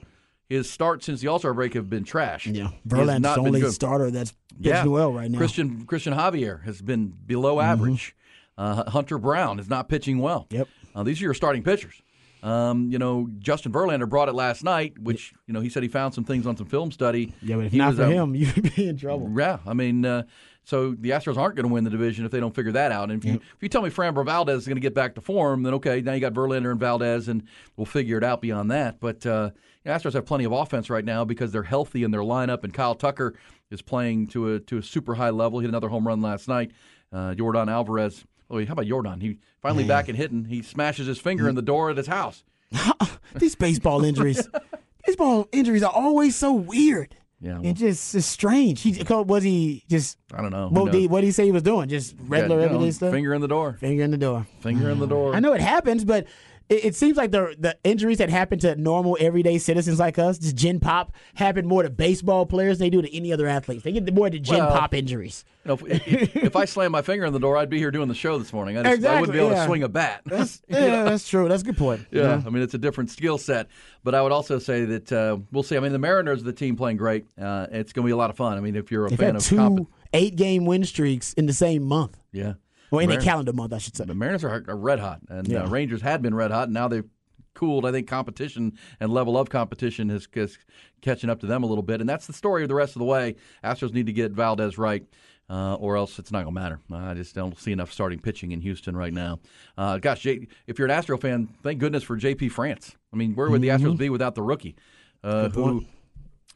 his 0.50 0.70
starts 0.70 1.06
since 1.06 1.22
the 1.22 1.28
All 1.28 1.40
Star 1.40 1.54
break 1.54 1.74
have 1.74 1.90
been 1.90 2.04
trash. 2.04 2.48
yeah, 2.48 2.70
Verlander's 2.88 3.36
the 3.36 3.42
only 3.42 3.62
starter 3.72 4.12
that's 4.12 4.34
pitching 4.62 4.92
well 4.92 5.12
right 5.14 5.30
now. 5.30 5.38
Christian 5.38 5.86
Cristian 5.86 6.16
Javier 6.16 6.64
has 6.64 6.82
been 6.82 7.08
below 7.08 7.60
average. 7.60 8.16
Uh, 8.58 8.90
Hunter 8.90 9.18
Brown 9.18 9.60
is 9.60 9.70
not 9.70 9.88
pitching 9.88 10.20
well. 10.20 10.46
Mm-hmm. 10.50 10.56
Yep. 10.56 10.68
Uh, 10.96 11.04
these 11.04 11.22
are 11.22 11.26
your 11.26 11.34
starting 11.36 11.64
pitchers. 11.64 12.02
Um, 12.44 12.92
you 12.92 12.98
know, 13.00 13.28
Justin 13.40 13.72
Verlander 13.72 14.08
brought 14.08 14.30
it 14.30 14.34
last 14.34 14.64
night, 14.64 14.98
which 15.00 15.34
you 15.48 15.54
know 15.54 15.60
he 15.60 15.70
said 15.70 15.84
he 15.84 15.90
found 15.90 16.14
some 16.14 16.24
things 16.24 16.48
on 16.48 16.56
some 16.56 16.68
film 16.68 16.92
study. 16.92 17.34
yeah, 17.42 17.56
but 17.56 17.66
if 17.66 17.72
He 17.72 17.78
not 17.78 17.90
was, 17.90 17.98
for 17.98 18.04
um, 18.06 18.12
him, 18.12 18.36
you'd 18.36 18.76
be 18.76 18.88
in 18.88 18.98
trouble. 18.98 19.32
yeah, 19.36 19.58
I 19.68 19.74
mean, 19.74 20.06
uh, 20.06 20.24
so 20.64 20.92
the 20.92 21.12
Astros 21.12 21.38
aren't 21.38 21.56
going 21.56 21.68
to 21.68 21.74
win 21.74 21.84
the 21.84 21.90
division 21.90 22.26
if 22.26 22.32
they 22.32 22.40
don't 22.40 22.54
figure 22.56 22.72
that 22.74 22.92
out. 22.92 23.10
And 23.10 23.24
if 23.24 23.30
you, 23.30 23.36
if 23.36 23.58
you 23.62 23.70
tell 23.70 23.82
me 23.82 23.90
Framber 23.90 24.24
Valdez 24.26 24.60
is 24.60 24.68
going 24.68 24.76
to 24.78 24.82
get 24.82 24.94
back 24.94 25.16
to 25.16 25.22
form, 25.22 25.64
then 25.64 25.74
okay, 25.76 26.02
now 26.02 26.14
you 26.14 26.20
got 26.20 26.34
Verlander 26.34 26.72
and 26.72 26.80
Valdez, 26.80 27.28
and 27.28 27.44
we'll 27.76 27.86
figure 27.86 28.18
it 28.18 28.24
out 28.24 28.42
beyond 28.42 28.70
that. 28.72 29.00
But 29.00 29.26
uh, 29.26 29.52
Astros 29.88 30.14
have 30.14 30.26
plenty 30.26 30.44
of 30.44 30.52
offense 30.52 30.90
right 30.90 31.06
now 31.06 31.26
because 31.26 31.52
they're 31.52 31.64
healthy 31.64 32.04
in 32.04 32.12
their 32.12 32.22
lineup, 32.22 32.64
and 32.64 32.74
Kyle 32.74 32.96
Tucker 32.96 33.34
is 33.72 33.82
playing 33.82 34.28
to 34.28 34.54
a 34.56 34.60
to 34.62 34.78
a 34.78 34.84
super 34.84 35.16
high 35.16 35.30
level. 35.30 35.60
He 35.60 35.64
hit 35.64 35.70
another 35.70 35.90
home 35.90 36.08
run 36.08 36.22
last 36.22 36.48
night. 36.48 36.72
Uh, 37.12 37.34
Yordan 37.34 37.72
Alvarez. 37.72 38.26
Oh, 38.50 38.64
how 38.66 38.74
about 38.74 38.86
Yordan? 38.86 39.22
He 39.22 39.40
finally 39.62 39.86
back 39.86 40.08
and 40.08 40.18
hitting. 40.18 40.46
He 40.46 40.62
smashes 40.62 41.08
his 41.08 41.20
finger 41.20 41.50
in 41.50 41.56
the 41.56 41.62
door 41.62 41.90
at 41.90 41.98
his 41.98 42.08
house. 42.08 42.44
These 43.36 43.56
baseball 43.56 44.04
injuries, 44.04 44.48
baseball 45.06 45.48
injuries 45.52 45.84
are 45.84 45.92
always 45.92 46.36
so 46.36 46.54
weird. 46.54 47.16
Yeah, 47.40 47.60
It 47.62 47.74
just 47.74 48.16
is 48.16 48.26
strange. 48.26 48.82
He 48.82 49.04
was 49.08 49.44
he 49.44 49.84
just 49.88 50.18
I 50.34 50.42
don't 50.42 50.50
know. 50.52 50.70
What 50.70 50.92
did 50.92 51.02
he, 51.02 51.08
what 51.08 51.22
did 51.22 51.28
he 51.28 51.32
say 51.32 51.46
he 51.46 51.52
was 51.52 51.62
doing? 51.62 51.88
Just 51.88 52.16
regular 52.20 52.56
Yeah, 52.58 52.64
you 52.64 52.70
know, 52.70 52.76
everyday 52.76 52.92
stuff. 52.92 53.12
Finger 53.12 53.34
in 53.36 53.42
the 53.42 53.48
door. 53.48 53.78
Finger 53.80 54.04
in 54.04 54.10
the 54.10 54.18
door. 54.18 54.48
Finger 54.62 54.90
in 54.90 55.00
the 55.00 55.06
door. 55.16 55.36
I 55.36 55.40
know 55.40 55.54
it 55.54 55.62
happens, 55.62 56.04
but 56.04 56.26
it, 56.70 56.86
it 56.86 56.96
seems 56.96 57.18
like 57.18 57.32
the 57.32 57.56
the 57.58 57.78
injuries 57.84 58.18
that 58.18 58.30
happen 58.30 58.60
to 58.60 58.76
normal 58.76 59.18
everyday 59.20 59.58
citizens 59.58 60.00
like 60.00 60.20
us, 60.20 60.38
just 60.38 60.56
gen 60.56 60.80
pop, 60.80 61.14
happen 61.36 61.66
more 61.68 61.84
to 61.84 61.90
baseball 61.90 62.46
players 62.46 62.78
than 62.78 62.86
they 62.86 62.90
do 62.90 63.02
to 63.02 63.16
any 63.16 63.32
other 63.32 63.48
athletes. 63.48 63.84
They 63.84 63.92
get 63.92 64.14
more 64.14 64.30
to 64.30 64.40
gen 64.40 64.60
Well, 64.60 64.72
pop 64.72 64.94
injuries. 64.94 65.46
You 65.66 65.70
know, 65.70 65.88
if, 65.88 66.08
if, 66.08 66.36
if 66.36 66.56
I 66.56 66.66
slammed 66.66 66.92
my 66.92 67.02
finger 67.02 67.26
in 67.26 67.34
the 67.34 67.40
door, 67.40 67.58
I'd 67.58 67.70
be 67.70 67.78
here 67.78 67.92
doing 67.92 68.08
the 68.08 68.16
show 68.16 68.38
this 68.38 68.54
morning. 68.54 68.78
I, 68.78 68.84
just, 68.84 69.06
I 69.06 69.20
wouldn't 69.20 69.34
be 69.34 69.40
able 69.40 69.52
yeah. 69.52 69.62
to 69.62 69.66
swing 69.66 69.84
a 69.84 69.90
bat. 69.90 70.22
That's 70.26 70.62
yeah, 70.68 70.80
know? 70.80 71.06
that's 71.06 71.28
true. 71.28 71.48
That's 71.48 71.64
a 71.64 71.66
good 71.66 71.78
point. 71.78 72.06
Yeah, 72.12 72.42
I 72.46 72.50
mean 72.50 72.64
it's 72.64 72.74
a 72.74 72.80
different 72.80 73.10
skill 73.10 73.38
set, 73.38 73.68
but 74.04 74.16
I 74.16 74.22
would 74.22 74.32
also 74.32 74.60
say 74.60 74.86
that 74.86 75.12
uh, 75.12 75.38
we'll 75.52 75.64
see. 75.64 75.78
I 75.78 75.80
mean 75.80 75.92
the 75.92 76.00
Mariners, 76.00 76.42
are 76.42 76.46
the 76.46 76.54
team 76.54 76.76
playing 76.76 76.98
great. 76.98 77.26
Uh, 77.40 77.68
it's 77.72 77.94
going 77.94 78.04
to 78.04 78.08
be 78.08 78.12
a 78.14 78.18
lot 78.18 78.30
of 78.30 78.38
fun. 78.38 78.58
I 78.58 78.62
mean 78.62 78.76
if 78.76 78.92
you're 78.92 79.06
a 79.06 79.10
They've 79.10 79.20
fan 79.20 79.28
had 79.28 79.36
of 79.38 79.44
two 79.44 79.56
comp- 79.56 79.92
eight 80.14 80.36
game 80.36 80.66
win 80.66 80.84
streaks 80.84 81.34
in 81.34 81.46
the 81.46 81.54
same 81.54 81.84
month. 81.84 82.18
yeah, 82.32 82.54
Well, 82.92 83.02
in 83.02 83.12
a 83.12 83.22
calendar 83.22 83.54
month, 83.54 83.74
I 83.74 83.78
should 83.80 83.96
say. 83.98 84.06
the 84.06 84.16
Mariners 84.16 84.44
are, 84.44 84.64
are 84.68 84.78
red 84.78 85.00
hot, 85.00 85.20
and 85.30 85.48
Yeah. 85.48 85.64
uh, 85.64 85.70
Rangers 85.70 86.02
had 86.02 86.22
been 86.22 86.34
red 86.36 86.52
hot, 86.52 86.66
and 86.66 86.74
now 86.74 86.88
they've 86.88 87.06
cooled. 87.54 87.86
I 87.86 87.92
think 87.92 88.08
competition 88.08 88.78
and 89.00 89.12
level 89.12 89.38
of 89.38 89.50
competition 89.50 90.10
is, 90.10 90.28
is 90.34 90.58
catching 91.02 91.30
up 91.30 91.40
to 91.42 91.46
them 91.48 91.64
a 91.64 91.68
little 91.68 91.84
bit, 91.84 92.00
and 92.02 92.10
that's 92.10 92.28
the 92.28 92.34
story 92.34 92.64
of 92.64 92.70
the 92.70 92.76
rest 92.76 92.96
of 92.96 93.00
the 93.00 93.06
way. 93.06 93.36
Astros 93.64 93.94
need 93.94 94.06
to 94.06 94.14
get 94.14 94.32
Valdez 94.32 94.78
right. 94.78 95.04
Uh, 95.50 95.76
or 95.76 95.96
else 95.96 96.20
it's 96.20 96.30
not 96.30 96.44
going 96.44 96.54
to 96.54 96.60
matter. 96.60 96.82
I 96.92 97.14
just 97.14 97.34
don't 97.34 97.58
see 97.58 97.72
enough 97.72 97.94
starting 97.94 98.20
pitching 98.20 98.52
in 98.52 98.60
Houston 98.60 98.98
right 98.98 99.14
now. 99.14 99.40
Uh, 99.78 99.98
gosh, 99.98 100.20
J- 100.20 100.46
if 100.68 100.78
you're 100.78 100.88
an 100.88 100.92
Astro 100.92 101.18
fan, 101.18 101.48
thank 101.64 101.80
goodness 101.80 102.04
for 102.04 102.18
J.P. 102.18 102.50
France. 102.50 102.98
I 103.14 103.16
mean, 103.16 103.34
where 103.34 103.50
would 103.50 103.62
the 103.62 103.70
Astros 103.70 103.98
be 103.98 104.10
without 104.10 104.36
the 104.36 104.42
rookie? 104.44 104.76
Uh, 105.24 105.48
who 105.48 105.86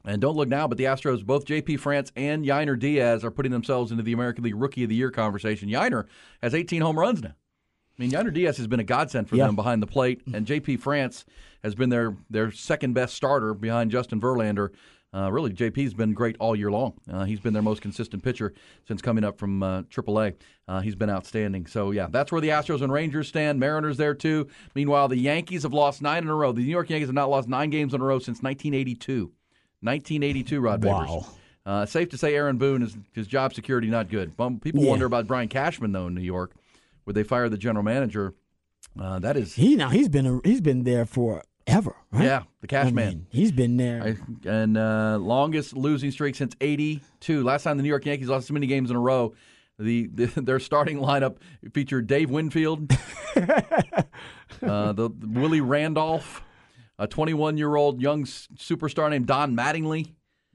and 0.05 0.21
don't 0.21 0.35
look 0.35 0.49
now, 0.49 0.67
but 0.67 0.77
the 0.77 0.85
Astros, 0.85 1.23
both 1.25 1.45
J.P. 1.45 1.77
France 1.77 2.11
and 2.15 2.45
Yainer 2.45 2.77
Diaz, 2.77 3.23
are 3.23 3.31
putting 3.31 3.51
themselves 3.51 3.91
into 3.91 4.03
the 4.03 4.13
American 4.13 4.43
League 4.43 4.55
Rookie 4.55 4.83
of 4.83 4.89
the 4.89 4.95
Year 4.95 5.11
conversation. 5.11 5.69
Yainer 5.69 6.05
has 6.41 6.53
18 6.53 6.81
home 6.81 6.97
runs 6.99 7.21
now. 7.21 7.33
I 7.99 8.01
mean, 8.01 8.11
Yainer 8.11 8.33
Diaz 8.33 8.57
has 8.57 8.67
been 8.67 8.79
a 8.79 8.83
godsend 8.85 9.29
for 9.29 9.35
Yeah. 9.35 9.45
them 9.47 9.55
behind 9.55 9.81
the 9.81 9.87
plate, 9.87 10.21
and 10.33 10.45
J.P. 10.47 10.77
France 10.77 11.25
has 11.63 11.75
been 11.75 11.89
their 11.89 12.15
their 12.29 12.51
second 12.51 12.93
best 12.93 13.13
starter 13.15 13.53
behind 13.53 13.91
Justin 13.91 14.19
Verlander. 14.19 14.69
Uh, 15.13 15.29
really, 15.29 15.51
JP's 15.51 15.93
been 15.93 16.13
great 16.13 16.37
all 16.39 16.55
year 16.55 16.71
long. 16.71 16.93
Uh, 17.11 17.25
he's 17.25 17.41
been 17.41 17.51
their 17.51 17.61
most 17.61 17.81
consistent 17.81 18.23
pitcher 18.23 18.53
since 18.87 19.01
coming 19.01 19.25
up 19.25 19.37
from 19.37 19.61
uh, 19.61 19.81
AAA. 19.83 20.35
Uh, 20.69 20.79
he's 20.79 20.95
been 20.95 21.09
outstanding. 21.09 21.65
So, 21.67 21.91
yeah, 21.91 22.07
that's 22.09 22.31
where 22.31 22.39
the 22.39 22.47
Astros 22.47 22.81
and 22.81 22.93
Rangers 22.93 23.27
stand. 23.27 23.59
Mariners 23.59 23.97
there, 23.97 24.13
too. 24.15 24.47
Meanwhile, 24.73 25.09
the 25.09 25.17
Yankees 25.17 25.63
have 25.63 25.73
lost 25.73 26.01
nine 26.01 26.23
in 26.23 26.29
a 26.29 26.33
row. 26.35 26.53
The 26.53 26.61
New 26.63 26.71
York 26.71 26.89
Yankees 26.89 27.09
have 27.09 27.13
not 27.13 27.29
lost 27.29 27.49
nine 27.49 27.69
games 27.69 27.93
in 27.93 27.99
a 27.99 28.05
row 28.05 28.19
since 28.19 28.41
1982. 28.41 29.33
1982, 29.81 30.59
Rod 30.59 30.83
Wow. 30.83 31.05
Babers. 31.05 31.29
Uh, 31.65 31.85
safe 31.85 32.09
to 32.09 32.17
say 32.17 32.33
Aaron 32.35 32.57
Boone 32.57 32.81
is 32.81 32.97
his 33.13 33.27
job 33.27 33.53
security 33.53 33.87
not 33.87 34.09
good. 34.09 34.35
People 34.61 34.83
Yeah. 34.83 34.89
wonder 34.89 35.05
about 35.05 35.27
Brian 35.27 35.47
Cashman 35.47 35.91
though 35.91 36.07
in 36.07 36.15
New 36.15 36.21
York, 36.21 36.53
where 37.03 37.13
they 37.13 37.23
fired 37.23 37.49
the 37.51 37.57
general 37.57 37.83
manager. 37.83 38.33
Uh, 38.99 39.19
that 39.19 39.37
is, 39.37 39.53
He 39.53 39.75
now 39.75 39.89
he's 39.89 40.09
been 40.09 40.25
a, 40.25 40.39
he's 40.43 40.59
been 40.61 40.83
there 40.83 41.05
forever. 41.05 41.95
Right? 42.11 42.23
yeah, 42.25 42.43
the 42.61 42.67
Cash 42.67 42.87
I 42.87 42.91
Man. 42.91 43.07
mean, 43.07 43.27
he's 43.29 43.51
been 43.51 43.77
there. 43.77 44.03
I, 44.03 44.49
and 44.49 44.75
uh, 44.75 45.17
longest 45.21 45.77
losing 45.77 46.09
streak 46.11 46.35
since 46.35 46.55
'82. 46.59 47.43
Last 47.43 47.63
time 47.63 47.77
the 47.77 47.83
New 47.83 47.89
York 47.89 48.05
Yankees 48.05 48.27
lost 48.27 48.47
so 48.47 48.53
many 48.55 48.65
games 48.67 48.89
in 48.89 48.95
a 48.97 48.99
row, 48.99 49.33
the, 49.77 50.07
the 50.07 50.25
their 50.41 50.59
starting 50.59 50.97
lineup 50.97 51.37
featured 51.73 52.07
Dave 52.07 52.31
Winfield, 52.31 52.91
uh, 53.35 54.91
the, 54.93 55.09
the 55.09 55.27
Willie 55.27 55.61
Randolph, 55.61 56.43
a 57.01 57.07
21 57.07 57.57
year 57.57 57.75
old 57.75 58.01
young 58.01 58.23
superstar 58.25 59.09
named 59.09 59.25
Don 59.27 59.55
Mattingly. 59.55 60.13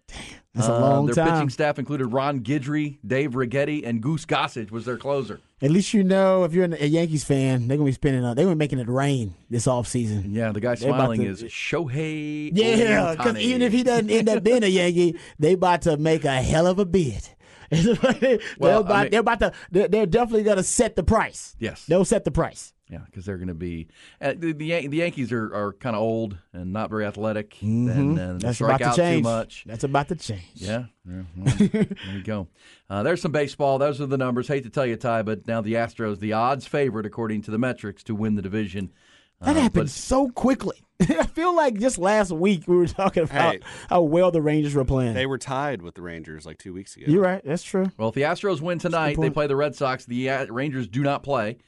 Damn, 0.09 0.19
That's 0.55 0.69
a 0.69 0.73
Uh, 0.75 0.81
long 0.81 1.07
their 1.07 1.15
time. 1.17 1.35
pitching 1.35 1.51
staff 1.51 1.79
included 1.81 2.07
Ron 2.07 2.41
Guidry, 2.41 2.99
Dave 3.05 3.33
Righetti, 3.33 3.85
and 3.85 4.01
Goose 4.01 4.25
Gossage 4.25 4.71
was 4.71 4.85
their 4.85 4.97
closer. 4.97 5.41
At 5.61 5.71
least 5.73 5.93
you 5.95 6.05
know 6.05 6.45
if 6.45 6.53
you're 6.55 6.65
a 6.67 6.87
Yankees 6.87 7.25
fan, 7.25 7.67
they're 7.67 7.77
gonna 7.77 7.87
be 7.89 7.93
spending. 7.93 8.25
Uh, 8.25 8.33
they're 8.35 8.45
gonna 8.45 8.55
be 8.55 8.59
making 8.61 8.79
it 8.79 8.89
rain 8.89 9.35
this 9.51 9.67
offseason. 9.67 10.27
Yeah, 10.33 10.53
the 10.53 10.61
guy 10.61 10.77
smiling 10.77 11.21
to- 11.23 11.27
is 11.29 11.43
Shohei. 11.45 12.51
Yeah, 12.55 13.15
because 13.17 13.37
even 13.39 13.63
if 13.63 13.73
he 13.73 13.83
doesn't 13.83 14.09
end 14.11 14.29
up 14.29 14.45
being 14.45 14.63
a 14.63 14.67
Yankee, 14.69 15.17
they 15.39 15.55
about 15.55 15.83
to 15.83 15.97
make 15.97 16.25
a 16.25 16.41
hell 16.43 16.67
of 16.67 16.79
a 16.79 16.85
bid. 16.85 17.29
they're, 17.71 18.39
Well, 18.59 18.87
I 18.91 19.03
mean- 19.03 19.11
they're 19.11 19.21
about 19.21 19.41
to. 19.41 19.53
They're, 19.73 19.89
they're 19.89 20.07
definitely 20.07 20.45
gonna 20.45 20.63
set 20.63 20.95
the 20.95 21.03
price. 21.03 21.57
Yes. 21.59 21.85
They'll 21.87 22.05
set 22.05 22.25
the 22.25 22.31
price. 22.31 22.73
Yeah, 22.89 22.99
because 23.07 23.25
they're 23.25 23.37
going 23.39 23.49
to 23.49 23.55
be 23.55 23.89
uh, 24.21 24.35
the, 24.37 24.53
the 24.53 24.87
the 24.87 24.97
Yankees 24.99 25.33
are, 25.33 25.53
are 25.53 25.73
kind 25.73 25.97
of 25.97 26.03
old 26.03 26.39
and 26.53 26.73
not 26.73 26.89
very 26.89 27.05
athletic, 27.05 27.61
and, 27.61 27.89
and 27.91 28.17
Mm-hmm. 28.19 28.39
That's 28.39 28.59
strike 28.59 28.77
about 28.77 28.79
to 28.79 28.91
out 28.91 28.97
change. 28.97 29.19
too 29.25 29.29
much. 29.29 29.65
That's 29.67 29.83
about 29.85 30.09
to 30.09 30.15
change. 30.15 30.43
Yeah, 30.55 30.85
yeah, 31.05 31.23
well, 31.37 31.55
there 31.59 31.87
you 32.15 32.23
go. 32.23 32.49
Uh, 32.89 33.03
there's 33.03 33.21
some 33.21 33.33
baseball. 33.33 33.79
Those 33.79 34.01
are 34.01 34.07
the 34.07 34.17
numbers. 34.17 34.47
Hate 34.47 34.63
to 34.63 34.71
tell 34.71 34.87
you, 34.87 34.95
Ty, 34.95 35.23
but 35.23 35.49
now 35.49 35.61
the 35.61 35.75
Astros, 35.75 36.21
the 36.21 36.35
odds 36.35 36.65
favorite 36.69 37.05
according 37.05 37.43
to 37.43 37.51
the 37.51 37.59
metrics 37.59 38.05
to 38.05 38.15
win 38.15 38.37
the 38.37 38.43
division. 38.43 38.93
That 39.41 39.57
Uh, 39.57 39.61
happened 39.63 39.87
but- 39.87 39.91
so 39.91 40.29
quickly. 40.29 40.77
I 41.01 41.27
feel 41.27 41.55
like 41.57 41.81
just 41.81 41.99
last 41.99 42.31
week 42.31 42.69
we 42.69 42.77
were 42.77 42.87
talking 42.87 43.25
about 43.25 43.55
Hey. 43.57 43.61
how 43.89 44.03
well 44.03 44.31
the 44.31 44.41
Rangers 44.41 44.77
were 44.77 44.85
playing. 44.85 45.15
They 45.15 45.27
were 45.27 45.37
tied 45.37 45.83
with 45.83 45.97
the 45.97 46.03
Rangers 46.03 46.47
like 46.47 46.59
two 46.59 46.73
weeks 46.73 46.97
ago. 46.97 47.07
You're 47.09 47.23
right. 47.25 47.43
That's 47.45 47.65
true. 47.65 47.91
Well, 47.99 48.11
if 48.11 48.15
the 48.15 48.23
Astros 48.23 48.61
win 48.61 48.79
tonight, 48.79 49.17
they 49.21 49.29
play 49.31 49.49
the 49.49 49.57
Red 49.57 49.75
Sox. 49.75 50.05
The 50.07 50.31
uh, 50.31 50.47
Rangers 50.47 50.87
do 50.87 51.03
not 51.03 51.25
play. 51.25 51.59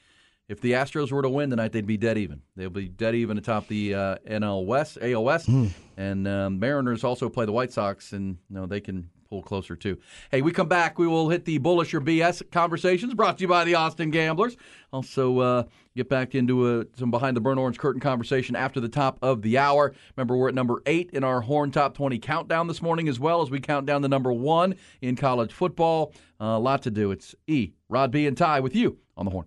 If 0.49 0.61
the 0.61 0.71
Astros 0.71 1.11
were 1.11 1.21
to 1.21 1.29
win 1.29 1.51
tonight, 1.51 1.71
they'd 1.71 1.85
be 1.85 1.95
dead 1.95 2.17
even. 2.17 2.41
They'll 2.55 2.71
be 2.71 2.89
dead 2.89 3.13
even 3.13 3.37
atop 3.37 3.67
the 3.67 3.93
uh, 3.93 4.15
NL 4.27 4.65
West, 4.65 4.97
AL 4.99 5.23
West, 5.23 5.47
and 5.95 6.27
um, 6.27 6.59
Mariners 6.59 7.03
also 7.03 7.29
play 7.29 7.45
the 7.45 7.51
White 7.51 7.71
Sox, 7.71 8.13
and 8.13 8.37
you 8.49 8.55
know, 8.55 8.65
they 8.65 8.81
can 8.81 9.11
pull 9.29 9.43
closer 9.43 9.75
too. 9.75 9.99
Hey, 10.31 10.41
we 10.41 10.51
come 10.51 10.67
back, 10.67 10.97
we 10.97 11.05
will 11.05 11.29
hit 11.29 11.45
the 11.45 11.59
bullish 11.59 11.93
or 11.93 12.01
BS 12.01 12.49
conversations 12.49 13.13
brought 13.13 13.37
to 13.37 13.43
you 13.43 13.47
by 13.47 13.63
the 13.63 13.75
Austin 13.75 14.09
Gamblers. 14.09 14.57
Also, 14.91 15.37
uh, 15.37 15.63
get 15.95 16.09
back 16.09 16.33
into 16.33 16.65
uh 16.65 16.83
some 16.97 17.11
behind 17.11 17.37
the 17.37 17.41
burn 17.41 17.59
orange 17.59 17.77
curtain 17.77 18.01
conversation 18.01 18.55
after 18.55 18.79
the 18.79 18.89
top 18.89 19.19
of 19.21 19.43
the 19.43 19.59
hour. 19.59 19.93
Remember, 20.17 20.35
we're 20.35 20.49
at 20.49 20.55
number 20.55 20.81
eight 20.87 21.11
in 21.11 21.23
our 21.23 21.41
Horn 21.41 21.69
Top 21.69 21.93
20 21.93 22.17
countdown 22.17 22.67
this 22.67 22.81
morning, 22.81 23.07
as 23.07 23.19
well 23.19 23.43
as 23.43 23.51
we 23.51 23.59
count 23.59 23.85
down 23.85 24.01
the 24.01 24.09
number 24.09 24.33
one 24.33 24.73
in 24.99 25.15
college 25.15 25.53
football. 25.53 26.11
Uh, 26.41 26.45
a 26.45 26.59
lot 26.59 26.81
to 26.81 26.89
do. 26.89 27.11
It's 27.11 27.35
E, 27.45 27.73
Rod 27.87 28.09
B, 28.09 28.25
and 28.25 28.35
Ty 28.35 28.61
with 28.61 28.75
you 28.75 28.97
on 29.15 29.25
the 29.25 29.31
Horn. 29.31 29.45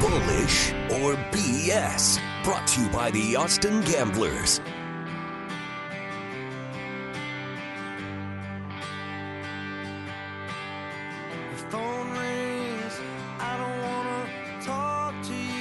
Bullish 0.00 0.72
or 1.02 1.14
BS. 1.30 2.18
Brought 2.42 2.66
to 2.68 2.80
you 2.80 2.88
by 2.88 3.10
the 3.10 3.36
Austin 3.36 3.82
Gamblers. 3.82 4.60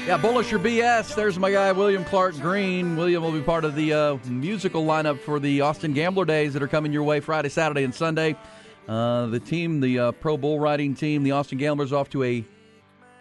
Yeah, 0.07 0.17
bullish 0.17 0.51
or 0.51 0.57
BS. 0.57 1.13
There's 1.13 1.37
my 1.37 1.51
guy, 1.51 1.71
William 1.71 2.03
Clark 2.03 2.35
Green. 2.39 2.95
William 2.95 3.21
will 3.21 3.31
be 3.31 3.41
part 3.41 3.63
of 3.63 3.75
the 3.75 3.93
uh, 3.93 4.17
musical 4.25 4.83
lineup 4.83 5.19
for 5.19 5.39
the 5.39 5.61
Austin 5.61 5.93
Gambler 5.93 6.25
Days 6.25 6.53
that 6.53 6.63
are 6.63 6.67
coming 6.67 6.91
your 6.91 7.03
way 7.03 7.19
Friday, 7.19 7.49
Saturday, 7.49 7.83
and 7.83 7.93
Sunday. 7.93 8.35
Uh, 8.87 9.27
the 9.27 9.39
team, 9.39 9.81
the 9.81 9.99
uh, 9.99 10.11
pro 10.13 10.35
bull 10.35 10.59
riding 10.59 10.95
team, 10.95 11.21
the 11.21 11.29
Austin 11.31 11.59
Gamblers, 11.59 11.93
off 11.93 12.09
to 12.09 12.23
a 12.23 12.43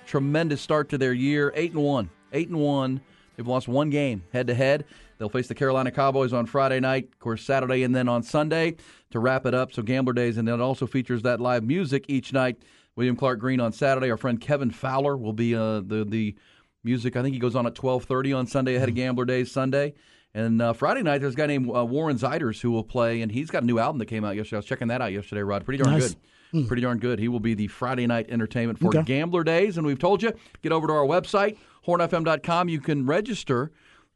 tremendous 0.09 0.61
start 0.61 0.89
to 0.89 0.99
their 0.99 1.13
year. 1.13 1.53
Eight 1.55 1.73
and 1.73 1.83
one. 1.83 2.11
Eight 2.33 2.49
and 2.49 2.59
one. 2.59 3.01
They've 3.37 3.47
lost 3.47 3.69
one 3.69 3.91
game 3.91 4.25
head 4.33 4.49
to 4.49 4.55
head. 4.55 4.85
They'll 5.19 5.29
face 5.29 5.47
the 5.49 5.55
Carolina 5.55 5.91
Cowboys 5.91 6.33
on 6.33 6.47
Friday 6.47 6.81
night, 6.81 7.09
of 7.13 7.19
course, 7.19 7.43
Saturday, 7.43 7.83
and 7.83 7.95
then 7.95 8.09
on 8.09 8.23
Sunday 8.23 8.77
to 9.11 9.19
wrap 9.19 9.47
it 9.47 9.55
up. 9.55 9.73
So 9.73 9.83
Gambler 9.83 10.13
Days, 10.13 10.39
and 10.39 10.47
then 10.49 10.55
it 10.61 10.63
also 10.63 10.87
features 10.87 11.23
that 11.23 11.41
live 11.41 11.63
music 11.65 12.07
each 12.09 12.33
night. 12.33 12.57
William 12.97 13.17
Clark 13.17 13.39
Green 13.39 13.61
on 13.61 13.73
Saturday. 13.73 14.11
Our 14.11 14.17
friend 14.17 14.41
Kevin 14.41 14.71
Fowler 14.71 15.17
will 15.17 15.33
be 15.33 15.55
uh, 15.55 15.81
the 15.81 16.05
the 16.09 16.35
music. 16.83 17.17
I 17.17 17.23
think 17.23 17.35
he 17.35 17.41
goes 17.41 17.55
on 17.55 17.67
at 17.67 17.75
twelve 17.75 18.05
thirty 18.05 18.33
on 18.33 18.47
Sunday 18.47 18.75
ahead 18.77 18.89
of 18.89 18.95
Gambler 18.95 19.25
Days 19.25 19.53
Sunday. 19.53 19.95
And 20.35 20.61
uh, 20.61 20.73
Friday 20.73 21.03
night, 21.03 21.19
there's 21.19 21.35
a 21.35 21.37
guy 21.37 21.47
named 21.47 21.71
uh, 21.75 21.85
Warren 21.85 22.17
Zeiders 22.19 22.61
who 22.61 22.71
will 22.71 22.85
play, 22.85 23.23
and 23.23 23.31
he's 23.33 23.51
got 23.51 23.63
a 23.63 23.67
new 23.67 23.79
album 23.79 23.99
that 23.99 24.07
came 24.07 24.25
out 24.25 24.37
yesterday. 24.37 24.57
I 24.57 24.59
was 24.59 24.67
checking 24.67 24.89
that 24.89 25.01
out 25.01 25.13
yesterday, 25.13 25.43
Rod. 25.43 25.65
Pretty 25.65 25.83
darn 25.83 25.99
Nice. 25.99 26.11
good. 26.11 26.17
Pretty 26.51 26.83
darn 26.83 26.99
good. 26.99 27.19
He 27.19 27.29
will 27.29 27.41
be 27.41 27.55
the 27.55 27.67
Friday 27.69 28.07
night 28.07 28.27
entertainment 28.31 28.79
for 28.79 28.89
Okay. 28.89 29.03
Gambler 29.03 29.45
Days. 29.45 29.77
And 29.77 29.87
we've 29.87 29.99
told 29.99 30.23
you, 30.23 30.33
get 30.63 30.73
over 30.73 30.87
to 30.87 30.93
our 30.93 31.05
website, 31.07 31.57
hornfm.com. 31.87 32.69
You 32.69 32.81
can 32.81 33.07
register. 33.07 33.71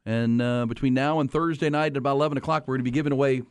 And 0.05 0.41
uh, 0.41 0.65
between 0.65 0.93
now 0.93 1.19
and 1.19 1.31
Thursday 1.31 1.69
night 1.69 1.93
at 1.93 1.97
about 1.97 2.15
11 2.15 2.37
o'clock, 2.37 2.63
we're 2.67 2.73
going 2.75 2.79
to 2.85 2.91
be 2.91 2.91
giving 2.91 3.13
away 3.13 3.43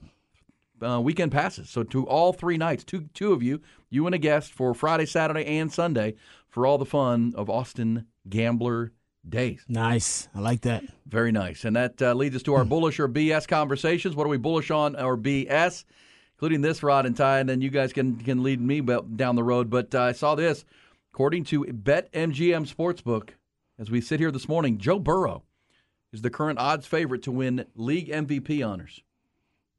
uh, 0.83 1.01
weekend 1.01 1.33
passes. 1.33 1.70
So 1.70 1.83
to 1.85 2.07
all 2.07 2.33
three 2.33 2.59
nights, 2.59 2.85
two 2.85 3.09
two 3.14 3.33
of 3.33 3.43
you, 3.43 3.61
you 3.89 4.05
and 4.07 4.14
a 4.14 4.18
guest 4.18 4.53
for 4.53 4.74
Friday, 4.74 5.07
Saturday, 5.07 5.45
and 5.47 5.72
Sunday 5.72 6.14
for 6.49 6.66
all 6.66 6.76
the 6.76 6.85
fun 6.85 7.33
of 7.37 7.49
Austin 7.49 8.07
Gambler 8.28 8.93
Days. 9.26 9.64
Nice. 9.68 10.28
I 10.35 10.41
like 10.41 10.62
that. 10.62 10.83
Very 11.07 11.30
nice. 11.30 11.64
And 11.64 11.76
that 11.76 12.03
uh, 12.03 12.12
leads 12.14 12.35
us 12.35 12.43
to 12.43 12.55
our 12.55 12.64
bullish 12.64 12.99
or 12.99 13.09
BS 13.09 13.47
conversations. 13.47 14.16
What 14.16 14.26
are 14.26 14.30
we 14.30 14.37
bullish 14.39 14.70
on 14.72 14.97
or 14.97 15.16
BS? 15.16 15.85
Including 16.43 16.62
this, 16.62 16.82
Rod 16.82 17.07
and 17.07 17.16
Ty, 17.16 17.38
and 17.38 17.49
then 17.49 17.61
you 17.61 17.70
guys 17.70 17.93
can, 17.93 18.16
can 18.16 18.43
lead 18.43 18.61
me 18.61 18.80
down 18.80 19.36
the 19.36 19.45
road. 19.45 19.70
But 19.70 19.95
uh, 19.95 20.03
I 20.03 20.11
saw 20.11 20.34
this. 20.34 20.64
According 21.14 21.45
to 21.45 21.62
BetMGM 21.66 22.66
Sportsbook, 22.68 23.28
as 23.78 23.93
we 23.93 24.01
sit 24.01 24.18
here 24.18 24.32
this 24.32 24.49
morning, 24.49 24.78
Joe 24.78 24.99
Burrow 24.99 25.45
is 26.12 26.20
the 26.22 26.30
current 26.30 26.59
odds 26.59 26.84
favorite 26.84 27.22
to 27.22 27.30
win 27.30 27.64
league 27.76 28.09
MVP 28.09 28.68
honors 28.68 29.05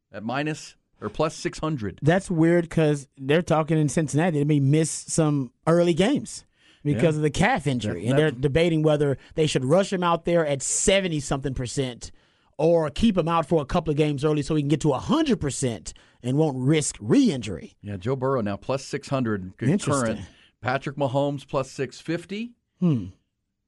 at 0.09 0.23
minus 0.23 0.77
or 1.01 1.09
plus 1.09 1.35
600. 1.35 1.99
That's 2.01 2.31
weird 2.31 2.69
because 2.69 3.09
they're 3.17 3.41
talking 3.41 3.77
in 3.77 3.89
Cincinnati. 3.89 4.37
They 4.37 4.45
may 4.45 4.61
miss 4.61 4.89
some 4.89 5.51
early 5.67 5.93
games 5.93 6.45
because 6.81 7.15
Yeah. 7.15 7.19
of 7.19 7.23
the 7.23 7.29
calf 7.29 7.67
injury, 7.67 8.03
That- 8.05 8.09
and 8.11 8.17
they're 8.19 8.31
debating 8.31 8.83
whether 8.83 9.17
they 9.35 9.47
should 9.47 9.65
rush 9.65 9.91
him 9.91 10.01
out 10.01 10.23
there 10.23 10.45
at 10.47 10.61
seventy 10.61 11.19
something 11.19 11.55
percent 11.55 12.13
or 12.57 12.89
keep 12.89 13.17
him 13.17 13.27
out 13.27 13.49
for 13.49 13.61
a 13.61 13.65
couple 13.65 13.91
of 13.91 13.97
games 13.97 14.23
early 14.23 14.41
so 14.43 14.55
he 14.55 14.61
can 14.61 14.69
get 14.69 14.79
to 14.79 14.93
hundred 14.93 15.41
percent 15.41 15.93
and 16.23 16.37
won't 16.37 16.57
risk 16.57 16.95
re-injury. 16.99 17.75
Yeah, 17.81 17.97
Joe 17.97 18.15
Burrow 18.15 18.41
now 18.41 18.55
plus 18.55 18.85
600 18.85 19.57
current. 19.57 20.21
Patrick 20.61 20.95
Mahomes 20.95 21.45
plus 21.47 21.69
650. 21.71 22.53
Hmm. 22.79 23.05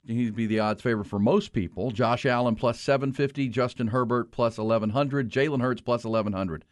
He'd 0.08 0.36
be 0.36 0.45
the 0.45 0.60
odds 0.60 0.82
favorite 0.82 1.06
for 1.06 1.20
most 1.20 1.51
people. 1.51 1.91
Josh 1.91 2.26
Allen 2.26 2.56
plus 2.56 2.80
750. 2.80 3.49
Justin 3.49 3.88
Herbert 3.88 4.32
plus 4.32 4.58
1100. 4.58 5.30
Jalen 5.30 5.62
Hurts 5.62 5.82
plus 5.82 6.06
1100. 6.06 6.64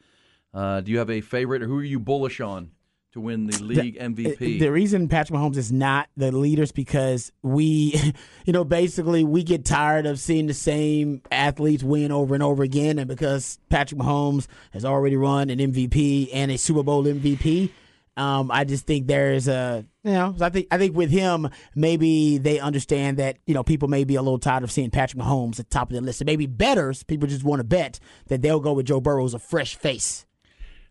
Uh, 0.54 0.82
do 0.82 0.92
you 0.92 1.00
have 1.00 1.10
a 1.10 1.22
favorite? 1.22 1.64
Or 1.64 1.68
who 1.68 1.80
are 1.80 1.84
you 1.84 2.00
bullish 2.00 2.40
on 2.40 2.72
to 3.14 3.22
win 3.22 3.48
the 3.48 3.64
league 3.64 3.98
MVP? 3.98 4.60
The 4.60 4.72
reason 4.72 5.08
Patrick 5.08 5.40
Mahomes 5.40 5.58
is 5.58 5.72
not 5.72 6.10
the 6.18 6.32
leader 6.32 6.64
is 6.64 6.72
because 6.72 7.32
we, 7.42 8.00
you 8.46 8.54
know, 8.54 8.64
basically 8.64 9.24
we 9.24 9.44
get 9.44 9.66
tired 9.66 10.06
of 10.06 10.20
seeing 10.20 10.48
the 10.48 10.54
same 10.54 11.22
athletes 11.32 11.84
win 11.84 12.12
over 12.12 12.34
and 12.34 12.44
over 12.44 12.64
again, 12.64 13.00
and 13.00 13.08
because 13.08 13.60
Patrick 13.70 14.02
Mahomes 14.02 14.48
has 14.72 14.84
already 14.84 15.16
run 15.16 15.50
an 15.50 15.60
MVP 15.60 16.30
and 16.34 16.52
a 16.52 16.58
Super 16.58 16.84
Bowl 16.84 17.04
MVP. 17.04 17.72
Um, 18.16 18.52
I 18.52 18.64
just 18.64 18.86
think 18.86 19.08
there's 19.08 19.48
a, 19.48 19.86
you 20.04 20.12
know, 20.12 20.36
I 20.40 20.50
think 20.50 20.68
I 20.70 20.78
think 20.78 20.96
with 20.96 21.10
him, 21.10 21.50
maybe 21.76 22.38
they 22.38 22.60
understand 22.60 23.18
that 23.18 23.38
you 23.48 23.56
know 23.56 23.64
people 23.64 23.88
may 23.88 24.04
be 24.04 24.16
a 24.16 24.22
little 24.22 24.38
tired 24.38 24.64
of 24.64 24.72
seeing 24.72 24.92
Patrick 24.92 25.22
Mahomes 25.22 25.60
at 25.60 25.70
the 25.70 25.74
top 25.74 25.90
of 25.90 25.96
the 25.96 26.02
list. 26.02 26.22
And 26.22 26.28
maybe 26.28 26.46
betters, 26.46 27.02
people 27.04 27.28
just 27.28 27.44
want 27.44 27.60
to 27.60 27.64
bet 27.64 28.00
that 28.28 28.44
they'll 28.44 28.60
go 28.60 28.74
with 28.74 28.86
Joe 28.86 29.02
Burrow 29.02 29.26
as 29.26 29.34
a 29.34 29.40
fresh 29.40 29.76
face. 29.76 30.28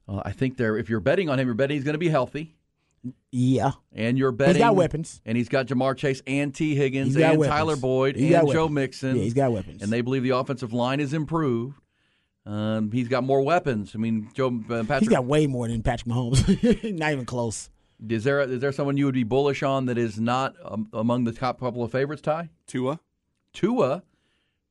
Uh, 0.08 0.22
I 0.24 0.32
think 0.32 0.56
there. 0.56 0.76
If 0.76 0.88
you're 0.88 1.00
betting 1.00 1.28
on 1.28 1.38
him, 1.38 1.46
you're 1.46 1.54
betting 1.54 1.76
he's 1.76 1.84
going 1.84 1.94
to 1.94 1.98
be 1.98 2.08
healthy. 2.08 2.56
Yeah, 3.32 3.72
And 3.92 4.16
you're 4.16 4.30
betting 4.30 4.54
He's 4.54 4.62
got 4.62 4.76
weapons. 4.76 5.20
and 5.26 5.36
he's 5.36 5.48
got 5.48 5.66
Ja'Marr 5.66 5.96
Chase 5.96 6.22
and 6.24 6.54
Tee 6.54 6.76
Higgins 6.76 7.16
and 7.16 7.36
weapons. 7.38 7.48
Tyler 7.48 7.74
Boyd 7.76 8.14
He's 8.14 8.32
and 8.32 8.48
Joe. 8.52 8.68
Mixon. 8.68 9.16
Yeah, 9.16 9.22
he's 9.24 9.34
got 9.34 9.50
weapons. 9.50 9.82
and 9.82 9.90
they 9.92 10.02
believe 10.02 10.22
the 10.22 10.30
offensive 10.30 10.72
line 10.72 11.00
is 11.00 11.12
improved. 11.12 11.74
Um, 12.46 12.92
he's 12.92 13.08
got 13.08 13.24
more 13.24 13.42
weapons. 13.42 13.92
I 13.94 13.98
mean, 13.98 14.30
Joe 14.34 14.48
uh, 14.70 14.82
Patrick. 14.84 15.00
He's 15.00 15.08
got 15.08 15.24
way 15.24 15.46
more 15.48 15.66
than 15.66 15.82
Patrick 15.82 16.08
Mahomes. 16.14 16.94
not 16.98 17.12
even 17.12 17.24
close. 17.24 17.70
Is 18.08 18.24
there 18.24 18.40
is 18.40 18.60
there 18.60 18.72
someone 18.72 18.96
you 18.96 19.04
would 19.06 19.14
be 19.14 19.24
bullish 19.24 19.62
on 19.62 19.86
that 19.86 19.98
is 19.98 20.20
not 20.20 20.54
um, 20.64 20.88
among 20.92 21.24
the 21.24 21.32
top 21.32 21.60
couple 21.60 21.82
of 21.84 21.90
favorites? 21.92 22.22
Ty 22.22 22.50
Tua. 22.66 23.00
Tua 23.52 24.02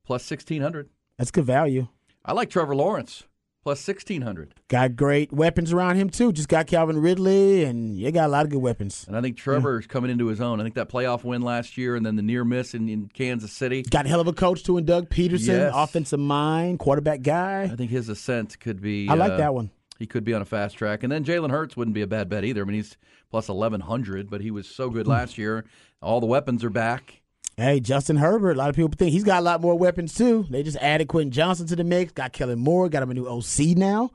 plus 0.05 0.23
sixteen 0.23 0.61
hundred. 0.61 0.89
That's 1.17 1.31
good 1.31 1.45
value. 1.45 1.87
I 2.25 2.33
like 2.33 2.49
Trevor 2.49 2.75
Lawrence 2.75 3.23
plus 3.63 3.79
sixteen 3.79 4.21
hundred, 4.21 4.53
Got 4.67 4.95
great 4.95 5.31
weapons 5.31 5.71
around 5.73 5.95
him 5.97 6.09
too. 6.09 6.31
Just 6.31 6.47
got 6.49 6.67
Calvin 6.67 6.97
Ridley, 6.99 7.63
and 7.63 7.97
you 7.97 8.11
got 8.11 8.25
a 8.25 8.27
lot 8.27 8.45
of 8.45 8.51
good 8.51 8.61
weapons. 8.61 9.05
and 9.07 9.15
I 9.17 9.21
think 9.21 9.37
Trevor 9.37 9.79
is 9.79 9.87
coming 9.87 10.09
into 10.11 10.27
his 10.27 10.41
own. 10.41 10.59
I 10.59 10.63
think 10.63 10.75
that 10.75 10.89
playoff 10.89 11.23
win 11.23 11.41
last 11.41 11.77
year 11.77 11.95
and 11.95 12.05
then 12.05 12.15
the 12.15 12.21
near 12.21 12.43
miss 12.43 12.73
in, 12.73 12.87
in 12.89 13.07
Kansas 13.13 13.51
City. 13.51 13.83
Got 13.83 14.05
a 14.05 14.09
hell 14.09 14.21
of 14.21 14.27
a 14.27 14.33
coach 14.33 14.63
too, 14.63 14.77
and 14.77 14.85
Doug 14.87 15.09
Pederson, 15.09 15.47
Yes. 15.47 15.73
offensive 15.75 16.19
mind, 16.19 16.79
quarterback 16.79 17.21
guy. 17.21 17.63
I 17.63 17.75
think 17.75 17.91
his 17.91 18.09
ascent 18.09 18.59
could 18.59 18.81
be. 18.81 19.07
I 19.09 19.13
like 19.15 19.33
uh, 19.33 19.37
that 19.37 19.53
one. 19.53 19.71
He 19.99 20.07
could 20.07 20.23
be 20.23 20.33
on 20.33 20.41
a 20.41 20.45
fast 20.45 20.77
track, 20.77 21.03
and 21.03 21.11
then 21.11 21.23
Jalen 21.23 21.51
Hurts 21.51 21.77
wouldn't 21.77 21.93
be 21.93 22.01
a 22.01 22.07
bad 22.07 22.27
bet 22.27 22.43
either. 22.43 22.61
I 22.63 22.65
mean, 22.65 22.75
he's 22.77 22.97
plus 23.29 23.49
eleven 23.49 23.81
hundred, 23.81 24.29
but 24.29 24.41
he 24.41 24.49
was 24.49 24.67
so 24.67 24.89
good 24.89 25.05
last 25.15 25.37
year. 25.37 25.65
All 26.01 26.19
the 26.19 26.25
weapons 26.25 26.63
are 26.63 26.71
back. 26.71 27.20
Hey, 27.57 27.79
Justin 27.79 28.15
Herbert. 28.17 28.51
A 28.53 28.55
lot 28.57 28.69
of 28.69 28.75
people 28.75 28.91
think 28.97 29.11
he's 29.11 29.23
got 29.23 29.39
a 29.39 29.45
lot 29.45 29.61
more 29.61 29.75
weapons 29.77 30.15
too. 30.15 30.45
They 30.49 30.63
just 30.63 30.77
added 30.77 31.07
Quentin 31.07 31.31
Johnston 31.31 31.67
to 31.67 31.75
the 31.75 31.83
mix. 31.83 32.11
Got 32.13 32.33
Kellen 32.33 32.59
Moore. 32.59 32.89
Got 32.89 33.03
him 33.03 33.11
a 33.11 33.13
new 33.13 33.27
OC 33.27 33.77
now. 33.77 34.11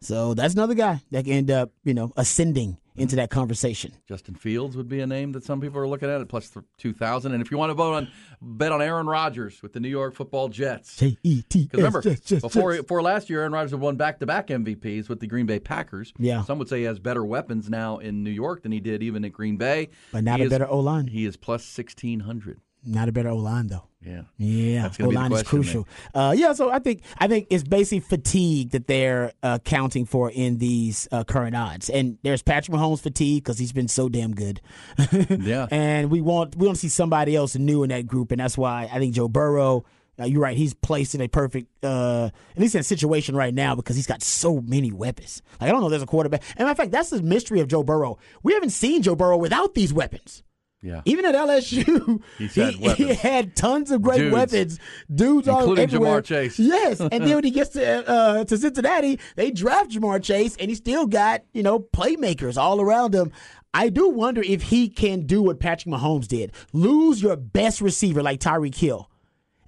So 0.00 0.34
that's 0.34 0.54
another 0.54 0.74
guy 0.74 1.00
that 1.12 1.24
can 1.24 1.32
end 1.34 1.50
up, 1.50 1.70
you 1.84 1.94
know, 1.94 2.12
ascending 2.16 2.76
into 2.96 3.14
that 3.16 3.30
conversation. 3.30 3.92
Justin 4.08 4.34
Fields 4.34 4.76
would 4.76 4.88
be 4.88 5.00
a 5.00 5.06
name 5.06 5.30
that 5.32 5.44
some 5.44 5.60
people 5.60 5.78
are 5.78 5.86
looking 5.86 6.10
at 6.10 6.20
at 6.20 6.28
two 6.76 6.92
thousand. 6.92 7.32
And 7.32 7.40
if 7.42 7.52
you 7.52 7.56
want 7.56 7.70
to 7.70 7.74
vote 7.74 7.94
on 7.94 8.08
bet 8.42 8.72
on 8.72 8.82
Aaron 8.82 9.06
Rodgers 9.06 9.62
with 9.62 9.72
the 9.72 9.78
New 9.80 9.88
York 9.88 10.14
Football 10.14 10.48
Jets, 10.48 10.96
J 10.96 11.16
E 11.22 11.42
T. 11.48 11.62
Because 11.70 11.78
remember, 11.78 12.02
before 12.02 12.76
before 12.78 13.00
last 13.00 13.30
year, 13.30 13.40
Aaron 13.40 13.52
Rodgers 13.52 13.70
had 13.70 13.80
won 13.80 13.94
back 13.96 14.18
to 14.18 14.26
back 14.26 14.48
MVPs 14.48 15.08
with 15.08 15.20
the 15.20 15.28
Green 15.28 15.46
Bay 15.46 15.60
Packers. 15.60 16.12
Yeah. 16.18 16.42
Some 16.42 16.58
would 16.58 16.68
say 16.68 16.78
he 16.78 16.84
has 16.84 16.98
better 16.98 17.24
weapons 17.24 17.70
now 17.70 17.98
in 17.98 18.24
New 18.24 18.30
York 18.30 18.64
than 18.64 18.72
he 18.72 18.80
did 18.80 19.04
even 19.04 19.24
at 19.24 19.32
Green 19.32 19.56
Bay. 19.56 19.88
But 20.10 20.24
not 20.24 20.38
He 20.40 20.42
a 20.42 20.46
is- 20.46 20.50
better 20.50 20.66
O 20.66 20.80
line. 20.80 21.06
He 21.06 21.24
is 21.24 21.36
plus 21.36 21.64
sixteen 21.64 22.20
hundred. 22.20 22.60
Not 22.84 23.08
a 23.08 23.12
better 23.12 23.28
O 23.28 23.36
line 23.36 23.68
though. 23.68 23.84
Yeah, 24.04 24.22
yeah. 24.36 24.86
O 24.86 24.88
gonna 24.88 25.10
be 25.10 25.14
the 25.14 25.20
line 25.20 25.32
is 25.32 25.42
crucial. 25.44 25.86
Uh, 26.12 26.34
yeah, 26.36 26.52
so 26.52 26.70
I 26.70 26.80
think 26.80 27.02
I 27.18 27.28
think 27.28 27.46
it's 27.50 27.62
basically 27.62 28.00
fatigue 28.00 28.70
that 28.70 28.88
they're 28.88 29.32
uh, 29.42 29.58
counting 29.58 30.04
for 30.06 30.30
in 30.30 30.58
these 30.58 31.06
uh, 31.12 31.22
current 31.22 31.54
odds, 31.54 31.88
and 31.88 32.18
there's 32.22 32.42
Patrick 32.42 32.76
Mahomes 32.76 33.00
fatigue 33.00 33.44
because 33.44 33.58
he's 33.58 33.72
been 33.72 33.88
so 33.88 34.08
damn 34.08 34.34
good. 34.34 34.60
yeah, 35.28 35.68
and 35.70 36.10
we 36.10 36.20
want 36.20 36.56
we 36.56 36.66
want 36.66 36.76
to 36.76 36.80
see 36.80 36.88
somebody 36.88 37.36
else 37.36 37.54
new 37.54 37.84
in 37.84 37.90
that 37.90 38.06
group, 38.06 38.32
and 38.32 38.40
that's 38.40 38.58
why 38.58 38.88
I 38.92 38.98
think 38.98 39.14
Joe 39.14 39.28
Burrow. 39.28 39.84
Uh, 40.20 40.24
you're 40.24 40.42
right. 40.42 40.58
He's 40.58 40.74
placed 40.74 41.14
in 41.14 41.22
a 41.22 41.26
perfect, 41.26 41.68
uh, 41.82 42.28
at 42.54 42.60
least 42.60 42.74
in 42.74 42.82
a 42.82 42.84
situation 42.84 43.34
right 43.34 43.54
now 43.54 43.74
because 43.74 43.96
he's 43.96 44.06
got 44.06 44.22
so 44.22 44.60
many 44.60 44.92
weapons. 44.92 45.40
Like 45.58 45.68
I 45.68 45.72
don't 45.72 45.80
know, 45.80 45.86
if 45.86 45.90
there's 45.92 46.02
a 46.02 46.06
quarterback. 46.06 46.42
And 46.58 46.68
in 46.68 46.74
fact, 46.74 46.92
that's 46.92 47.08
the 47.08 47.22
mystery 47.22 47.60
of 47.60 47.68
Joe 47.68 47.82
Burrow. 47.82 48.18
We 48.42 48.52
haven't 48.52 48.70
seen 48.70 49.02
Joe 49.02 49.16
Burrow 49.16 49.38
without 49.38 49.72
these 49.72 49.92
weapons. 49.92 50.42
Yeah. 50.82 51.00
Even 51.04 51.24
at 51.24 51.36
LSU, 51.36 52.20
he, 52.38 53.04
he 53.04 53.14
had 53.14 53.54
tons 53.54 53.92
of 53.92 54.02
great 54.02 54.18
Dudes. 54.18 54.34
weapons. 54.34 54.80
Dudes 55.14 55.46
all 55.46 55.60
Including 55.60 55.84
everywhere. 55.84 56.20
Ja'Marr 56.20 56.24
Chase. 56.24 56.58
Yes, 56.58 56.98
and 56.98 57.10
then 57.12 57.30
when 57.36 57.44
he 57.44 57.52
gets 57.52 57.70
to 57.70 58.08
uh, 58.08 58.44
to 58.44 58.58
Cincinnati, 58.58 59.20
they 59.36 59.52
draft 59.52 59.92
Ja'Marr 59.92 60.20
Chase, 60.22 60.56
and 60.56 60.68
he 60.68 60.74
still 60.74 61.06
got 61.06 61.44
you 61.52 61.62
know 61.62 61.78
playmakers 61.78 62.56
all 62.56 62.80
around 62.80 63.14
him. 63.14 63.30
I 63.72 63.88
do 63.90 64.08
wonder 64.10 64.42
if 64.42 64.62
he 64.64 64.88
can 64.88 65.24
do 65.24 65.40
what 65.40 65.60
Patrick 65.60 65.94
Mahomes 65.94 66.26
did: 66.26 66.52
lose 66.72 67.22
your 67.22 67.36
best 67.36 67.80
receiver 67.80 68.20
like 68.20 68.40
Tyreek 68.40 68.74
Hill, 68.74 69.08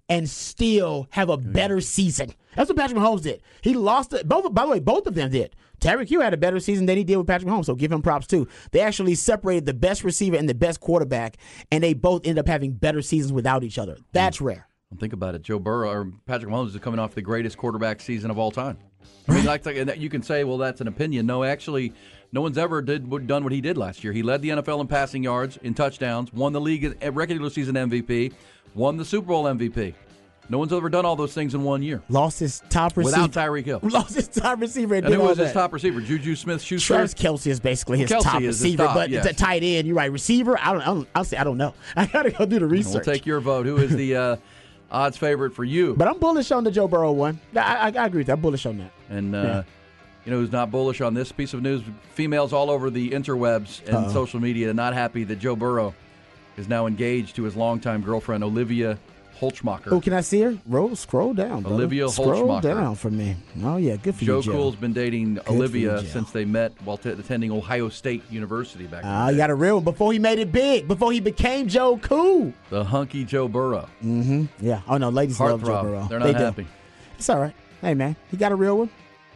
and 0.08 0.28
still 0.28 1.06
have 1.10 1.28
a 1.28 1.36
better 1.36 1.80
season. 1.80 2.34
That's 2.57 2.68
what 2.68 2.76
Patrick 2.76 2.98
Mahomes 2.98 3.22
did. 3.22 3.42
He 3.61 3.74
lost 3.74 4.12
it. 4.12 4.28
Both, 4.28 4.52
by 4.55 4.64
the 4.64 4.70
way, 4.70 4.80
both 4.80 5.07
of 5.07 5.14
them 5.14 5.30
did. 5.30 5.55
Tyreek 5.80 6.09
Hill 6.09 6.22
had 6.22 6.32
a 6.34 6.38
better 6.38 6.61
season 6.61 6.86
than 6.86 6.96
he 6.96 7.05
did 7.05 7.16
with 7.16 7.26
Patrick 7.26 7.50
Mahomes, 7.50 7.66
so 7.66 7.74
give 7.74 7.92
him 7.92 8.02
props 8.02 8.26
too. 8.26 8.48
They 8.70 8.80
actually 8.80 9.14
separated 9.14 9.66
the 9.66 9.74
best 9.74 10.05
receiver 10.05 10.36
and 10.36 10.48
the 10.48 10.55
best 10.55 10.80
quarterback, 10.80 11.36
and 11.70 11.84
they 11.84 11.94
both 11.94 12.22
ended 12.24 12.38
up 12.38 12.48
having 12.48 12.72
better 12.72 13.02
seasons 13.02 13.32
without 13.32 13.64
each 13.64 13.78
other. 13.78 13.96
That's 14.12 14.38
mm. 14.38 14.46
rare. 14.46 14.68
Think 14.98 15.12
about 15.12 15.34
it. 15.34 15.42
Joe 15.42 15.59
Burrow 15.59 15.90
or 15.90 16.12
Patrick 16.24 16.52
Mahomes 16.52 16.68
is 16.68 16.76
coming 16.78 17.00
off 17.00 17.14
the 17.14 17.22
greatest 17.22 17.57
quarterback 17.59 18.00
season 18.00 18.30
of 18.30 18.38
all 18.38 18.52
time. 18.52 18.78
I 19.28 19.34
mean, 19.34 19.44
like, 19.44 19.66
like 19.66 19.84
that- 19.86 19.98
you 19.98 20.09
can 20.09 20.22
say, 20.22 20.44
well, 20.44 20.59
that's 20.59 20.80
an 20.80 20.88
opinion. 20.88 21.26
No, 21.26 21.42
actually, 21.42 21.92
no 22.32 22.40
one's 22.40 22.59
ever 22.59 22.80
did 22.80 23.09
done 23.26 23.42
what 23.42 23.52
he 23.52 23.61
did 23.61 23.76
last 23.76 24.05
year. 24.05 24.12
He 24.12 24.22
led 24.22 24.42
the 24.42 24.50
NFL 24.50 24.80
in 24.80 24.86
passing 24.86 25.24
yards, 25.24 25.59
in 25.62 25.74
touchdowns, 25.74 26.32
won 26.32 26.52
the 26.52 26.61
league 26.61 26.96
at 27.00 27.14
regular 27.14 27.50
season 27.50 27.74
MVP, 27.74 28.32
won 28.74 28.96
the 28.96 29.05
Super 29.05 29.28
Bowl 29.28 29.44
MVP. 29.44 29.94
No 30.51 30.59
one's 30.59 30.72
ever 30.74 30.88
done 30.90 31.07
all 31.07 31.16
those 31.16 31.32
things 31.32 31.55
in 31.55 31.62
one 31.62 31.82
year 31.82 32.03
Lost 32.11 32.38
his 32.38 32.62
top 32.68 32.97
receiver. 32.97 33.22
without 33.22 33.30
Tyreek 33.49 33.64
Hill. 33.64 33.80
Lost 33.82 34.14
his 34.14 34.28
top 34.28 34.61
receiver 34.61 34.95
and, 34.97 35.07
And 35.07 35.14
who 35.14 35.20
was 35.22 35.38
his 35.38 35.53
top 35.53 35.72
receiver? 35.72 36.01
Juju 36.03 36.36
Smith-Schuster. 36.36 36.86
Travis 36.95 37.14
Kelce 37.14 37.47
is 37.47 37.61
basically 37.61 37.99
his 37.99 38.11
Kelce 38.11 38.22
top 38.22 38.42
is 38.42 38.59
his 38.59 38.62
receiver, 38.62 38.84
top, 38.84 38.95
but 38.95 39.11
yes. 39.11 39.26
the 39.26 39.32
tight 39.32 39.62
end, 39.62 39.86
you're 39.86 39.97
right. 39.97 40.12
Receiver, 40.12 40.59
I 40.61 40.72
don't, 40.72 40.82
I 40.82 40.84
don't. 40.86 41.09
I'll 41.14 41.24
say 41.24 41.36
I 41.38 41.45
don't 41.45 41.57
know. 41.57 41.72
I 41.97 42.07
gotta 42.07 42.30
go 42.30 42.45
do 42.45 42.57
the 42.59 42.66
We'll 42.66 42.70
research. 42.70 43.05
take 43.07 43.24
your 43.24 43.40
vote. 43.40 43.64
Who 43.66 43.78
is 43.78 43.95
the 43.97 44.16
uh, 44.16 44.36
odds 44.90 45.16
favorite 45.16 45.55
for 45.55 45.64
you? 45.64 45.95
but 45.95 46.09
I'm 46.09 46.18
bullish 46.18 46.51
on 46.53 46.62
the 46.64 46.70
Joe 46.70 46.88
Burrow 46.88 47.12
one. 47.12 47.40
I, 47.57 47.61
I, 47.61 48.03
I 48.03 48.07
agree 48.07 48.18
with 48.20 48.26
that. 48.26 48.34
I'm 48.34 48.40
bullish 48.42 48.66
on 48.66 48.78
that. 48.78 48.90
And 49.09 49.34
uh, 49.34 49.38
Yeah. 49.42 49.62
you 50.26 50.32
know 50.32 50.38
who's 50.40 50.53
not 50.53 50.70
bullish 50.70 51.01
on 51.01 51.14
this 51.14 51.32
piece 51.32 51.55
of 51.55 51.62
news? 51.62 51.82
Females 52.12 52.53
all 52.53 52.70
over 52.70 52.90
the 52.90 53.11
interwebs 53.12 53.82
and 53.86 53.97
Uh-oh. 53.97 54.12
social 54.12 54.40
media 54.40 54.68
are 54.70 54.74
not 54.74 54.92
happy 54.92 55.24
that 55.24 55.38
Joe 55.38 55.57
Burrow 55.57 55.95
is 56.59 56.68
now 56.68 56.86
engaged 56.86 57.34
to 57.36 57.45
his 57.45 57.57
longtime 57.57 58.03
girlfriend 58.03 58.45
Olivia 58.45 58.99
Holzmacher. 59.41 59.93
Oh, 59.93 60.01
can 60.01 60.12
I 60.12 60.20
see 60.20 60.41
her? 60.41 60.57
Roll, 60.66 60.95
scroll 60.97 61.35
down. 61.35 61.62
brother. 61.62 61.74
Olivia 61.76 62.09
Scroll 62.09 62.47
Holzmacher. 62.49 62.62
down 62.62 62.95
for 62.95 63.11
me. 63.11 63.37
Oh 63.62 63.76
yeah, 63.76 63.97
good 63.97 64.14
for 64.14 64.24
Joe 64.24 64.37
you, 64.39 64.43
Joe. 64.43 64.53
Cool's 64.53 64.76
been 64.76 64.93
dating 64.93 65.35
you, 65.37 65.43
Olivia 65.49 66.05
since 66.05 66.30
they 66.30 66.45
met 66.45 66.72
while 66.85 66.97
t- 66.97 67.11
attending 67.11 67.51
Ohio 67.53 67.89
State 67.89 68.22
University 68.30 68.87
back 68.87 69.03
in 69.03 69.09
Ah, 69.09 69.28
you 69.28 69.37
got 69.37 69.51
a 69.51 69.55
real 69.55 69.76
one 69.76 69.85
before 69.85 70.12
he 70.12 70.18
made 70.18 70.39
it 70.39 70.53
big. 70.53 70.87
Before 70.89 71.12
he 71.12 71.20
became 71.20 71.68
Joe 71.68 71.97
Cool. 71.99 72.53
The 72.70 72.85
hunky 72.85 73.24
Joe 73.24 73.49
Burrow. 73.49 73.89
Mm-hmm. 74.05 74.45
Yeah. 74.61 74.82
Oh 74.89 74.97
no, 74.99 75.09
ladies 75.11 75.39
love 75.41 75.61
Joe 75.62 75.82
Burrow. 75.82 76.07
They're 76.09 76.18
not 76.18 76.26
they 76.26 76.32
do. 76.32 76.39
happy. 76.39 76.66
It's 77.18 77.28
all 77.28 77.41
right. 77.41 77.55
Hey 77.80 77.95
man, 77.95 78.16
he 78.30 78.37
got 78.37 78.53
a 78.53 78.57
real 78.57 78.78
one. 78.78 78.91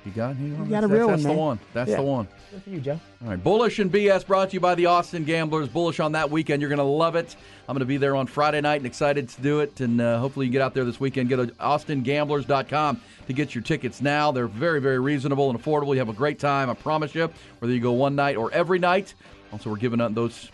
You 0.05 0.13
got, 0.13 0.37
you 0.39 0.47
You 0.47 0.65
got 0.65 0.85
a 0.85 0.89
that's, 0.89 0.93
real 0.93 1.09
that's 1.09 1.25
one, 1.25 1.33
the 1.35 1.39
one. 1.41 1.59
That's 1.75 1.91
Yeah. 1.91 1.97
the 1.97 2.03
one. 2.03 2.29
Good 2.51 2.63
for 2.63 2.71
you, 2.71 2.81
Joe. 2.81 3.01
All 3.23 3.29
right, 3.31 3.43
Bullish 3.45 3.79
and 3.79 3.93
BS 3.93 4.27
brought 4.27 4.51
to 4.51 4.55
you 4.55 4.61
by 4.61 4.75
the 4.75 4.87
Austin 4.87 5.25
Gamblers. 5.25 5.69
Bullish 5.69 6.01
on 6.01 6.13
that 6.13 6.31
weekend. 6.31 6.63
You're 6.63 6.71
going 6.71 6.79
to 6.79 6.85
love 6.85 7.15
it. 7.15 7.37
I'm 7.69 7.75
going 7.75 7.81
to 7.81 7.85
be 7.87 7.99
there 7.99 8.17
on 8.17 8.27
Friday 8.27 8.61
night 8.61 8.77
and 8.77 8.87
excited 8.87 9.29
to 9.29 9.43
do 9.43 9.61
it. 9.61 9.81
And 9.81 10.01
uh, 10.01 10.19
hopefully 10.19 10.47
you 10.47 10.53
get 10.53 10.63
out 10.63 10.73
there 10.73 10.85
this 10.85 10.99
weekend. 10.99 11.29
Get 11.29 11.37
to 11.37 11.47
austingamblers.com 11.49 13.01
to 13.27 13.33
get 13.33 13.55
your 13.55 13.63
tickets 13.63 14.01
now. 14.01 14.33
They're 14.33 14.47
very, 14.47 14.81
very 14.81 14.99
reasonable 14.99 15.51
and 15.51 15.63
affordable. 15.63 15.93
You 15.93 15.99
have 15.99 16.09
a 16.09 16.15
great 16.15 16.39
time, 16.39 16.71
I 16.71 16.75
promise 16.75 17.15
you, 17.15 17.29
whether 17.59 17.75
you 17.75 17.81
go 17.81 17.93
one 17.93 18.15
night 18.15 18.37
or 18.37 18.51
every 18.53 18.79
night. 18.79 19.15
Also, 19.53 19.69
we're 19.69 19.77
giving 19.77 20.01
out 20.01 20.15
those 20.15 20.51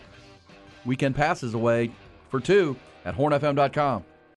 weekend 0.85 1.15
passes 1.15 1.53
away 1.53 1.91
for 2.29 2.39
two 2.39 2.75
at 3.05 3.15
hornfm.com. 3.15 4.03